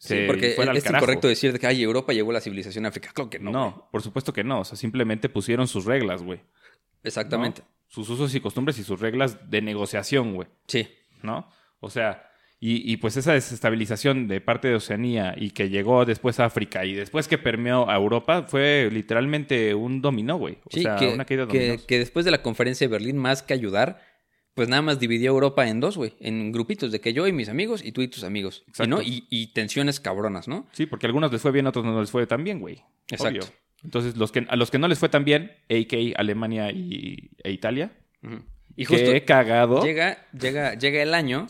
Sí, 0.00 0.08
se 0.14 0.26
porque 0.28 0.52
fuera 0.52 0.70
al 0.70 0.76
es 0.76 0.84
carajo. 0.84 1.04
incorrecto 1.04 1.26
decir 1.26 1.52
de 1.52 1.58
que 1.58 1.66
ay, 1.66 1.82
Europa 1.82 2.12
llegó 2.12 2.30
la 2.30 2.40
civilización 2.40 2.84
a 2.86 2.90
África. 2.90 3.10
Claro 3.12 3.30
que 3.30 3.40
no. 3.40 3.50
No, 3.50 3.88
por 3.90 4.00
supuesto 4.00 4.32
que 4.32 4.44
no. 4.44 4.60
O 4.60 4.64
sea, 4.64 4.76
simplemente 4.76 5.28
pusieron 5.28 5.66
sus 5.66 5.86
reglas, 5.86 6.22
güey. 6.22 6.38
¿no? 6.38 6.44
Exactamente. 7.02 7.62
Sus 7.88 8.08
usos 8.08 8.32
y 8.34 8.40
costumbres 8.40 8.78
y 8.78 8.84
sus 8.84 9.00
reglas 9.00 9.50
de 9.50 9.60
negociación, 9.60 10.34
güey. 10.34 10.46
Sí. 10.68 10.88
¿no? 11.22 11.50
O 11.80 11.90
sea, 11.90 12.27
y, 12.60 12.90
y 12.92 12.96
pues 12.96 13.16
esa 13.16 13.32
desestabilización 13.34 14.26
de 14.28 14.40
parte 14.40 14.68
de 14.68 14.74
Oceanía 14.74 15.34
y 15.36 15.50
que 15.50 15.68
llegó 15.68 16.04
después 16.04 16.40
a 16.40 16.46
África 16.46 16.84
y 16.84 16.94
después 16.94 17.28
que 17.28 17.38
permeó 17.38 17.88
a 17.88 17.96
Europa 17.96 18.42
fue 18.48 18.88
literalmente 18.92 19.74
un 19.74 20.02
dominó, 20.02 20.36
güey. 20.36 20.54
O 20.64 20.70
Sí, 20.70 20.82
sea, 20.82 20.96
que, 20.96 21.08
una 21.08 21.24
caída 21.24 21.46
que, 21.46 21.78
que 21.86 21.98
después 21.98 22.24
de 22.24 22.32
la 22.32 22.42
conferencia 22.42 22.86
de 22.86 22.90
Berlín, 22.92 23.16
más 23.16 23.42
que 23.42 23.54
ayudar, 23.54 24.00
pues 24.54 24.68
nada 24.68 24.82
más 24.82 24.98
dividió 24.98 25.30
Europa 25.30 25.68
en 25.68 25.78
dos, 25.78 25.96
güey, 25.96 26.14
en 26.18 26.50
grupitos, 26.50 26.90
de 26.90 27.00
que 27.00 27.12
yo 27.12 27.28
y 27.28 27.32
mis 27.32 27.48
amigos 27.48 27.84
y 27.84 27.92
tú 27.92 28.02
y 28.02 28.08
tus 28.08 28.24
amigos. 28.24 28.64
Y, 28.66 28.70
Exacto. 28.70 28.96
¿no? 28.96 29.02
y, 29.02 29.24
y 29.30 29.52
tensiones 29.52 30.00
cabronas, 30.00 30.48
¿no? 30.48 30.66
Sí, 30.72 30.86
porque 30.86 31.06
a 31.06 31.08
algunos 31.08 31.30
les 31.30 31.40
fue 31.40 31.52
bien, 31.52 31.66
a 31.66 31.68
otros 31.68 31.84
no 31.84 32.00
les 32.00 32.10
fue 32.10 32.26
tan 32.26 32.42
bien, 32.42 32.58
güey. 32.58 32.82
Exacto. 33.08 33.38
Obvio. 33.44 33.52
Entonces, 33.84 34.16
los 34.16 34.32
que, 34.32 34.44
a 34.48 34.56
los 34.56 34.72
que 34.72 34.80
no 34.80 34.88
les 34.88 34.98
fue 34.98 35.08
tan 35.08 35.24
bien, 35.24 35.52
a.k.a. 35.70 36.20
Alemania 36.20 36.72
y, 36.72 37.30
e 37.44 37.52
Italia, 37.52 37.92
Ujú. 38.24 38.42
Y 38.74 38.84
justo 38.84 39.12
he 39.12 39.24
cagado. 39.24 39.84
llega, 39.84 40.18
llega, 40.32 40.74
llega 40.74 41.02
el 41.02 41.14
año 41.14 41.46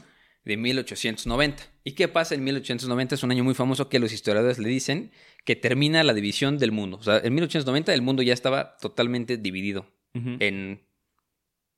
de 0.48 0.56
1890. 0.56 1.62
¿Y 1.84 1.92
qué 1.92 2.08
pasa 2.08 2.34
en 2.34 2.42
1890? 2.42 3.14
Es 3.14 3.22
un 3.22 3.30
año 3.30 3.44
muy 3.44 3.54
famoso 3.54 3.88
que 3.90 3.98
los 3.98 4.12
historiadores 4.12 4.58
le 4.58 4.68
dicen 4.70 5.12
que 5.44 5.56
termina 5.56 6.02
la 6.02 6.14
división 6.14 6.56
del 6.58 6.72
mundo. 6.72 6.96
O 6.96 7.02
sea, 7.02 7.18
en 7.18 7.34
1890 7.34 7.92
el 7.92 8.00
mundo 8.02 8.22
ya 8.22 8.32
estaba 8.32 8.76
totalmente 8.78 9.36
dividido 9.36 9.86
en 10.40 10.82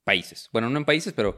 países. 0.04 0.48
Bueno, 0.52 0.70
no 0.70 0.78
en 0.78 0.84
países, 0.84 1.12
pero 1.12 1.36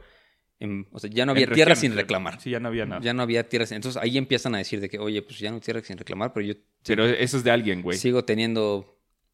en- 0.61 0.87
o 0.93 0.99
sea, 0.99 1.11
ya 1.11 1.25
no 1.27 1.33
En 1.33 1.39
había 1.39 1.47
tierra 1.47 1.71
regiones, 1.71 1.79
sin 1.81 1.95
reclamar. 1.97 2.41
Sí, 2.41 2.51
ya 2.51 2.61
no 2.61 2.69
había 2.69 2.87
nada. 2.87 3.01
Ya 3.03 3.13
no 3.15 3.23
había 3.23 3.49
tierras. 3.49 3.73
Entonces 3.73 4.01
ahí 4.01 4.17
empiezan 4.19 4.55
a 4.55 4.59
decir 4.59 4.81
de 4.81 4.89
que, 4.89 4.99
oye, 4.99 5.23
pues 5.23 5.39
ya 5.39 5.49
no 5.51 5.57
hay 5.57 5.61
tierra 5.63 5.81
sin 5.83 5.97
reclamar, 5.99 6.33
pero 6.33 6.47
yo 6.47 6.55
Pero 6.87 7.07
eso 7.07 7.37
es 7.39 7.45
de 7.45 7.51
alguien, 7.51 7.83
güey. 7.83 7.99
sigo 7.99 8.25
teniendo. 8.25 8.92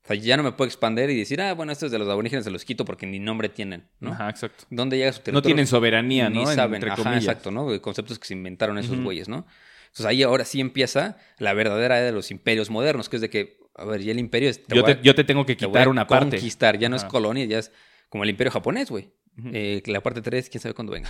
O 0.09 0.13
sea, 0.15 0.17
ya 0.17 0.39
no 0.39 0.43
me 0.43 0.53
puedo 0.53 0.67
expandir 0.67 1.11
y 1.11 1.19
decir, 1.19 1.39
ah, 1.43 1.53
bueno, 1.53 1.71
esto 1.71 1.85
es 1.85 1.93
de 1.93 1.99
los 1.99 2.09
aborígenes, 2.09 2.45
se 2.45 2.51
los 2.51 2.65
quito 2.65 2.87
porque 2.87 3.05
ni 3.07 3.19
nombre 3.19 3.51
tienen, 3.51 3.87
¿no? 4.01 4.13
Ajá, 4.13 4.31
exacto. 4.31 4.65
¿Dónde 4.71 4.97
llega 4.97 5.13
su 5.13 5.19
No 5.19 5.25
territorio? 5.25 5.49
tienen 5.49 5.67
soberanía, 5.67 6.31
Ni 6.31 6.45
¿no? 6.45 6.47
saben, 6.55 6.77
Entre 6.77 6.91
ajá, 6.91 7.03
comillas. 7.03 7.25
exacto, 7.25 7.51
¿no? 7.51 7.83
Conceptos 7.83 8.19
que 8.19 8.27
se 8.27 8.33
inventaron 8.33 8.79
esos 8.79 8.99
güeyes, 9.01 9.29
¿no? 9.29 9.47
Entonces 9.83 10.07
ahí 10.07 10.23
ahora 10.23 10.47
sí 10.47 10.61
empieza 10.63 11.19
la 11.39 11.53
verdadera 11.53 11.99
era 11.99 12.07
de 12.07 12.13
los 12.13 12.31
imperios 12.31 12.71
modernos, 12.71 13.09
que 13.11 13.17
es 13.17 13.23
de 13.23 13.29
que, 13.29 13.59
a 13.75 13.85
ver, 13.85 14.01
ya 14.03 14.13
el 14.13 14.19
imperio 14.19 14.49
es. 14.49 14.63
Yo 14.69 14.83
te, 14.83 14.93
a- 14.93 15.03
yo 15.03 15.15
te 15.15 15.25
tengo 15.25 15.45
que 15.45 15.57
te 15.57 15.67
voy 15.67 15.73
quitar 15.73 15.87
a 15.89 15.91
una 15.91 16.07
parte. 16.07 16.37
Conquistar, 16.37 16.79
ya 16.79 16.89
no 16.89 16.97
es 16.97 17.05
colonia, 17.05 17.45
ya 17.45 17.59
es 17.59 17.71
como 18.09 18.25
el 18.25 18.31
imperio 18.31 18.51
japonés, 18.51 18.91
güey. 18.91 19.11
Eh, 19.53 19.83
la 19.87 20.01
parte 20.03 20.21
3, 20.21 20.49
quién 20.51 20.61
sabe 20.61 20.75
cuándo 20.75 20.93
venga. 20.93 21.09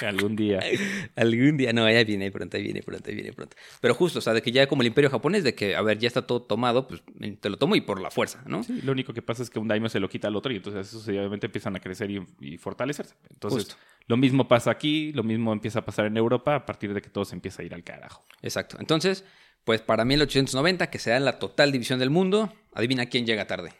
Algún 0.00 0.34
día. 0.34 0.60
Algún 1.16 1.56
día, 1.56 1.72
no, 1.72 1.90
ya 1.90 2.04
viene 2.04 2.30
pronto, 2.30 2.56
ahí 2.56 2.62
viene 2.62 2.82
pronto, 2.82 3.10
ahí 3.10 3.14
viene 3.14 3.32
pronto. 3.32 3.56
Pero 3.80 3.94
justo, 3.94 4.18
o 4.18 4.22
sea, 4.22 4.32
de 4.32 4.42
que 4.42 4.50
ya 4.50 4.66
como 4.66 4.82
el 4.82 4.88
imperio 4.88 5.10
japonés, 5.10 5.44
de 5.44 5.54
que, 5.54 5.76
a 5.76 5.82
ver, 5.82 5.98
ya 5.98 6.08
está 6.08 6.26
todo 6.26 6.42
tomado, 6.42 6.86
pues 6.86 7.02
te 7.40 7.50
lo 7.50 7.58
tomo 7.58 7.76
y 7.76 7.80
por 7.80 8.00
la 8.00 8.10
fuerza, 8.10 8.42
¿no? 8.46 8.62
Sí, 8.62 8.80
lo 8.82 8.92
único 8.92 9.12
que 9.12 9.22
pasa 9.22 9.42
es 9.42 9.50
que 9.50 9.58
un 9.58 9.68
daimyo 9.68 9.88
se 9.88 10.00
lo 10.00 10.08
quita 10.08 10.28
al 10.28 10.36
otro 10.36 10.52
y 10.52 10.56
entonces 10.56 10.88
esos 10.88 11.06
obviamente 11.06 11.46
empiezan 11.46 11.76
a 11.76 11.80
crecer 11.80 12.10
y, 12.10 12.26
y 12.40 12.56
fortalecerse. 12.56 13.14
Entonces, 13.30 13.64
Justo. 13.64 13.76
lo 14.06 14.16
mismo 14.16 14.48
pasa 14.48 14.70
aquí, 14.70 15.12
lo 15.12 15.22
mismo 15.22 15.52
empieza 15.52 15.80
a 15.80 15.84
pasar 15.84 16.06
en 16.06 16.16
Europa 16.16 16.54
a 16.54 16.66
partir 16.66 16.94
de 16.94 17.02
que 17.02 17.10
todo 17.10 17.24
se 17.24 17.34
empieza 17.34 17.62
a 17.62 17.64
ir 17.66 17.74
al 17.74 17.84
carajo. 17.84 18.24
Exacto. 18.42 18.76
Entonces, 18.80 19.24
pues 19.64 19.82
para 19.82 20.04
1890, 20.04 20.88
que 20.88 20.98
se 20.98 21.10
da 21.10 21.20
la 21.20 21.38
total 21.38 21.72
división 21.72 21.98
del 21.98 22.10
mundo, 22.10 22.52
adivina 22.72 23.06
quién 23.06 23.26
llega 23.26 23.46
tarde. 23.46 23.72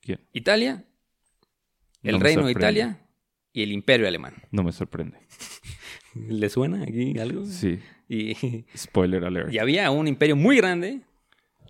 ¿Quién? 0.00 0.20
Italia, 0.32 0.84
el 2.02 2.12
No 2.18 2.20
reino 2.20 2.46
de. 2.46 2.52
Italia 2.52 3.00
y 3.52 3.62
el 3.62 3.72
imperio 3.72 4.06
alemán. 4.08 4.34
No 4.50 4.62
me 4.62 4.72
sorprende. 4.72 5.18
¿Le 6.14 6.48
suena 6.48 6.82
aquí 6.82 7.18
algo? 7.18 7.44
Sí. 7.44 7.78
Y, 8.10 8.64
Spoiler 8.74 9.22
alert. 9.22 9.52
y 9.52 9.58
había 9.58 9.90
un 9.90 10.08
imperio 10.08 10.34
muy 10.34 10.56
grande, 10.56 11.02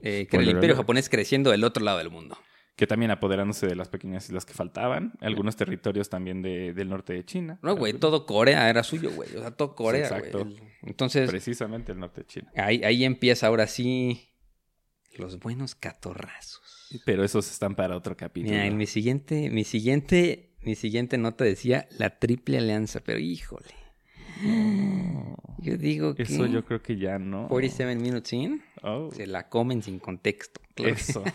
eh, 0.03 0.29
que 0.31 0.37
era 0.37 0.45
el 0.45 0.51
imperio 0.51 0.74
alert. 0.74 0.76
japonés 0.83 1.09
creciendo 1.09 1.51
del 1.51 1.64
otro 1.64 1.83
lado 1.85 1.99
del 1.99 2.11
mundo. 2.11 2.39
Que 2.76 2.87
también 2.87 3.11
apoderándose 3.11 3.66
de 3.66 3.74
las 3.74 3.89
pequeñas 3.89 4.24
islas 4.29 4.45
que 4.47 4.55
faltaban. 4.55 5.14
Algunos 5.20 5.57
territorios 5.57 6.09
también 6.09 6.41
de- 6.43 6.74
del 6.74 6.91
norte 6.91 7.12
de 7.12 7.24
China. 7.24 7.59
No, 7.61 7.74
güey, 7.74 7.93
todo 7.95 8.24
Corea 8.24 8.70
era 8.70 8.85
suyo, 8.85 9.11
güey. 9.11 9.35
O 9.35 9.41
sea, 9.41 9.51
todo 9.51 9.74
Corea, 9.74 10.03
exacto. 10.07 10.45
güey. 10.45 10.61
Entonces, 10.83 11.29
Precisamente 11.29 11.91
el 11.91 11.99
norte 11.99 12.20
de 12.20 12.26
China. 12.29 12.53
ahí, 12.55 12.85
ahí 12.85 13.05
empieza 13.05 13.49
ahora 13.49 13.66
sí 13.66 14.29
los 15.16 15.41
buenos 15.41 15.74
catorrazos. 15.74 16.68
Pero 17.05 17.24
esos 17.24 17.51
están 17.51 17.74
para 17.74 17.97
otro 17.97 18.16
capítulo. 18.16 18.53
Mira, 18.53 18.66
en 18.66 18.76
mi 18.76 18.86
siguiente, 18.86 19.51
mi 19.51 19.64
siguiente, 19.64 20.51
mi 20.62 20.74
siguiente 20.74 21.18
nota 21.18 21.45
decía 21.45 21.89
la 21.99 22.18
triple 22.18 22.59
alianza, 22.59 23.01
pero 23.01 23.18
híjole. 23.18 23.68
Yo 25.59 25.76
digo 25.76 26.14
que 26.14 26.22
Eso 26.22 26.47
yo 26.47 26.64
creo 26.64 26.80
que 26.82 26.97
ya 26.97 27.18
no. 27.18 27.49
47 27.49 27.97
minutes 27.97 28.32
in 28.32 28.62
Oh, 28.82 29.11
se 29.12 29.26
la 29.26 29.49
comen 29.49 29.82
sin 29.82 29.99
contexto. 29.99 30.61
claro. 30.74 30.95
Eso. 30.95 31.24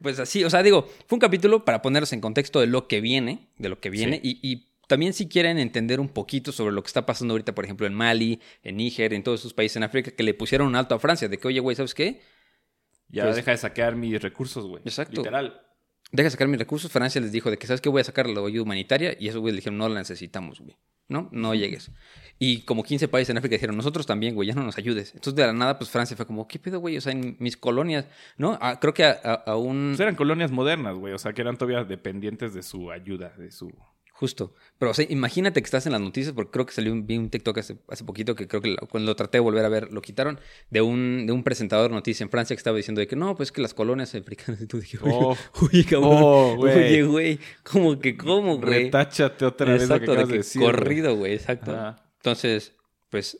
Pues 0.00 0.18
así, 0.18 0.44
o 0.44 0.50
sea, 0.50 0.62
digo, 0.62 0.88
fue 1.06 1.16
un 1.16 1.20
capítulo 1.20 1.64
para 1.64 1.80
ponernos 1.80 2.12
en 2.12 2.20
contexto 2.20 2.60
de 2.60 2.66
lo 2.66 2.86
que 2.86 3.00
viene, 3.00 3.48
de 3.58 3.70
lo 3.70 3.80
que 3.80 3.88
viene, 3.88 4.20
y, 4.22 4.38
y 4.42 4.68
también 4.86 5.14
si 5.14 5.26
quieren 5.26 5.58
entender 5.58 6.00
un 6.00 6.08
poquito 6.08 6.52
sobre 6.52 6.74
lo 6.74 6.82
que 6.82 6.88
está 6.88 7.06
pasando 7.06 7.32
ahorita, 7.32 7.54
por 7.54 7.64
ejemplo, 7.64 7.86
en 7.86 7.94
Mali, 7.94 8.40
en 8.62 8.76
Níger, 8.76 9.14
en 9.14 9.22
todos 9.22 9.40
esos 9.40 9.54
países 9.54 9.76
en 9.78 9.84
África, 9.84 10.10
que 10.10 10.22
le 10.22 10.34
pusieron 10.34 10.68
un 10.68 10.76
alto 10.76 10.94
a 10.94 10.98
Francia, 10.98 11.28
de 11.28 11.38
que, 11.38 11.48
oye, 11.48 11.60
güey, 11.60 11.74
¿sabes 11.74 11.94
qué? 11.94 12.20
Ya 13.08 13.24
Pues- 13.24 13.36
deja 13.36 13.50
de 13.52 13.56
saquear 13.58 13.96
mis 13.96 14.20
recursos, 14.20 14.66
güey. 14.66 14.82
Exacto. 14.84 15.16
Literal. 15.22 15.60
Deja 16.12 16.26
de 16.26 16.30
sacar 16.30 16.48
mis 16.48 16.58
recursos. 16.60 16.90
Francia 16.90 17.20
les 17.20 17.32
dijo 17.32 17.50
de 17.50 17.58
que, 17.58 17.66
¿sabes 17.66 17.80
qué? 17.80 17.88
Voy 17.88 18.00
a 18.00 18.04
sacar 18.04 18.28
la 18.28 18.40
ayuda 18.40 18.62
humanitaria, 18.62 19.16
y 19.18 19.28
esos 19.28 19.40
güeyes 19.40 19.54
le 19.54 19.58
dijeron, 19.60 19.78
no 19.78 19.88
la 19.88 19.98
necesitamos, 20.00 20.60
güey. 20.60 20.76
No, 21.08 21.28
no 21.32 21.54
llegues. 21.54 21.90
Y 22.38 22.62
como 22.62 22.82
15 22.82 23.06
países 23.08 23.30
en 23.30 23.38
África 23.38 23.54
dijeron, 23.54 23.76
nosotros 23.76 24.06
también, 24.06 24.34
güey, 24.34 24.48
ya 24.48 24.54
no 24.54 24.62
nos 24.64 24.76
ayudes. 24.76 25.14
Entonces, 25.14 25.36
de 25.36 25.46
la 25.46 25.52
nada, 25.52 25.78
pues 25.78 25.88
Francia 25.90 26.16
fue 26.16 26.26
como, 26.26 26.46
¿qué 26.48 26.58
pedo, 26.58 26.80
güey? 26.80 26.96
O 26.96 27.00
sea, 27.00 27.12
en 27.12 27.36
mis 27.38 27.56
colonias, 27.56 28.06
¿no? 28.38 28.58
Ah, 28.60 28.78
creo 28.80 28.92
que 28.92 29.04
a, 29.04 29.18
a- 29.22 29.34
a 29.52 29.56
un... 29.56 29.90
Pues 29.92 30.00
eran 30.00 30.16
colonias 30.16 30.50
modernas, 30.50 30.96
güey. 30.96 31.12
O 31.14 31.18
sea, 31.18 31.32
que 31.32 31.42
eran 31.42 31.56
todavía 31.56 31.84
dependientes 31.84 32.54
de 32.54 32.62
su 32.62 32.90
ayuda, 32.90 33.32
de 33.38 33.50
su... 33.52 33.72
Justo. 34.18 34.54
Pero, 34.78 34.92
o 34.92 34.94
sea, 34.94 35.04
imagínate 35.10 35.60
que 35.60 35.66
estás 35.66 35.84
en 35.84 35.92
las 35.92 36.00
noticias, 36.00 36.32
porque 36.34 36.50
creo 36.50 36.64
que 36.64 36.72
salió 36.72 36.90
un, 36.90 37.06
vi 37.06 37.18
un 37.18 37.28
TikTok 37.28 37.58
hace, 37.58 37.76
hace 37.88 38.02
poquito, 38.04 38.34
que 38.34 38.48
creo 38.48 38.62
que 38.62 38.70
lo- 38.70 38.76
cuando 38.88 39.10
lo 39.10 39.14
traté 39.16 39.36
de 39.36 39.40
volver 39.42 39.62
a 39.64 39.68
ver, 39.68 39.92
lo 39.92 40.00
quitaron, 40.00 40.40
de 40.70 40.80
un, 40.80 41.26
de 41.26 41.32
un 41.32 41.42
presentador 41.44 41.90
de 41.90 41.96
noticias 41.96 42.22
en 42.22 42.30
Francia 42.30 42.56
que 42.56 42.58
estaba 42.58 42.76
diciendo 42.78 43.00
de 43.00 43.06
que 43.06 43.14
no, 43.14 43.36
pues 43.36 43.52
que 43.52 43.60
las 43.60 43.74
colonias 43.74 44.14
africanas. 44.14 44.60
Y 44.62 44.66
tú 44.66 44.80
dije, 44.80 44.98
oye, 45.02 45.14
Oh. 45.14 45.36
oye, 45.70 45.84
cabrón. 45.84 46.10
Oh, 46.14 46.56
oye, 46.58 47.02
güey. 47.02 47.38
¿Cómo 47.62 47.98
que 48.00 48.16
cómo, 48.16 48.56
güey? 48.58 48.84
Retáchate 48.84 49.44
otra 49.44 49.72
vez 49.72 49.82
lo 49.82 49.88
que 49.88 49.94
Exacto, 50.04 50.10
de 50.12 50.16
acabas 50.16 50.28
de 50.28 50.32
que 50.32 50.38
decir. 50.38 50.62
güey. 50.62 50.72
corrido, 50.74 51.16
güey, 51.16 51.34
exacto. 51.34 51.72
Ajá. 51.72 51.96
Entonces, 52.16 52.72
pues 53.10 53.38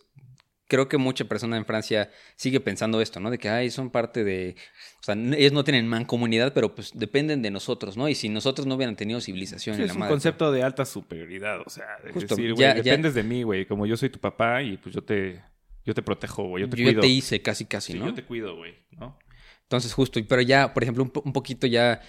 creo 0.69 0.89
que 0.89 0.97
mucha 0.99 1.25
persona 1.27 1.57
en 1.57 1.65
Francia 1.65 2.11
sigue 2.37 2.61
pensando 2.61 3.01
esto, 3.01 3.21
¿no? 3.21 3.31
De 3.31 3.39
que, 3.39 3.49
ay, 3.49 3.71
son 3.71 3.91
parte 3.91 4.25
de... 4.25 4.57
O 5.01 5.03
sea, 5.03 5.15
ellos 5.15 5.53
no 5.53 5.63
tienen 5.65 5.87
mancomunidad, 5.87 6.53
pero 6.53 6.75
pues 6.75 6.91
dependen 6.95 7.43
de 7.43 7.51
nosotros, 7.51 7.97
¿no? 7.97 8.09
Y 8.09 8.15
si 8.15 8.29
nosotros 8.29 8.67
no 8.67 8.75
hubieran 8.75 8.97
tenido 8.97 9.21
civilización 9.21 9.77
Sí, 9.77 9.83
en 9.83 9.85
es 9.85 9.89
la 9.91 9.95
un 9.95 10.01
madre, 10.01 10.13
concepto 10.13 10.51
de 10.53 10.63
alta 10.63 10.85
superioridad, 10.85 11.61
o 11.65 11.71
sea, 11.71 11.87
de 12.05 12.13
Justo, 12.13 12.35
decir, 12.37 12.55
güey, 12.55 12.67
ya- 12.67 12.75
dependes 12.75 13.15
de 13.15 13.23
mí, 13.23 13.43
güey, 13.43 13.67
como 13.67 13.87
yo 13.87 13.97
soy 13.97 14.11
tu 14.11 14.19
papá 14.19 14.63
y 14.63 14.77
pues 14.77 14.95
yo 14.95 15.03
te, 15.03 15.41
yo 15.85 15.95
te 15.95 16.03
protejo, 16.03 16.45
güey, 16.49 16.63
yo 16.65 16.69
te 16.71 16.77
yo 16.79 16.85
cuido. 16.85 17.01
te 17.01 17.07
hice 17.09 17.41
casi, 17.43 17.65
casi, 17.67 17.93
Sí, 17.93 17.99
¿no? 17.99 18.07
yo 18.07 18.15
te 18.15 18.25
cuido, 18.25 18.57
güey, 18.57 18.75
¿no? 18.91 19.19
Entonces, 19.63 19.93
justo, 19.95 20.21
pero 20.29 20.43
ya, 20.43 20.73
por 20.75 20.83
ejemplo, 20.83 21.03
un, 21.05 21.11
po- 21.11 21.23
un 21.25 21.33
poquito 21.33 21.67
ya, 21.67 22.01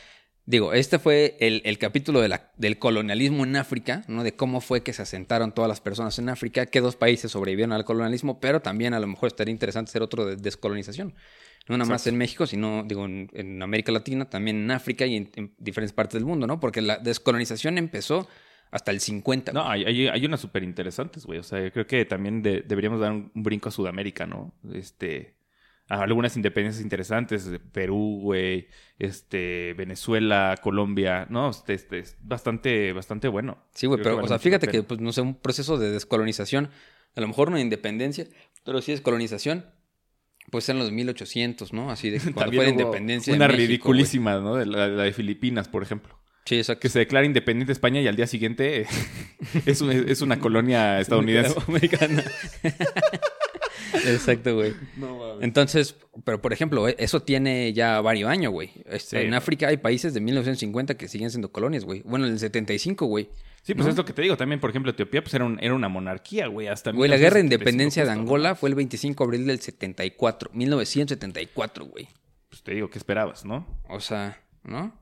digo, 0.47 0.73
este 0.73 0.97
fue 0.97 1.37
el, 1.39 1.61
el 1.65 1.77
capítulo 1.77 2.19
de 2.21 2.29
la- 2.29 2.51
del 2.57 2.79
colonialismo 2.79 3.43
en 3.43 3.55
África, 3.57 4.03
¿no? 4.07 4.23
De 4.23 4.35
cómo 4.35 4.59
fue 4.61 4.81
que 4.81 4.93
se 4.93 5.03
asentaron 5.03 5.51
todas 5.51 5.69
las 5.69 5.79
personas 5.81 6.17
en 6.17 6.29
África, 6.29 6.65
qué 6.65 6.81
dos 6.81 6.95
países 6.95 7.29
sobrevivieron 7.31 7.73
al 7.73 7.85
colonialismo, 7.85 8.39
pero 8.39 8.61
también 8.61 8.95
a 8.95 8.99
lo 8.99 9.05
mejor 9.05 9.27
estaría 9.27 9.51
interesante 9.51 9.89
hacer 9.89 10.01
otro 10.01 10.25
de 10.25 10.37
descolonización. 10.37 11.13
No 11.69 11.77
nada 11.77 11.89
más 11.89 12.07
en 12.07 12.17
México, 12.17 12.47
sino, 12.47 12.83
digo, 12.87 13.05
en, 13.05 13.29
en 13.33 13.61
América 13.61 13.91
Latina, 13.91 14.29
también 14.29 14.55
en 14.57 14.71
África 14.71 15.05
y 15.05 15.17
en, 15.17 15.29
en 15.35 15.53
diferentes 15.59 15.93
partes 15.93 16.13
del 16.13 16.25
mundo, 16.25 16.47
¿no? 16.47 16.59
Porque 16.59 16.81
la 16.81 16.97
descolonización 16.97 17.77
empezó 17.77 18.27
hasta 18.71 18.91
el 18.91 18.99
50. 19.01 19.51
No, 19.53 19.69
hay, 19.69 19.83
hay, 19.85 20.07
hay 20.07 20.25
unas 20.25 20.39
súper 20.41 20.63
interesantes, 20.63 21.25
güey, 21.25 21.39
o 21.39 21.43
sea, 21.43 21.61
yo 21.63 21.71
creo 21.71 21.85
que 21.87 22.03
también 22.05 22.41
de- 22.41 22.61
deberíamos 22.61 22.99
dar 22.99 23.11
un, 23.11 23.31
un 23.35 23.43
brinco 23.43 23.69
a 23.69 23.71
Sudamérica, 23.71 24.25
¿no? 24.25 24.53
Este, 24.73 25.36
algunas 25.89 26.35
independencias 26.35 26.83
interesantes, 26.83 27.45
de 27.45 27.59
Perú, 27.59 28.19
güey, 28.21 28.67
este, 28.99 29.73
Venezuela, 29.73 30.55
Colombia, 30.61 31.27
¿no? 31.29 31.49
Este, 31.49 31.73
este, 31.73 31.99
es 31.99 32.17
bastante, 32.21 32.91
bastante 32.93 33.27
bueno. 33.27 33.57
Sí, 33.73 33.88
güey, 33.88 34.01
pero, 34.01 34.15
vale 34.15 34.25
o 34.25 34.27
sea, 34.27 34.39
fíjate 34.39 34.67
que, 34.67 34.83
pues, 34.83 34.99
no 34.99 35.11
sé, 35.13 35.21
un 35.21 35.35
proceso 35.35 35.77
de 35.77 35.91
descolonización, 35.91 36.69
a 37.15 37.21
lo 37.21 37.27
mejor 37.27 37.49
no 37.49 37.55
de 37.55 37.61
independencia, 37.63 38.27
pero 38.65 38.81
sí 38.81 38.91
descolonización, 38.91 39.65
pues 40.51 40.67
en 40.69 40.79
los 40.79 40.91
1800, 40.91 41.71
¿no? 41.73 41.89
Así 41.91 42.09
de 42.09 42.19
cuando 42.33 42.53
fue 42.53 42.65
la 42.65 42.71
independencia 42.71 43.31
de 43.33 43.38
Una 43.38 43.47
México, 43.47 43.67
ridiculísima, 43.67 44.39
¿no? 44.39 44.55
De 44.55 44.65
la, 44.65 44.88
la 44.88 45.03
de 45.03 45.13
Filipinas, 45.13 45.67
por 45.69 45.83
ejemplo. 45.83 46.17
Sí, 46.45 46.55
exacto. 46.57 46.79
Que 46.79 46.88
se 46.89 46.99
declara 46.99 47.25
independiente 47.25 47.73
España 47.73 47.99
y 47.99 48.07
al 48.07 48.15
día 48.15 48.25
siguiente 48.27 48.81
eh, 48.81 48.88
es, 49.65 49.81
un- 49.81 49.91
es 49.91 50.21
una 50.21 50.39
colonia 50.39 50.99
estadounidense. 51.01 51.55
Americana. 51.67 52.23
Exacto, 54.05 54.55
güey. 54.55 54.73
Entonces, 55.41 55.95
pero 56.23 56.41
por 56.41 56.53
ejemplo, 56.53 56.88
eh, 56.88 56.95
eso 56.99 57.21
tiene 57.21 57.73
ya 57.73 58.01
varios 58.01 58.30
años, 58.30 58.51
güey. 58.51 58.71
Este, 58.86 59.21
Sí. 59.21 59.25
En 59.28 59.34
África 59.34 59.67
hay 59.67 59.78
países 59.78 60.13
de 60.13 60.19
1950 60.21 60.95
que 60.97 61.07
siguen 61.07 61.30
siendo 61.30 61.51
colonias, 61.51 61.86
güey. 61.86 62.01
Bueno, 62.05 62.25
en 62.25 62.34
el 62.34 62.39
75, 62.39 63.05
güey. 63.05 63.30
Sí, 63.63 63.73
pues 63.73 63.86
¿No? 63.86 63.91
es 63.91 63.97
lo 63.97 64.05
que 64.05 64.13
te 64.13 64.21
digo. 64.21 64.38
También, 64.38 64.59
por 64.59 64.69
ejemplo, 64.69 64.91
Etiopía 64.91 65.21
pues 65.21 65.34
era, 65.34 65.43
un- 65.45 65.59
era 65.61 65.73
una 65.73 65.89
monarquía, 65.89 66.47
güey. 66.47 66.67
Hasta 66.67 66.91
Güey, 66.91 67.09
la 67.09 67.17
guerra 67.17 67.38
de 67.38 67.43
1975 67.43 67.43
independencia 67.43 68.03
de 68.05 68.15
¿no? 68.15 68.21
Angola 68.21 68.55
fue 68.55 68.69
el 68.69 68.75
25 68.75 69.23
de 69.23 69.28
abril 69.28 69.47
del 69.47 69.59
74, 69.59 70.51
1974, 70.53 71.86
güey. 71.86 72.07
Pues 72.49 72.63
te 72.63 72.73
digo, 72.73 72.89
¿qué 72.89 72.97
esperabas, 72.97 73.43
no? 73.45 73.67
O 73.89 73.99
sea, 73.99 74.41
¿no? 74.63 74.93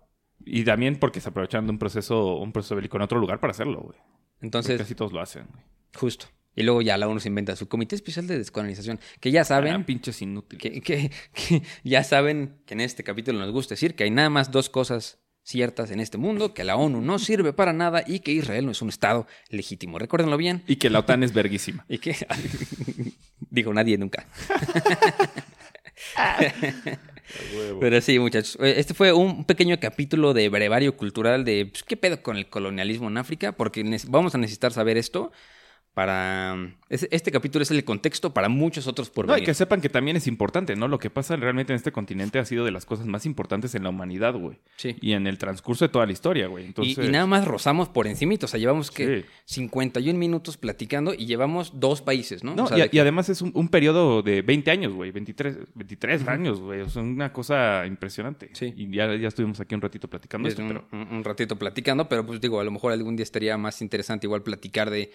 Y 0.44 0.64
también 0.64 0.98
porque 0.98 1.22
se 1.22 1.30
aprovechando 1.30 1.72
un 1.72 1.80
proceso, 1.80 2.38
un 2.38 2.52
proceso 2.52 2.76
bélico 2.76 2.98
en 2.98 3.04
otro 3.04 3.20
lugar 3.20 3.40
para 3.40 3.52
hacerlo, 3.52 3.82
güey. 3.82 3.98
Porque 3.98 4.46
Entonces, 4.46 4.78
Casi 4.80 4.96
todos 4.96 5.14
lo 5.14 5.22
hacen, 5.22 5.46
güey. 5.52 5.64
justo. 5.96 6.26
Y 6.56 6.64
luego 6.64 6.82
ya 6.82 6.98
la 6.98 7.08
ONU 7.08 7.20
se 7.20 7.28
inventa 7.28 7.56
su 7.56 7.68
Comité 7.68 7.96
Especial 7.96 8.28
de 8.28 8.38
Descolonización, 8.38 9.00
que 9.20 9.32
ya 9.32 9.42
Ah, 9.42 9.46
saben, 9.46 9.84
pinches 9.84 10.22
inútiles. 10.22 10.62
que, 10.62 10.82
que- 10.82 11.12
que 11.34 11.62
ya 11.84 12.04
saben 12.04 12.58
que 12.66 12.76
en 12.76 12.82
este 12.82 13.04
capítulo 13.04 13.40
nos 13.40 13.52
gusta 13.52 13.74
decir 13.74 13.96
que 13.96 14.06
hay 14.06 14.12
nada 14.12 14.30
más 14.30 14.52
dos 14.52 14.70
cosas 14.70 15.20
ciertas 15.44 15.92
en 15.92 16.00
este 16.00 16.18
mundo, 16.18 16.54
que 16.56 16.64
la 16.64 16.76
ONU 16.76 17.02
no 17.02 17.20
sirve 17.20 17.54
para 17.54 17.72
nada 17.74 18.04
y 18.08 18.20
que 18.22 18.32
Israel 18.32 18.66
no 18.66 18.72
es 18.72 18.82
un 18.82 18.90
Estado 18.90 19.28
legítimo. 19.50 20.00
Recuérdenlo 20.00 20.38
bien. 20.38 20.64
Y 20.66 20.78
que 20.78 20.90
la 20.90 21.00
OTAN 21.00 21.22
es 21.24 21.34
verguísima. 21.34 21.86
Y 21.90 21.98
que... 22.00 22.16
Dijo 23.52 23.72
nadie 23.74 23.98
nunca. 23.98 24.26
Pero 27.80 28.02
sí, 28.02 28.20
muchachos. 28.20 28.58
eh, 28.62 28.76
Este 28.78 28.94
fue 28.94 29.14
un 29.14 29.46
pequeño 29.46 29.80
capítulo 29.80 30.34
de 30.34 30.50
brevario 30.50 30.96
cultural 30.98 31.44
de 31.46 31.66
pues, 31.68 31.84
qué 31.84 31.98
pedo 31.98 32.22
con 32.22 32.38
el 32.38 32.48
colonialismo 32.50 33.08
en 33.08 33.18
África, 33.18 33.52
porque 33.54 33.84
vamos 34.08 34.36
a 34.36 34.38
necesitar 34.38 34.72
saber 34.74 34.98
esto 34.98 35.32
para... 35.96 36.56
es- 36.90 37.08
Este 37.10 37.32
capítulo 37.32 37.64
es 37.64 37.72
el 37.72 37.84
contexto 37.84 38.34
para 38.34 38.50
muchos 38.50 38.86
otros 38.86 39.10
por 39.10 39.26
No, 39.26 39.32
y 39.34 39.36
venir. 39.38 39.48
que 39.48 39.54
sepan 39.56 39.82
que 39.82 39.90
también 39.90 40.18
es 40.18 40.28
importante, 40.28 40.76
¿no? 40.76 40.88
Lo 40.88 41.00
que 41.00 41.10
pasa 41.10 41.36
realmente 41.38 41.74
en 41.74 41.78
este 41.78 41.92
continente 41.92 42.38
ha 42.38 42.46
sido 42.46 42.66
de 42.66 42.72
las 42.72 42.86
cosas 42.86 43.08
más 43.08 43.26
importantes 43.26 43.74
en 43.76 43.84
la 43.84 43.90
humanidad, 43.90 44.34
güey. 44.36 44.60
Sí. 44.76 44.96
Y 45.02 45.14
en 45.14 45.26
el 45.26 45.38
transcurso 45.38 45.86
de 45.86 45.90
toda 45.90 46.06
la 46.06 46.12
historia, 46.12 46.48
güey. 46.48 46.66
Y- 46.66 46.68
Entonces, 46.68 47.06
y, 47.08 47.10
nada 47.10 47.26
más 47.26 47.46
rozamos 47.46 47.90
por 47.90 48.08
encimito. 48.08 48.46
O 48.46 48.50
sea, 48.50 48.60
llevamos 48.60 48.92
que 48.92 49.22
Sí. 49.46 49.56
51 49.56 50.20
minutos 50.20 50.58
platicando 50.58 51.14
y 51.14 51.26
llevamos 51.26 51.80
dos 51.80 52.02
países, 52.02 52.44
¿no? 52.44 52.56
No, 52.56 52.66
O 52.66 52.68
sea, 52.68 52.78
y, 52.78 52.82
de 52.82 52.90
que- 52.90 52.98
y 52.98 53.00
además 53.00 53.30
es 53.30 53.42
un, 53.42 53.52
un 53.56 53.70
periodo 53.70 54.22
de 54.22 54.42
20 54.42 54.70
años, 54.72 54.94
güey. 54.94 55.12
23, 55.12 55.58
23 55.76 56.28
años, 56.28 56.60
güey. 56.60 56.82
O 56.82 56.90
sea, 56.90 57.02
una 57.02 57.32
cosa 57.32 57.86
impresionante. 57.88 58.50
Sí. 58.54 58.74
Y 58.76 58.94
ya, 58.94 59.16
ya 59.16 59.30
estuvimos 59.30 59.60
aquí 59.62 59.74
un 59.76 59.82
ratito 59.82 60.10
platicando 60.10 60.48
es 60.50 60.54
esto, 60.54 60.62
un, 60.64 60.68
pero... 60.68 60.88
un 60.92 61.24
ratito 61.24 61.56
platicando, 61.58 62.10
pero 62.10 62.26
pues 62.26 62.42
digo, 62.42 62.60
a 62.60 62.64
lo 62.66 62.72
mejor 62.72 62.92
algún 62.92 63.16
día 63.16 63.24
estaría 63.24 63.58
más 63.58 63.82
interesante 63.82 64.28
igual 64.28 64.44
platicar 64.44 64.90
de 64.90 65.12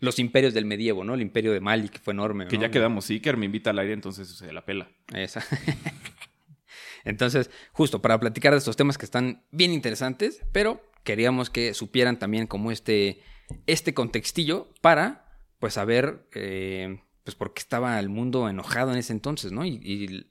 los 0.00 0.18
imperios 0.18 0.54
del 0.54 0.64
medievo, 0.64 1.04
¿no? 1.04 1.14
El 1.14 1.22
imperio 1.22 1.52
de 1.52 1.60
Mali, 1.60 1.88
que 1.88 1.98
fue 1.98 2.12
enorme. 2.12 2.46
Que 2.48 2.58
ya 2.58 2.70
quedamos. 2.70 3.04
Sí, 3.04 3.20
que 3.20 3.32
me 3.34 3.46
invita 3.46 3.70
al 3.70 3.78
aire, 3.78 3.94
entonces 3.94 4.28
se 4.28 4.52
la 4.52 4.64
pela. 4.64 4.90
Esa. 5.12 5.44
Entonces, 7.04 7.50
justo 7.72 8.02
para 8.02 8.18
platicar 8.20 8.52
de 8.52 8.58
estos 8.58 8.76
temas 8.76 8.98
que 8.98 9.04
están 9.04 9.44
bien 9.50 9.72
interesantes, 9.72 10.42
pero 10.52 10.82
queríamos 11.04 11.48
que 11.48 11.72
supieran 11.72 12.18
también 12.18 12.46
como 12.46 12.70
este, 12.70 13.22
este 13.66 13.94
contextillo 13.94 14.74
para, 14.82 15.32
pues, 15.58 15.74
saber, 15.74 16.28
eh, 16.34 17.00
pues, 17.24 17.34
por 17.34 17.54
qué 17.54 17.60
estaba 17.60 17.98
el 17.98 18.08
mundo 18.08 18.48
enojado 18.48 18.92
en 18.92 18.98
ese 18.98 19.12
entonces, 19.12 19.52
¿no? 19.52 19.64
Y, 19.64 19.80
y 19.82 20.30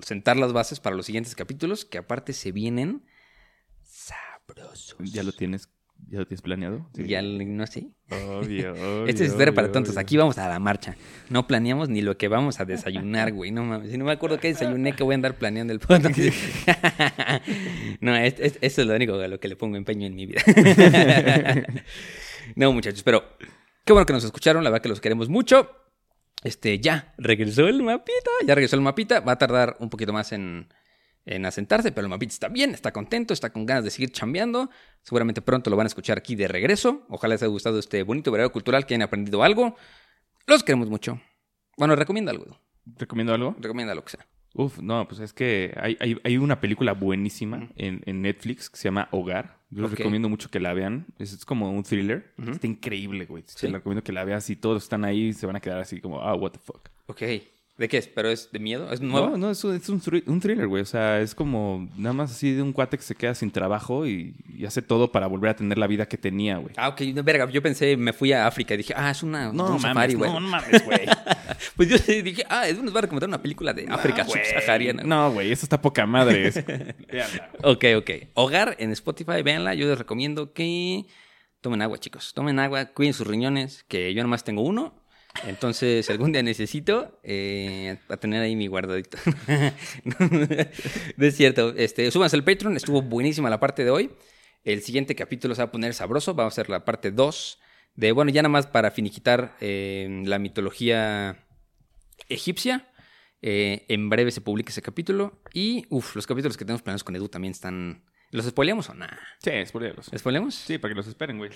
sentar 0.00 0.36
las 0.36 0.52
bases 0.52 0.80
para 0.80 0.96
los 0.96 1.06
siguientes 1.06 1.34
capítulos, 1.34 1.84
que 1.84 1.98
aparte 1.98 2.32
se 2.32 2.50
vienen 2.50 3.04
sabrosos. 3.82 4.96
¿Ya 5.12 5.22
lo 5.22 5.32
tienes, 5.32 5.68
ya 6.08 6.18
lo 6.18 6.26
tienes 6.26 6.42
planeado? 6.42 6.88
Sí. 6.94 7.06
Ya, 7.06 7.22
no 7.22 7.66
sé. 7.66 7.88
Obvio, 8.10 8.72
obvio, 8.74 9.06
Este 9.06 9.24
es 9.24 9.30
historia 9.30 9.52
para 9.54 9.72
tontos. 9.72 9.92
obvio. 9.92 10.00
Aquí 10.00 10.16
vamos 10.16 10.38
a 10.38 10.48
la 10.48 10.58
marcha. 10.58 10.96
No 11.30 11.46
planeamos 11.46 11.88
ni 11.88 12.02
lo 12.02 12.16
que 12.16 12.28
vamos 12.28 12.60
a 12.60 12.64
desayunar, 12.64 13.32
güey. 13.32 13.50
No 13.50 13.64
mames. 13.64 13.90
Si 13.90 13.98
no 13.98 14.04
me 14.04 14.12
acuerdo 14.12 14.38
qué 14.38 14.48
desayuné, 14.48 14.92
que 14.94 15.02
voy 15.02 15.14
a 15.14 15.16
andar 15.16 15.36
planeando 15.36 15.72
el 15.72 15.80
podcast. 15.80 16.18
no, 18.00 18.16
es, 18.16 18.34
es- 18.38 18.58
eso 18.60 18.80
es 18.82 18.86
lo 18.86 18.94
único 18.94 19.14
a 19.14 19.28
lo 19.28 19.40
que 19.40 19.48
le 19.48 19.56
pongo 19.56 19.76
empeño 19.76 20.06
en 20.06 20.14
mi 20.14 20.26
vida. 20.26 20.42
no, 22.56 22.72
muchachos, 22.72 23.02
pero 23.02 23.24
qué 23.84 23.92
bueno 23.92 24.06
que 24.06 24.12
nos 24.12 24.24
escucharon. 24.24 24.62
La 24.64 24.70
verdad 24.70 24.82
que 24.82 24.88
los 24.88 25.00
queremos 25.00 25.28
mucho. 25.28 25.70
Este, 26.42 26.78
ya 26.78 27.14
regresó 27.16 27.66
el 27.68 27.82
mapita. 27.82 28.30
Ya 28.46 28.54
regresó 28.54 28.76
el 28.76 28.82
mapita. 28.82 29.20
Va 29.20 29.32
a 29.32 29.38
tardar 29.38 29.76
un 29.80 29.88
poquito 29.88 30.12
más 30.12 30.32
en, 30.32 30.68
en 31.26 31.46
asentarse, 31.46 31.92
pero 31.92 32.06
el 32.06 32.10
mapita 32.10 32.32
está 32.32 32.48
bien, 32.48 32.70
está 32.70 32.92
contento, 32.92 33.32
está 33.32 33.50
con 33.50 33.66
ganas 33.66 33.84
de 33.84 33.90
seguir 33.90 34.12
chambeando. 34.12 34.70
Seguramente 35.02 35.42
pronto 35.42 35.70
lo 35.70 35.76
van 35.76 35.86
a 35.86 35.88
escuchar 35.88 36.18
aquí 36.18 36.34
de 36.34 36.48
regreso. 36.48 37.06
Ojalá 37.08 37.34
les 37.34 37.42
haya 37.42 37.50
gustado 37.50 37.78
este 37.78 38.02
bonito 38.02 38.30
verano 38.30 38.52
cultural, 38.52 38.86
que 38.86 38.94
hayan 38.94 39.02
aprendido 39.02 39.42
algo. 39.42 39.76
Los 40.46 40.62
queremos 40.62 40.90
mucho. 40.90 41.20
Bueno, 41.76 41.96
recomienda 41.96 42.30
algo. 42.30 42.58
¿Recomiendo 42.84 43.34
algo? 43.34 43.56
Recomienda 43.58 43.94
lo 43.94 44.04
que 44.04 44.10
sea. 44.10 44.26
Uf, 44.56 44.78
no, 44.78 45.08
pues 45.08 45.20
es 45.20 45.32
que 45.32 45.74
hay, 45.80 45.96
hay, 45.98 46.16
hay 46.22 46.36
una 46.36 46.60
película 46.60 46.92
buenísima 46.92 47.70
en, 47.74 48.02
en 48.06 48.22
Netflix 48.22 48.70
que 48.70 48.76
se 48.76 48.84
llama 48.84 49.08
Hogar. 49.10 49.58
Yo 49.70 49.82
les 49.82 49.90
recomiendo 49.90 50.28
mucho 50.28 50.48
que 50.48 50.60
la 50.60 50.72
vean. 50.74 51.06
Es, 51.18 51.32
es 51.32 51.44
como 51.44 51.72
un 51.72 51.82
thriller. 51.82 52.32
Está 52.48 52.68
increíble, 52.68 53.26
güey. 53.26 53.42
Sí. 53.46 53.66
Te 53.66 53.72
recomiendo 53.72 54.04
que 54.04 54.12
la 54.12 54.22
veas 54.22 54.48
y 54.50 54.54
todos 54.54 54.84
están 54.84 55.04
ahí 55.04 55.28
y 55.28 55.32
se 55.32 55.46
van 55.46 55.56
a 55.56 55.60
quedar 55.60 55.80
así 55.80 56.00
como, 56.00 56.20
ah, 56.20 56.34
what 56.36 56.52
the 56.52 56.60
fuck. 56.60 56.88
Ok. 57.06 57.22
¿De 57.76 57.88
qué 57.88 57.98
es? 57.98 58.06
¿Pero 58.06 58.30
es 58.30 58.52
de 58.52 58.60
miedo? 58.60 58.92
¿Es 58.92 59.00
nuevo? 59.00 59.30
No, 59.30 59.36
no, 59.36 59.50
es, 59.50 59.64
un, 59.64 59.74
es 59.74 59.88
un, 59.88 60.00
thri- 60.00 60.22
un 60.26 60.38
thriller, 60.38 60.68
güey. 60.68 60.80
O 60.82 60.86
sea, 60.86 61.20
es 61.20 61.34
como 61.34 61.88
nada 61.96 62.12
más 62.12 62.30
así 62.30 62.52
de 62.52 62.62
un 62.62 62.72
cuate 62.72 62.96
que 62.96 63.02
se 63.02 63.16
queda 63.16 63.34
sin 63.34 63.50
trabajo 63.50 64.06
y, 64.06 64.36
y 64.56 64.64
hace 64.64 64.80
todo 64.80 65.10
para 65.10 65.26
volver 65.26 65.50
a 65.50 65.56
tener 65.56 65.76
la 65.76 65.88
vida 65.88 66.06
que 66.06 66.16
tenía, 66.16 66.58
güey. 66.58 66.72
Ah, 66.76 66.88
ok. 66.90 67.00
No, 67.12 67.24
verga, 67.24 67.50
yo 67.50 67.60
pensé, 67.62 67.96
me 67.96 68.12
fui 68.12 68.32
a 68.32 68.46
África 68.46 68.74
y 68.74 68.76
dije, 68.76 68.94
ah, 68.96 69.10
es 69.10 69.24
una, 69.24 69.50
un 69.50 69.80
safari, 69.80 70.14
güey. 70.14 70.30
no, 70.30 70.38
no 70.38 70.48
mames, 70.48 70.84
güey. 70.84 71.00
Pues 71.76 71.88
yo 71.88 71.96
dije, 72.22 72.44
ah, 72.48 72.68
es 72.68 72.80
nos 72.80 72.94
va 72.94 72.98
a 72.98 73.02
recomendar 73.02 73.28
una 73.28 73.42
película 73.42 73.72
de 73.72 73.86
África 73.88 74.22
No, 74.22 74.28
güey. 74.28 74.44
subsahariana. 74.44 75.02
No, 75.02 75.32
güey, 75.32 75.50
eso 75.50 75.64
está 75.66 75.80
poca 75.82 76.06
madre. 76.06 76.46
Es- 76.48 76.64
Véanla. 76.64 77.50
Ok, 77.64 77.84
ok. 77.96 78.10
Hogar 78.34 78.76
en 78.78 78.92
Spotify, 78.92 79.42
véanla. 79.42 79.74
Yo 79.74 79.88
les 79.88 79.98
recomiendo 79.98 80.52
que 80.52 81.06
tomen 81.60 81.82
agua, 81.82 81.98
chicos. 81.98 82.32
Tomen 82.34 82.58
agua, 82.60 82.86
cuiden 82.86 83.14
sus 83.14 83.26
riñones, 83.26 83.84
que 83.88 84.14
yo 84.14 84.22
nomás 84.22 84.44
tengo 84.44 84.62
uno. 84.62 84.94
Entonces, 85.42 86.08
algún 86.10 86.32
día 86.32 86.42
necesito, 86.42 87.18
eh, 87.22 87.98
a 88.08 88.16
tener 88.16 88.40
ahí 88.40 88.56
mi 88.56 88.66
guardadito. 88.66 89.18
no, 90.04 91.26
es 91.26 91.36
cierto. 91.36 91.74
Este, 91.76 92.10
súbanse 92.10 92.36
al 92.36 92.44
Patreon, 92.44 92.76
estuvo 92.76 93.02
buenísima 93.02 93.50
la 93.50 93.60
parte 93.60 93.84
de 93.84 93.90
hoy. 93.90 94.10
El 94.64 94.82
siguiente 94.82 95.14
capítulo 95.14 95.54
se 95.54 95.60
va 95.60 95.66
a 95.66 95.72
poner 95.72 95.92
sabroso. 95.92 96.34
Vamos 96.34 96.52
a 96.52 96.54
hacer 96.54 96.70
la 96.70 96.84
parte 96.84 97.10
2 97.10 97.58
de, 97.96 98.12
bueno, 98.12 98.30
ya 98.30 98.42
nada 98.42 98.50
más 98.50 98.66
para 98.66 98.90
finiquitar 98.90 99.56
eh, 99.60 100.22
la 100.24 100.38
mitología 100.38 101.44
egipcia. 102.28 102.88
Eh, 103.42 103.84
en 103.88 104.08
breve 104.08 104.30
se 104.30 104.40
publica 104.40 104.70
ese 104.70 104.80
capítulo. 104.80 105.42
Y, 105.52 105.84
uff, 105.90 106.16
los 106.16 106.26
capítulos 106.26 106.56
que 106.56 106.64
tenemos 106.64 106.82
planeados 106.82 107.04
con 107.04 107.14
Edu 107.14 107.28
también 107.28 107.52
están... 107.52 108.04
¿Los 108.30 108.46
spoileamos 108.46 108.88
o 108.88 108.94
nada? 108.94 109.20
Sí, 109.38 109.50
spoilealos. 109.66 110.10
¿Spoileamos? 110.16 110.54
Sí, 110.54 110.78
para 110.78 110.92
que 110.92 110.96
los 110.96 111.06
esperen, 111.06 111.38
güey. 111.38 111.50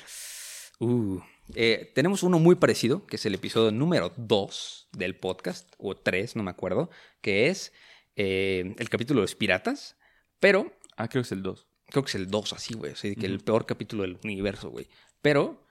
Uh, 0.79 1.20
eh, 1.55 1.92
tenemos 1.94 2.22
uno 2.22 2.38
muy 2.38 2.55
parecido, 2.57 3.07
que 3.07 3.16
es 3.16 3.26
el 3.26 3.34
episodio 3.34 3.70
número 3.70 4.12
2 4.16 4.88
del 4.92 5.16
podcast, 5.16 5.72
o 5.78 5.96
3, 5.96 6.36
no 6.36 6.42
me 6.42 6.51
acuerdo, 6.51 6.90
que 7.20 7.49
es 7.49 7.72
eh, 8.16 8.74
el 8.78 8.88
capítulo 8.88 9.20
de 9.20 9.24
los 9.24 9.34
piratas, 9.34 9.96
pero 10.40 10.72
Ah, 10.96 11.09
creo 11.09 11.22
que 11.22 11.26
es 11.26 11.32
el 11.32 11.42
2. 11.42 11.66
creo 11.86 12.03
que 12.05 12.09
es 12.09 12.14
el 12.16 12.28
2 12.28 12.53
así, 12.53 12.74
güey, 12.74 12.92
así 12.92 13.14
que 13.14 13.26
el 13.26 13.38
peor 13.40 13.66
capítulo 13.66 14.03
del 14.03 14.18
universo, 14.24 14.70
güey. 14.70 14.88
Pero 15.22 15.64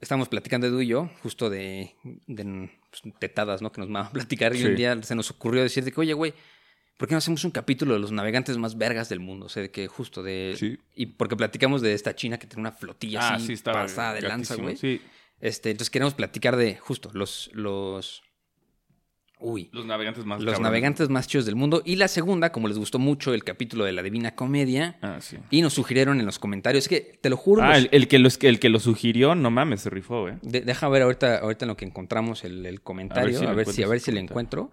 estamos 0.00 0.28
platicando 0.28 0.66
Edu 0.66 0.80
y 0.82 0.88
yo, 0.88 1.10
justo 1.22 1.48
de, 1.48 1.94
de 2.26 2.70
pues, 2.90 3.14
tetadas, 3.18 3.62
¿no? 3.62 3.70
Que 3.72 3.80
nos 3.80 3.90
van 3.90 4.06
a 4.06 4.10
platicar 4.10 4.54
y 4.54 4.58
Sí. 4.58 4.64
un 4.66 4.76
día 4.76 5.02
se 5.02 5.14
nos 5.14 5.30
ocurrió 5.30 5.62
decir 5.62 5.84
de 5.84 5.92
que, 5.92 6.00
oye, 6.00 6.12
güey, 6.12 6.34
¿por 6.96 7.08
qué 7.08 7.14
no 7.14 7.18
hacemos 7.18 7.44
un 7.44 7.50
capítulo 7.50 7.94
de 7.94 8.00
los 8.00 8.12
navegantes 8.12 8.56
más 8.58 8.76
vergas 8.78 9.08
del 9.08 9.20
mundo? 9.20 9.46
O 9.46 9.48
sea, 9.48 9.62
de 9.62 9.70
que 9.70 9.86
justo 9.86 10.22
de... 10.22 10.54
Sí. 10.58 10.78
Y 10.94 11.06
porque 11.06 11.36
platicamos 11.36 11.82
de 11.82 11.92
esta 11.94 12.14
china 12.14 12.38
que 12.38 12.46
tiene 12.46 12.60
una 12.60 12.72
flotilla 12.72 13.20
Ah, 13.22 13.34
así 13.34 13.48
sí, 13.48 13.52
estaba 13.52 13.82
pasada 13.82 14.14
de 14.14 14.22
lanza, 14.22 14.54
güey. 14.56 14.76
Sí, 14.76 15.00
Este, 15.40 15.70
entonces 15.70 15.90
queremos 15.90 16.14
platicar 16.14 16.56
de 16.56 16.76
justo 16.76 17.10
los, 17.12 17.50
los, 17.52 18.22
uy, 19.38 19.68
los 19.72 19.84
navegantes 19.84 20.24
más 20.24 20.40
los 20.42 20.58
navegantes 20.60 21.10
más 21.10 21.26
chidos 21.28 21.44
del 21.44 21.56
mundo. 21.56 21.82
Y 21.84 21.96
la 21.96 22.08
segunda, 22.08 22.50
como 22.52 22.68
les 22.68 22.78
gustó 22.78 22.98
mucho 22.98 23.34
el 23.34 23.44
capítulo 23.44 23.84
de 23.84 23.92
la 23.92 24.02
Divina 24.02 24.34
Comedia, 24.34 24.98
Ah, 25.02 25.18
sí. 25.20 25.36
y 25.50 25.60
nos 25.60 25.74
sugirieron 25.74 26.18
en 26.20 26.24
los 26.26 26.38
comentarios, 26.38 26.84
es 26.84 26.88
que 26.88 27.18
te 27.20 27.28
lo 27.28 27.36
juro, 27.36 27.62
Ah, 27.62 27.68
los- 27.74 27.78
el, 27.78 27.88
el 27.92 28.08
que 28.08 28.18
los, 28.18 28.38
el 28.42 28.58
que 28.58 28.70
lo 28.70 28.80
sugirió, 28.80 29.34
no 29.34 29.50
mames, 29.50 29.82
se 29.82 29.90
rifó, 29.90 30.22
güey. 30.22 30.36
de- 30.40 30.62
deja 30.62 30.88
ver 30.88 31.02
ahorita, 31.02 31.38
ahorita 31.40 31.66
en 31.66 31.68
lo 31.68 31.76
que 31.76 31.84
encontramos 31.84 32.44
el, 32.44 32.64
el 32.64 32.80
comentario, 32.80 33.38
a 33.46 33.52
ver 33.52 33.66
si, 33.66 33.82
a 33.82 33.86
ver 33.88 34.00
si, 34.00 34.10
lo 34.10 34.16
comentario. 34.16 34.20
encuentro. 34.30 34.72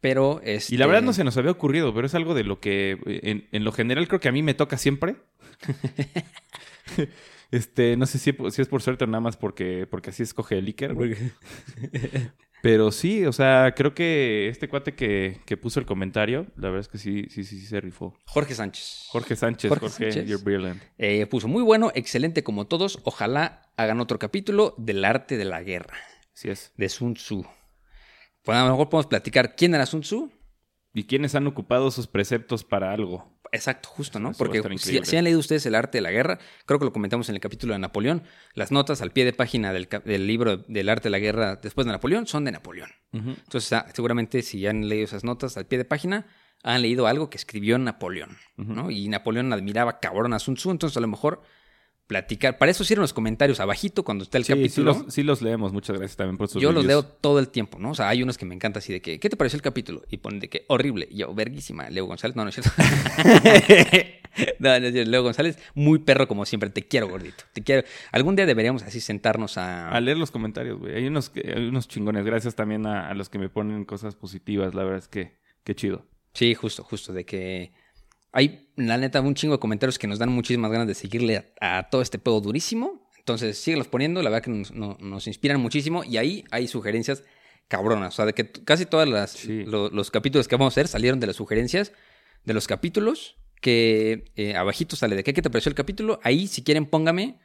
Pero 0.00 0.40
este, 0.44 0.74
Y 0.74 0.78
la 0.78 0.86
verdad 0.86 1.02
no 1.02 1.12
se 1.12 1.24
nos 1.24 1.36
había 1.36 1.50
ocurrido, 1.50 1.92
pero 1.92 2.06
es 2.06 2.14
algo 2.14 2.34
de 2.34 2.44
lo 2.44 2.60
que 2.60 2.98
eh, 3.06 3.20
en, 3.24 3.48
en 3.50 3.64
lo 3.64 3.72
general 3.72 4.06
creo 4.06 4.20
que 4.20 4.28
a 4.28 4.32
mí 4.32 4.42
me 4.42 4.54
toca 4.54 4.78
siempre. 4.78 5.16
este, 7.50 7.96
no 7.96 8.06
sé 8.06 8.18
si, 8.18 8.32
si 8.50 8.62
es 8.62 8.68
por 8.68 8.82
suerte 8.82 9.04
o 9.04 9.06
nada 9.06 9.20
más 9.20 9.36
porque, 9.36 9.86
porque 9.90 10.10
así 10.10 10.22
escoge 10.22 10.58
el 10.58 10.66
Iker. 10.66 10.94
Pero 12.60 12.90
sí, 12.90 13.24
o 13.24 13.32
sea, 13.32 13.72
creo 13.76 13.94
que 13.94 14.48
este 14.48 14.68
cuate 14.68 14.94
que, 14.94 15.40
que 15.46 15.56
puso 15.56 15.78
el 15.78 15.86
comentario, 15.86 16.46
la 16.56 16.68
verdad 16.68 16.80
es 16.80 16.88
que 16.88 16.98
sí, 16.98 17.26
sí, 17.30 17.44
sí, 17.44 17.60
sí 17.60 17.66
se 17.66 17.80
rifó. 17.80 18.16
Jorge 18.26 18.54
Sánchez. 18.54 19.06
Jorge 19.10 19.36
Sánchez, 19.36 19.68
Jorge 19.68 19.88
Jorge, 19.88 20.12
Sánchez. 20.12 20.28
you're 20.28 20.42
brilliant. 20.42 20.82
Eh, 20.98 21.26
puso 21.26 21.46
muy 21.46 21.62
bueno, 21.62 21.92
excelente 21.94 22.42
como 22.42 22.66
todos. 22.66 22.98
Ojalá 23.04 23.70
hagan 23.76 24.00
otro 24.00 24.18
capítulo 24.18 24.74
del 24.76 25.04
arte 25.04 25.36
de 25.36 25.44
la 25.44 25.62
guerra. 25.62 25.94
Sí 26.32 26.50
es. 26.50 26.72
de 26.76 26.88
Sun 26.88 27.14
Tzu. 27.14 27.46
Pues 28.48 28.56
a 28.56 28.64
lo 28.64 28.70
mejor 28.70 28.88
podemos 28.88 29.08
platicar 29.08 29.56
quién 29.56 29.74
era 29.74 29.84
Sun 29.84 30.00
Tzu. 30.00 30.32
¿Y 30.94 31.04
quiénes 31.04 31.34
han 31.34 31.46
ocupado 31.46 31.90
sus 31.90 32.06
preceptos 32.06 32.64
para 32.64 32.94
algo? 32.94 33.38
Exacto, 33.52 33.90
justo, 33.90 34.18
¿no? 34.20 34.30
Eso 34.30 34.38
Porque 34.38 34.62
si, 34.78 35.16
han 35.18 35.24
leído 35.24 35.38
ustedes 35.38 35.66
El 35.66 35.74
arte 35.74 35.98
de 35.98 36.02
la 36.02 36.10
guerra, 36.10 36.38
creo 36.64 36.78
que 36.78 36.86
lo 36.86 36.92
comentamos 36.94 37.28
en 37.28 37.34
el 37.34 37.42
capítulo 37.42 37.74
de 37.74 37.78
Napoleón, 37.78 38.22
las 38.54 38.72
notas 38.72 39.02
al 39.02 39.10
pie 39.10 39.26
de 39.26 39.34
página 39.34 39.74
del 39.74 40.26
libro 40.26 40.56
del 40.56 40.88
arte 40.88 41.04
de 41.04 41.10
la 41.10 41.18
guerra 41.18 41.56
después 41.56 41.86
de 41.86 41.92
Napoleón 41.92 42.26
son 42.26 42.46
de 42.46 42.52
Napoleón. 42.52 42.88
Entonces, 43.12 43.70
ah, 43.74 43.86
seguramente 43.92 44.40
si 44.40 44.66
han 44.66 44.88
leído 44.88 45.04
esas 45.04 45.24
notas 45.24 45.58
al 45.58 45.66
pie 45.66 45.76
de 45.76 45.84
página, 45.84 46.26
han 46.62 46.80
leído 46.80 47.06
algo 47.06 47.28
que 47.28 47.36
escribió 47.36 47.76
Napoleón, 47.76 48.38
¿no? 48.56 48.90
Y 48.90 49.08
Napoleón 49.08 49.52
admiraba 49.52 50.00
cabrón 50.00 50.32
a 50.32 50.38
Sun 50.38 50.54
Tzu, 50.54 50.70
entonces 50.70 50.96
a 50.96 51.00
lo 51.00 51.08
mejor 51.08 51.42
platicar. 52.08 52.58
Para 52.58 52.72
eso 52.72 52.82
sirven 52.82 53.02
los 53.02 53.12
comentarios 53.12 53.60
abajito 53.60 54.02
cuando 54.02 54.24
está 54.24 54.36
el 54.38 54.44
Sí, 54.44 54.52
sí 54.54 54.58
capítulo. 54.58 54.92
los, 55.04 55.14
sí 55.14 55.22
los 55.22 55.40
leemos. 55.42 55.72
Muchas 55.72 55.96
gracias 55.96 56.16
también 56.16 56.36
por 56.38 56.48
sus 56.48 56.60
Yo 56.60 56.72
los 56.72 56.84
leo 56.84 57.04
todo 57.04 57.38
el 57.38 57.50
tiempo, 57.50 57.78
¿no? 57.78 57.90
O 57.90 57.94
sea, 57.94 58.08
hay 58.08 58.22
unos 58.24 58.36
que 58.36 58.44
me 58.46 58.54
encanta 58.56 58.80
así 58.80 58.92
de 58.92 59.00
que, 59.00 59.20
¿qué 59.20 59.28
te 59.30 59.36
pareció 59.36 59.56
el 59.58 59.62
capítulo? 59.62 60.02
Y 60.10 60.16
ponen 60.16 60.40
de 60.40 60.48
que, 60.48 60.64
horrible. 60.68 61.06
Y 61.10 61.18
yo, 61.18 61.32
verguísima, 61.34 61.88
Leo 61.90 62.06
González. 62.06 62.34
No, 62.34 62.42
no 62.42 62.48
es 62.48 62.56
cierto. 62.56 62.72
no, 64.58 64.80
no 64.80 64.86
es 64.86 64.92
cierto. 64.92 65.10
Leo 65.10 65.22
González, 65.22 65.58
muy 65.74 65.98
perro 66.00 66.26
como 66.28 66.44
siempre. 66.44 66.70
Te 66.70 66.86
quiero, 66.86 67.08
gordito. 67.08 67.44
Te 67.52 67.62
quiero. 67.62 67.86
Algún 68.12 68.36
día 68.36 68.46
deberíamos 68.46 68.82
así 68.82 69.00
sentarnos 69.00 69.58
a... 69.58 69.90
A 69.90 70.00
leer 70.00 70.16
los 70.16 70.30
comentarios, 70.30 70.78
güey. 70.78 70.94
Hay 70.96 71.06
unos, 71.06 71.30
que- 71.30 71.52
hay 71.54 71.68
unos 71.68 71.88
chingones. 71.88 72.24
Gracias 72.24 72.54
también 72.54 72.86
a, 72.86 73.08
a 73.08 73.14
los 73.14 73.28
que 73.28 73.38
me 73.38 73.48
ponen 73.48 73.84
cosas 73.84 74.14
positivas. 74.16 74.74
La 74.74 74.82
verdad 74.84 74.98
es 74.98 75.08
que 75.08 75.38
qué 75.64 75.74
chido. 75.74 76.06
Sí, 76.34 76.54
justo, 76.54 76.84
justo. 76.84 77.12
De 77.12 77.24
que 77.24 77.72
hay, 78.32 78.68
la 78.76 78.96
neta, 78.98 79.20
un 79.20 79.34
chingo 79.34 79.54
de 79.54 79.60
comentarios 79.60 79.98
que 79.98 80.06
nos 80.06 80.18
dan 80.18 80.30
muchísimas 80.30 80.70
ganas 80.70 80.86
de 80.86 80.94
seguirle 80.94 81.52
a, 81.60 81.78
a 81.78 81.90
todo 81.90 82.02
este 82.02 82.18
pedo 82.18 82.40
durísimo. 82.40 83.08
Entonces, 83.18 83.58
síguelos 83.58 83.88
poniendo. 83.88 84.22
La 84.22 84.30
verdad 84.30 84.44
que 84.44 84.50
nos, 84.50 84.72
no- 84.72 84.96
nos 85.00 85.26
inspiran 85.26 85.60
muchísimo. 85.60 86.02
Y 86.04 86.16
ahí 86.16 86.44
hay 86.50 86.66
sugerencias 86.68 87.24
cabronas. 87.68 88.14
O 88.14 88.16
sea, 88.16 88.24
de 88.26 88.32
que 88.34 88.50
casi 88.50 88.86
todos 88.86 89.30
Sí. 89.30 89.64
los 89.66 90.10
capítulos 90.10 90.48
que 90.48 90.56
vamos 90.56 90.72
a 90.72 90.74
hacer 90.74 90.88
salieron 90.88 91.20
de 91.20 91.26
las 91.26 91.36
sugerencias 91.36 91.92
de 92.44 92.54
los 92.54 92.66
capítulos. 92.66 93.36
Que 93.60 94.30
eh, 94.36 94.54
abajito 94.54 94.94
sale 94.96 95.16
de 95.16 95.24
qué, 95.24 95.34
qué 95.34 95.42
te 95.42 95.50
pareció 95.50 95.68
el 95.68 95.74
capítulo. 95.74 96.20
Ahí, 96.22 96.46
si 96.46 96.62
quieren, 96.62 96.86
póngame 96.86 97.38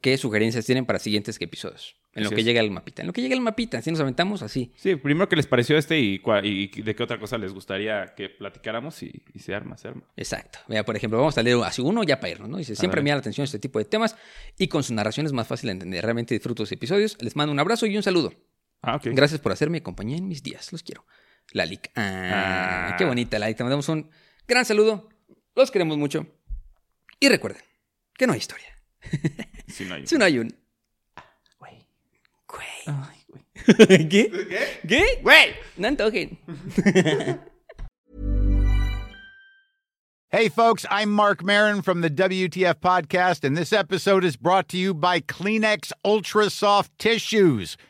qué 0.00 0.16
sugerencias 0.18 0.64
tienen 0.66 0.86
para 0.86 0.98
siguientes 0.98 1.40
episodios. 1.40 1.96
En 2.12 2.24
lo 2.24 2.30
que 2.30 2.36
es. 2.40 2.44
llega 2.46 2.60
el 2.62 2.70
mapita. 2.70 3.02
En 3.02 3.08
lo 3.08 3.12
que 3.12 3.20
llega 3.20 3.34
el 3.34 3.42
mapita. 3.42 3.76
Así 3.76 3.90
nos 3.90 4.00
aventamos 4.00 4.40
así. 4.42 4.72
Sí, 4.76 4.96
primero 4.96 5.28
que 5.28 5.36
les 5.36 5.46
pareció 5.46 5.76
este 5.76 5.98
y, 6.00 6.16
de 6.18 6.94
qué 6.94 7.02
otra 7.02 7.18
cosa 7.18 7.36
les 7.36 7.52
gustaría 7.52 8.14
que 8.16 8.30
platicáramos 8.30 9.02
y, 9.02 9.22
y 9.34 9.40
se 9.40 9.54
arma, 9.54 9.76
se 9.76 9.88
arma. 9.88 10.02
Exacto. 10.16 10.60
Mira, 10.68 10.82
por 10.84 10.96
ejemplo, 10.96 11.18
vamos 11.18 11.36
a 11.36 11.42
leer 11.42 11.58
así 11.62 11.82
uno 11.82 12.02
ya 12.04 12.18
para 12.18 12.30
irnos, 12.30 12.48
¿no? 12.48 12.56
Dice, 12.56 12.74
siempre 12.74 13.02
me 13.02 13.08
llama 13.10 13.16
la 13.16 13.20
atención 13.20 13.44
este 13.44 13.58
tipo 13.58 13.78
de 13.78 13.84
temas 13.84 14.16
y 14.56 14.68
con 14.68 14.82
su 14.82 14.94
narración 14.94 15.26
es 15.26 15.32
más 15.32 15.46
fácil 15.46 15.66
de 15.68 15.72
entender. 15.72 16.02
Realmente 16.02 16.32
disfruto 16.34 16.62
los 16.62 16.72
episodios. 16.72 17.18
Les 17.20 17.36
mando 17.36 17.52
un 17.52 17.58
abrazo 17.60 17.84
y 17.84 17.94
un 17.96 18.02
saludo. 18.02 18.32
Ah, 18.80 18.96
ok. 18.96 19.08
Gracias 19.12 19.38
por 19.40 19.52
hacerme 19.52 19.82
compañía 19.82 20.16
en 20.16 20.26
mis 20.26 20.42
días. 20.42 20.72
Los 20.72 20.82
quiero. 20.82 21.04
Lalik. 21.52 21.90
Ah, 21.96 22.92
Ah. 22.92 22.96
qué 22.96 23.04
bonita, 23.04 23.38
Lalik. 23.38 23.58
Te 23.58 23.62
mandamos 23.64 23.88
un 23.90 24.10
gran 24.48 24.64
saludo. 24.64 25.10
Los 25.54 25.70
queremos 25.70 25.98
mucho. 25.98 26.26
Y 27.20 27.28
recuerden 27.28 27.62
que 28.16 28.26
no 28.26 28.32
hay 28.32 28.38
historia. 28.38 28.75
Sí, 29.68 29.84
no 29.84 29.94
hay- 29.96 30.06
Si 30.06 30.16
no 30.16 30.24
hay 30.24 30.38
un... 30.38 30.50
Güey. 31.58 31.86
Güey. 32.48 32.66
Ay, 32.86 33.24
güey. 33.28 34.08
¿Qué? 34.08 34.78
¿Qué? 34.88 35.20
¡Güey! 35.22 35.54
No 35.76 35.88
antojen. 35.88 36.38
Hey, 40.28 40.48
folks, 40.48 40.84
I'm 40.90 41.10
Mark 41.12 41.42
Marin 41.44 41.82
from 41.82 42.00
the 42.00 42.10
WTF 42.10 42.74
Podcast, 42.80 43.44
and 43.44 43.56
this 43.56 43.72
episode 43.72 44.24
is 44.24 44.36
brought 44.36 44.68
to 44.68 44.76
you 44.76 44.92
by 44.92 45.20
Kleenex 45.20 45.92
Ultra 46.04 46.50
Soft 46.50 46.90
Tissues, 46.98 47.76